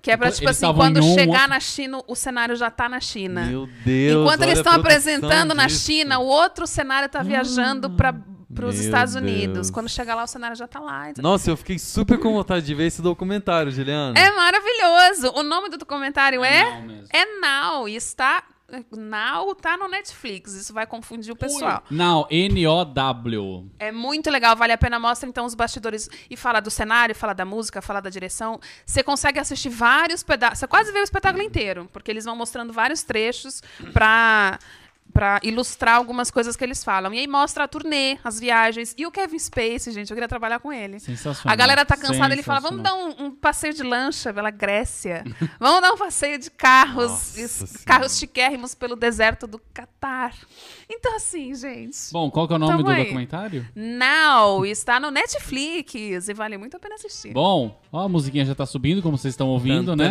Que 0.00 0.12
é 0.12 0.16
pra, 0.16 0.28
Eles 0.28 0.38
tipo 0.38 0.48
assim, 0.48 0.58
estavam 0.64 0.80
quando 0.80 1.04
um, 1.04 1.14
chegar 1.14 1.48
na 1.48 1.58
China, 1.58 2.00
o 2.06 2.14
cenário 2.14 2.54
já 2.54 2.70
tá 2.70 2.88
na 2.88 3.00
China. 3.00 3.44
Meu 3.46 3.68
Deus. 3.84 4.22
Enquanto 4.22 4.42
eles 4.42 4.58
estão 4.58 4.72
apresentando 4.74 5.52
na 5.52 5.66
disso. 5.66 5.84
China, 5.84 6.20
o 6.20 6.26
outro 6.26 6.64
cenário 6.64 7.08
tá 7.08 7.24
viajando 7.24 7.90
para 8.56 8.66
os 8.66 8.78
Estados 8.80 9.14
Deus. 9.14 9.22
Unidos. 9.24 9.70
Quando 9.70 9.88
chegar 9.88 10.14
lá, 10.16 10.24
o 10.24 10.26
cenário 10.26 10.56
já 10.56 10.66
tá 10.66 10.80
lá. 10.80 11.10
Então- 11.10 11.22
Nossa, 11.22 11.50
eu 11.50 11.56
fiquei 11.56 11.78
super 11.78 12.18
com 12.18 12.32
vontade 12.32 12.66
de 12.66 12.74
ver 12.74 12.86
esse 12.86 13.00
documentário, 13.00 13.70
Juliana. 13.70 14.18
É 14.18 14.30
maravilhoso. 14.32 15.32
O 15.36 15.42
nome 15.42 15.68
do 15.68 15.76
documentário 15.76 16.42
é 16.42 16.64
Now 16.64 16.82
mesmo. 16.82 17.06
É 17.12 17.40
Now 17.40 17.88
e 17.88 17.94
está 17.94 18.42
Now 18.90 19.54
tá 19.54 19.76
no 19.76 19.86
Netflix. 19.86 20.54
Isso 20.54 20.72
vai 20.74 20.86
confundir 20.88 21.32
o 21.32 21.36
pessoal. 21.36 21.84
Não, 21.88 22.26
N-O-W. 22.28 23.70
É 23.78 23.92
muito 23.92 24.28
legal, 24.28 24.56
vale 24.56 24.72
a 24.72 24.78
pena. 24.78 24.98
Mostra 24.98 25.28
então 25.28 25.44
os 25.44 25.54
bastidores 25.54 26.08
e 26.28 26.36
fala 26.36 26.58
do 26.58 26.68
cenário, 26.70 27.14
fala 27.14 27.32
da 27.32 27.44
música, 27.44 27.80
fala 27.80 28.00
da 28.00 28.10
direção. 28.10 28.58
Você 28.84 29.02
consegue 29.04 29.38
assistir 29.38 29.68
vários 29.68 30.24
pedaços. 30.24 30.58
Você 30.58 30.66
quase 30.66 30.90
vê 30.92 30.98
o 30.98 31.04
espetáculo 31.04 31.44
inteiro, 31.44 31.88
porque 31.92 32.10
eles 32.10 32.24
vão 32.24 32.34
mostrando 32.34 32.72
vários 32.72 33.02
trechos 33.04 33.62
pra. 33.92 34.58
Pra 35.16 35.40
ilustrar 35.42 35.96
algumas 35.96 36.30
coisas 36.30 36.56
que 36.56 36.62
eles 36.62 36.84
falam. 36.84 37.14
E 37.14 37.18
aí 37.18 37.26
mostra 37.26 37.64
a 37.64 37.68
turnê, 37.68 38.18
as 38.22 38.38
viagens. 38.38 38.94
E 38.98 39.06
o 39.06 39.10
Kevin 39.10 39.38
Space, 39.38 39.90
gente, 39.90 40.10
eu 40.10 40.14
queria 40.14 40.28
trabalhar 40.28 40.58
com 40.58 40.70
ele. 40.70 41.00
Sensacional. 41.00 41.52
A 41.52 41.56
galera 41.56 41.86
tá 41.86 41.96
cansada, 41.96 42.34
ele 42.34 42.42
fala: 42.42 42.60
vamos 42.60 42.82
dar 42.82 42.94
um, 42.94 43.26
um 43.26 43.30
passeio 43.30 43.72
de 43.72 43.82
lancha 43.82 44.32
pela 44.32 44.50
Grécia. 44.50 45.24
vamos 45.58 45.80
dar 45.80 45.92
um 45.92 45.96
passeio 45.96 46.38
de 46.38 46.50
carros, 46.50 47.36
es- 47.38 47.82
carros 47.86 48.18
chiquérrimos 48.18 48.74
pelo 48.74 48.94
deserto 48.94 49.46
do 49.46 49.58
Catar. 49.72 50.34
Então, 50.88 51.16
assim, 51.16 51.54
gente. 51.54 51.96
Bom, 52.12 52.30
qual 52.30 52.46
que 52.46 52.52
é 52.52 52.56
o 52.56 52.58
nome 52.58 52.82
do 52.82 52.90
aí. 52.90 53.04
documentário? 53.04 53.66
Now 53.74 54.66
está 54.66 55.00
no 55.00 55.10
Netflix 55.10 56.28
e 56.28 56.34
vale 56.34 56.58
muito 56.58 56.76
a 56.76 56.80
pena 56.80 56.94
assistir. 56.96 57.32
Bom, 57.32 57.80
ó, 57.90 58.04
a 58.04 58.08
musiquinha 58.08 58.44
já 58.44 58.54
tá 58.54 58.66
subindo, 58.66 59.02
como 59.02 59.16
vocês 59.16 59.32
estão 59.32 59.48
ouvindo, 59.48 59.96
né? 59.96 60.10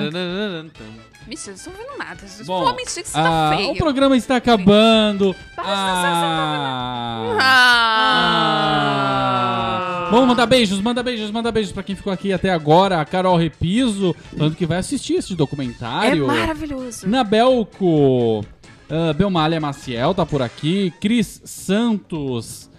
Mentira, 1.27 1.55
vocês 1.55 1.65
não 1.67 1.73
ouvindo 1.73 1.97
nada. 1.97 2.21
Bom, 2.45 2.63
vão 2.65 2.75
mentir 2.75 3.03
que 3.03 3.09
você 3.09 3.17
ah, 3.17 3.49
tá 3.51 3.57
feio. 3.57 3.71
o 3.71 3.75
programa 3.75 4.17
está 4.17 4.35
acabando. 4.35 4.94
Ah, 5.57 7.35
Ah. 7.39 8.45
Ah. 10.05 10.07
Vamos 10.11 10.27
mandar 10.27 10.45
beijos, 10.45 10.79
manda 10.79 11.01
beijos, 11.03 11.31
manda 11.31 11.51
beijos 11.51 11.71
pra 11.71 11.83
quem 11.83 11.95
ficou 11.95 12.13
aqui 12.13 12.31
até 12.31 12.49
agora. 12.51 13.01
A 13.01 13.05
Carol 13.05 13.35
Repiso, 13.37 14.15
falando 14.37 14.55
que 14.55 14.65
vai 14.65 14.77
assistir 14.77 15.15
esse 15.15 15.33
É 15.33 15.35
documentário. 15.35 16.27
maravilhoso. 16.27 17.07
Nabelco, 17.07 18.39
uh, 18.41 19.13
Belmália 19.17 19.59
Maciel 19.59 20.13
tá 20.13 20.25
por 20.25 20.41
aqui, 20.41 20.93
Cris 21.01 21.41
Santos, 21.43 22.69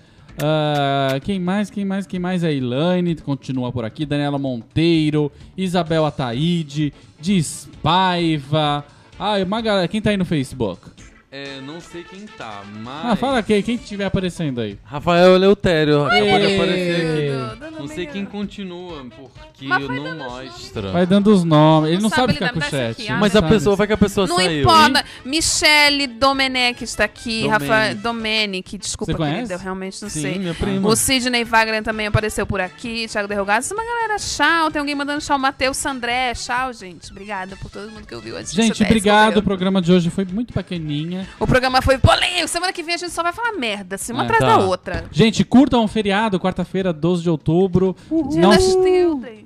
ah, 0.43 1.19
quem 1.25 1.41
mais, 1.41 1.69
quem 1.71 1.85
mais, 1.85 2.07
quem 2.07 2.21
mais? 2.21 2.45
A 2.45 2.53
Elaine 2.53 3.17
continua 3.17 3.73
por 3.73 3.85
aqui, 3.85 4.07
Daniela 4.07 4.39
Monteiro, 4.39 5.33
Isabel 5.57 6.05
Ataíde, 6.07 6.93
Despaiva. 7.21 8.85
Ah, 9.19 9.37
uma 9.45 9.61
galera, 9.63 9.89
quem 9.89 10.01
tá 10.01 10.11
aí 10.11 10.17
no 10.17 10.25
Facebook? 10.27 10.91
É, 11.37 11.61
não 11.61 11.83
sei 11.83 12.03
quem 12.03 12.21
tá, 12.21 12.63
mas. 12.83 13.05
Ah, 13.13 13.15
fala 13.17 13.43
quem, 13.43 13.63
quem 13.63 13.75
estiver 13.75 14.07
aparecendo 14.07 14.59
aí. 14.59 14.79
Rafael 14.83 15.35
Eleutério 15.35 16.07
acabou 16.07 16.39
de 16.39 16.55
aparecer 16.55 17.41
aqui. 17.51 17.61
dando 17.61 17.79
Não 17.81 17.89
sei 17.89 18.07
quem 18.07 18.25
continua, 18.25 19.05
porque 19.15 19.67
Mas 19.67 19.87
vai 19.87 19.97
não 19.99 20.05
dando 20.05 20.19
mostra. 20.25 20.93
Vai 20.93 21.07
dando 21.07 21.27
os 21.35 21.45
nomes. 21.45 21.89
Ele 21.91 21.97
não, 21.97 22.05
Não 22.05 22.09
sabe 22.09 22.21
sabe 22.21 22.33
ficar 22.33 22.47
lidar- 22.47 22.53
com 22.55 22.59
o 22.59 22.63
me 22.65 22.71
dá 22.71 22.77
essa 22.79 22.95
chat. 22.95 23.03
aqui, 23.03 23.13
ah, 23.13 23.19
Mas 23.19 23.37
a 23.37 23.41
sabe. 23.41 23.53
pessoa, 23.53 23.77
vai 23.77 23.87
que 23.87 23.93
a 23.93 23.97
pessoa 23.99 24.27
Não 24.27 24.37
saiu. 24.37 24.61
importa. 24.63 25.05
Michele 25.27 26.07
Domenech 26.07 26.83
está 26.85 27.05
aqui. 27.05 27.43
Domenic. 27.43 27.49
Rafael 27.49 27.95
Domenic, 27.97 28.79
desculpa, 28.79 29.13
Você 29.13 29.17
conhece? 29.19 29.37
querida. 29.37 29.55
Eu 29.55 29.59
realmente 29.59 30.01
não 30.03 30.09
Sim, 30.09 30.23
sei. 30.23 30.39
minha 30.39 30.55
prima. 30.55 30.89
O 30.89 30.97
Sidney 30.97 31.45
Wagner 31.45 31.83
também 31.83 32.07
apareceu 32.07 32.47
por 32.47 32.63
aqui. 32.63 33.07
Thiago 33.09 33.29
Derrogado. 33.29 33.63
É 33.71 33.75
uma 33.75 33.85
galera 33.85 34.17
tchau. 34.19 34.71
Tem 34.71 34.81
alguém 34.81 34.95
mandando 34.95 35.21
tchau. 35.21 35.39
Matheus 35.39 35.77
Sandré. 35.77 36.33
Tchau, 36.33 36.73
gente. 36.73 37.11
Obrigada 37.11 37.57
por 37.57 37.71
todo 37.71 37.91
mundo 37.91 38.07
que 38.07 38.15
ouviu 38.15 38.37
a 38.39 38.43
Gente, 38.43 38.79
10 38.79 38.81
obrigado. 38.81 39.37
O 39.39 39.43
programa 39.43 39.83
de 39.83 39.93
hoje 39.93 40.09
foi 40.09 40.25
muito 40.25 40.55
pequenininha. 40.55 41.26
O 41.39 41.47
programa 41.47 41.83
foi 41.83 41.99
polêmico. 41.99 42.49
Semana 42.49 42.73
que 42.73 42.83
vem 42.83 42.95
a 42.95 42.99
gente 42.99 43.13
só 43.13 43.23
vai 43.23 43.33
falar 43.33 43.53
merda. 43.53 43.97
Assim, 43.97 44.13
uma 44.13 44.23
É, 44.23 44.25
atrás 44.27 44.41
tá. 44.45 44.57
da 44.59 44.65
outra. 44.65 45.05
Gente, 45.13 45.45
curtam 45.45 45.85
o 45.85 45.89
feriado, 45.89 46.39
quarta-feira, 46.41 46.93
12 46.93 47.23
de 47.23 47.31
outubro. 47.31 47.95
Dia 48.31 48.41
Não- 48.41 48.51
das. 48.51 48.65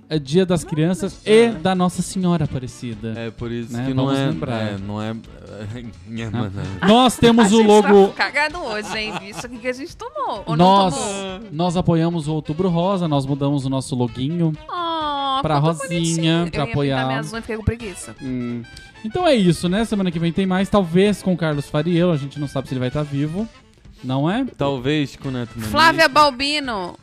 É 0.09 0.19
dia 0.19 0.45
das 0.45 0.65
crianças 0.65 1.21
e 1.25 1.51
da 1.51 1.73
Nossa 1.75 2.03
Senhora 2.03 2.45
Aparecida. 2.45 3.15
É 3.17 3.31
por 3.31 3.51
isso 3.53 3.73
Né, 3.73 3.87
que 3.87 3.95
não 3.95 4.07
vamos 4.07 4.21
é, 4.21 4.27
lembrar. 4.27 4.61
é. 4.63 4.77
Não 4.77 5.01
é. 5.01 5.15
Minha 6.07 6.27
irmã. 6.27 6.51
não. 6.83 6.89
Nós 6.89 7.17
temos 7.17 7.47
a 7.53 7.55
o 7.55 7.59
gente 7.59 7.67
logo. 7.67 8.09
tá 8.09 8.15
cagado 8.15 8.59
hoje, 8.59 8.99
hein? 8.99 9.13
Isso 9.29 9.47
aqui 9.47 9.59
que 9.59 9.69
a 9.69 9.73
gente 9.73 9.97
tomou. 9.97 10.43
Ou 10.47 10.57
Nós, 10.57 10.95
não 10.95 11.01
tomou? 11.39 11.41
nós 11.53 11.77
apoiamos 11.77 12.27
o 12.29 12.35
Outubro 12.35 12.69
Rosa, 12.69 13.07
nós 13.07 13.25
mudamos 13.25 13.65
o 13.65 13.71
nosso 13.71 13.95
loguinho. 13.95 14.53
Oh, 14.69 15.43
Pra 15.43 15.57
ficou 15.57 15.75
tão 15.75 15.81
Rosinha, 15.83 16.45
bonitinho. 16.45 16.51
pra 16.51 16.61
Eu 16.63 16.67
ia 16.67 16.73
apoiar. 16.73 16.97
pintar 16.97 17.09
minhas 17.09 17.33
unhas 17.33 17.39
e 17.39 17.43
fiquei 17.43 17.57
com 17.57 17.65
preguiça. 17.65 18.17
Então 19.05 19.27
é 19.27 19.35
isso, 19.35 19.69
né? 19.69 19.85
Semana 19.85 20.11
que 20.11 20.19
vem 20.19 20.33
tem 20.33 20.47
mais, 20.47 20.69
talvez 20.69 21.23
com 21.23 21.33
o 21.33 21.37
Carlos 21.37 21.69
Fariello, 21.69 22.13
a 22.13 22.17
gente 22.17 22.39
não 22.39 22.47
sabe 22.47 22.69
se 22.69 22.75
ele 22.75 22.81
vai 22.81 22.89
estar 22.89 23.03
vivo. 23.03 23.49
Não 24.03 24.31
é? 24.31 24.47
Talvez 24.57 25.15
com 25.17 25.29
o 25.29 25.31
Neto 25.31 25.51
Manique. 25.55 25.71
Flávia 25.71 26.09
Balbino, 26.09 26.99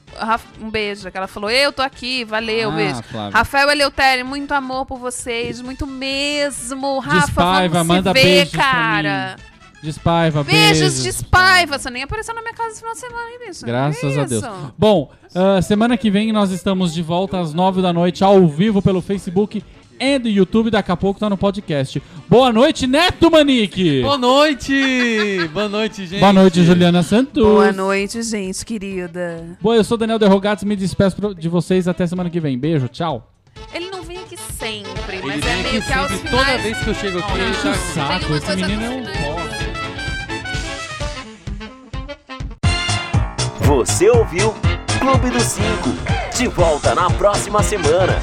um 0.60 0.70
beijo. 0.70 1.12
Que 1.12 1.18
ela 1.18 1.28
falou: 1.28 1.50
Eu 1.50 1.72
tô 1.72 1.84
aqui, 1.84 2.26
valeu, 2.26 2.72
Ah, 2.72 2.76
beijo. 2.76 3.04
Flávia. 3.04 3.38
Rafael 3.38 3.70
Eleutério, 3.70 4.26
muito 4.26 4.52
amor 4.54 4.86
por 4.88 4.98
vocês, 4.98 5.62
muito 5.62 5.86
mesmo. 5.86 6.98
Rafa, 7.00 7.26
Despaiva, 7.28 7.84
vamos 7.84 7.88
manda 7.88 8.14
se 8.14 8.20
ver, 8.24 8.50
cara. 8.50 9.36
Despaiva, 9.84 10.44
Beijos, 10.44 10.80
beijos. 10.80 11.04
Despaiva. 11.04 11.78
Você 11.78 11.90
nem 11.92 12.02
apareceu 12.02 12.34
na 12.34 12.42
minha 12.42 12.54
casa 12.54 12.70
esse 12.72 12.80
final 12.80 12.94
de 12.96 13.00
semana, 13.00 13.30
hein, 13.30 13.40
bicho? 13.48 13.64
Graças 13.66 14.14
Que 14.14 14.20
a 14.20 14.26
Deus. 14.26 14.44
isso? 14.44 14.74
Bom, 14.76 15.12
ah, 15.36 15.62
semana 15.62 15.96
que 15.98 16.10
vem 16.10 16.32
nós 16.32 16.50
estamos 16.50 16.96
de 16.96 17.04
volta 17.04 17.40
às 17.40 17.54
nove 17.54 17.80
da 17.80 17.94
noite, 17.94 18.24
ao 18.24 18.48
vivo 18.48 18.82
pelo 18.82 19.02
Facebook 19.04 19.64
e 20.00 20.18
do 20.20 20.28
YouTube. 20.30 20.70
Daqui 20.72 20.92
a 20.92 20.98
pouco 20.98 21.20
tá 21.20 21.30
no 21.30 21.38
podcast. 21.38 22.02
Boa 22.30 22.52
noite, 22.52 22.86
Neto 22.88 23.32
Manique! 23.32 24.02
Boa 24.02 24.18
noite! 24.18 25.48
Boa 25.54 25.70
noite, 25.70 26.06
gente. 26.06 26.20
Boa 26.20 26.34
noite, 26.34 26.64
Juliana 26.64 27.04
Santos. 27.04 27.44
Boa 27.44 27.72
noite, 27.72 28.22
gente 28.24 28.66
querida. 28.66 29.58
Boa, 29.62 29.76
eu 29.76 29.84
sou 29.84 29.98
Daniel 29.98 30.20
Derrogatos, 30.20 30.64
me 30.64 30.76
despeço 30.76 31.16
de 31.36 31.48
vocês 31.50 31.88
até 31.88 32.06
semana 32.06 32.30
que 32.30 32.40
vem. 32.40 32.58
Beijo, 32.58 32.88
tchau. 32.88 33.32
Ele 33.74 33.90
não 33.90 34.04
vem 34.04 34.18
aqui 34.20 34.38
sempre, 34.38 35.18
Ele 35.18 35.26
mas 35.26 35.44
vem 35.44 35.54
é 35.54 35.64
meio 35.64 35.82
que 35.82 35.94
aos 35.94 36.08
sempre, 36.12 36.28
finais. 36.30 36.46
toda 36.46 36.58
vez 36.60 36.78
que 36.78 36.88
eu 36.90 36.94
chego 36.94 37.20
aqui, 37.20 37.32
ele 37.34 37.50
Enche 37.50 37.62
tá 37.64 37.74
saco, 37.74 38.36
esse 38.36 38.56
menino 38.56 38.84
é 38.84 38.90
um 38.90 39.04
pó. 39.04 39.38
Você 43.76 44.10
ouviu 44.10 44.54
Clube 45.00 45.30
dos 45.30 45.44
Cinco. 45.44 45.90
De 46.38 46.48
volta 46.48 46.94
na 46.94 47.10
próxima 47.10 47.64
semana. 47.64 48.22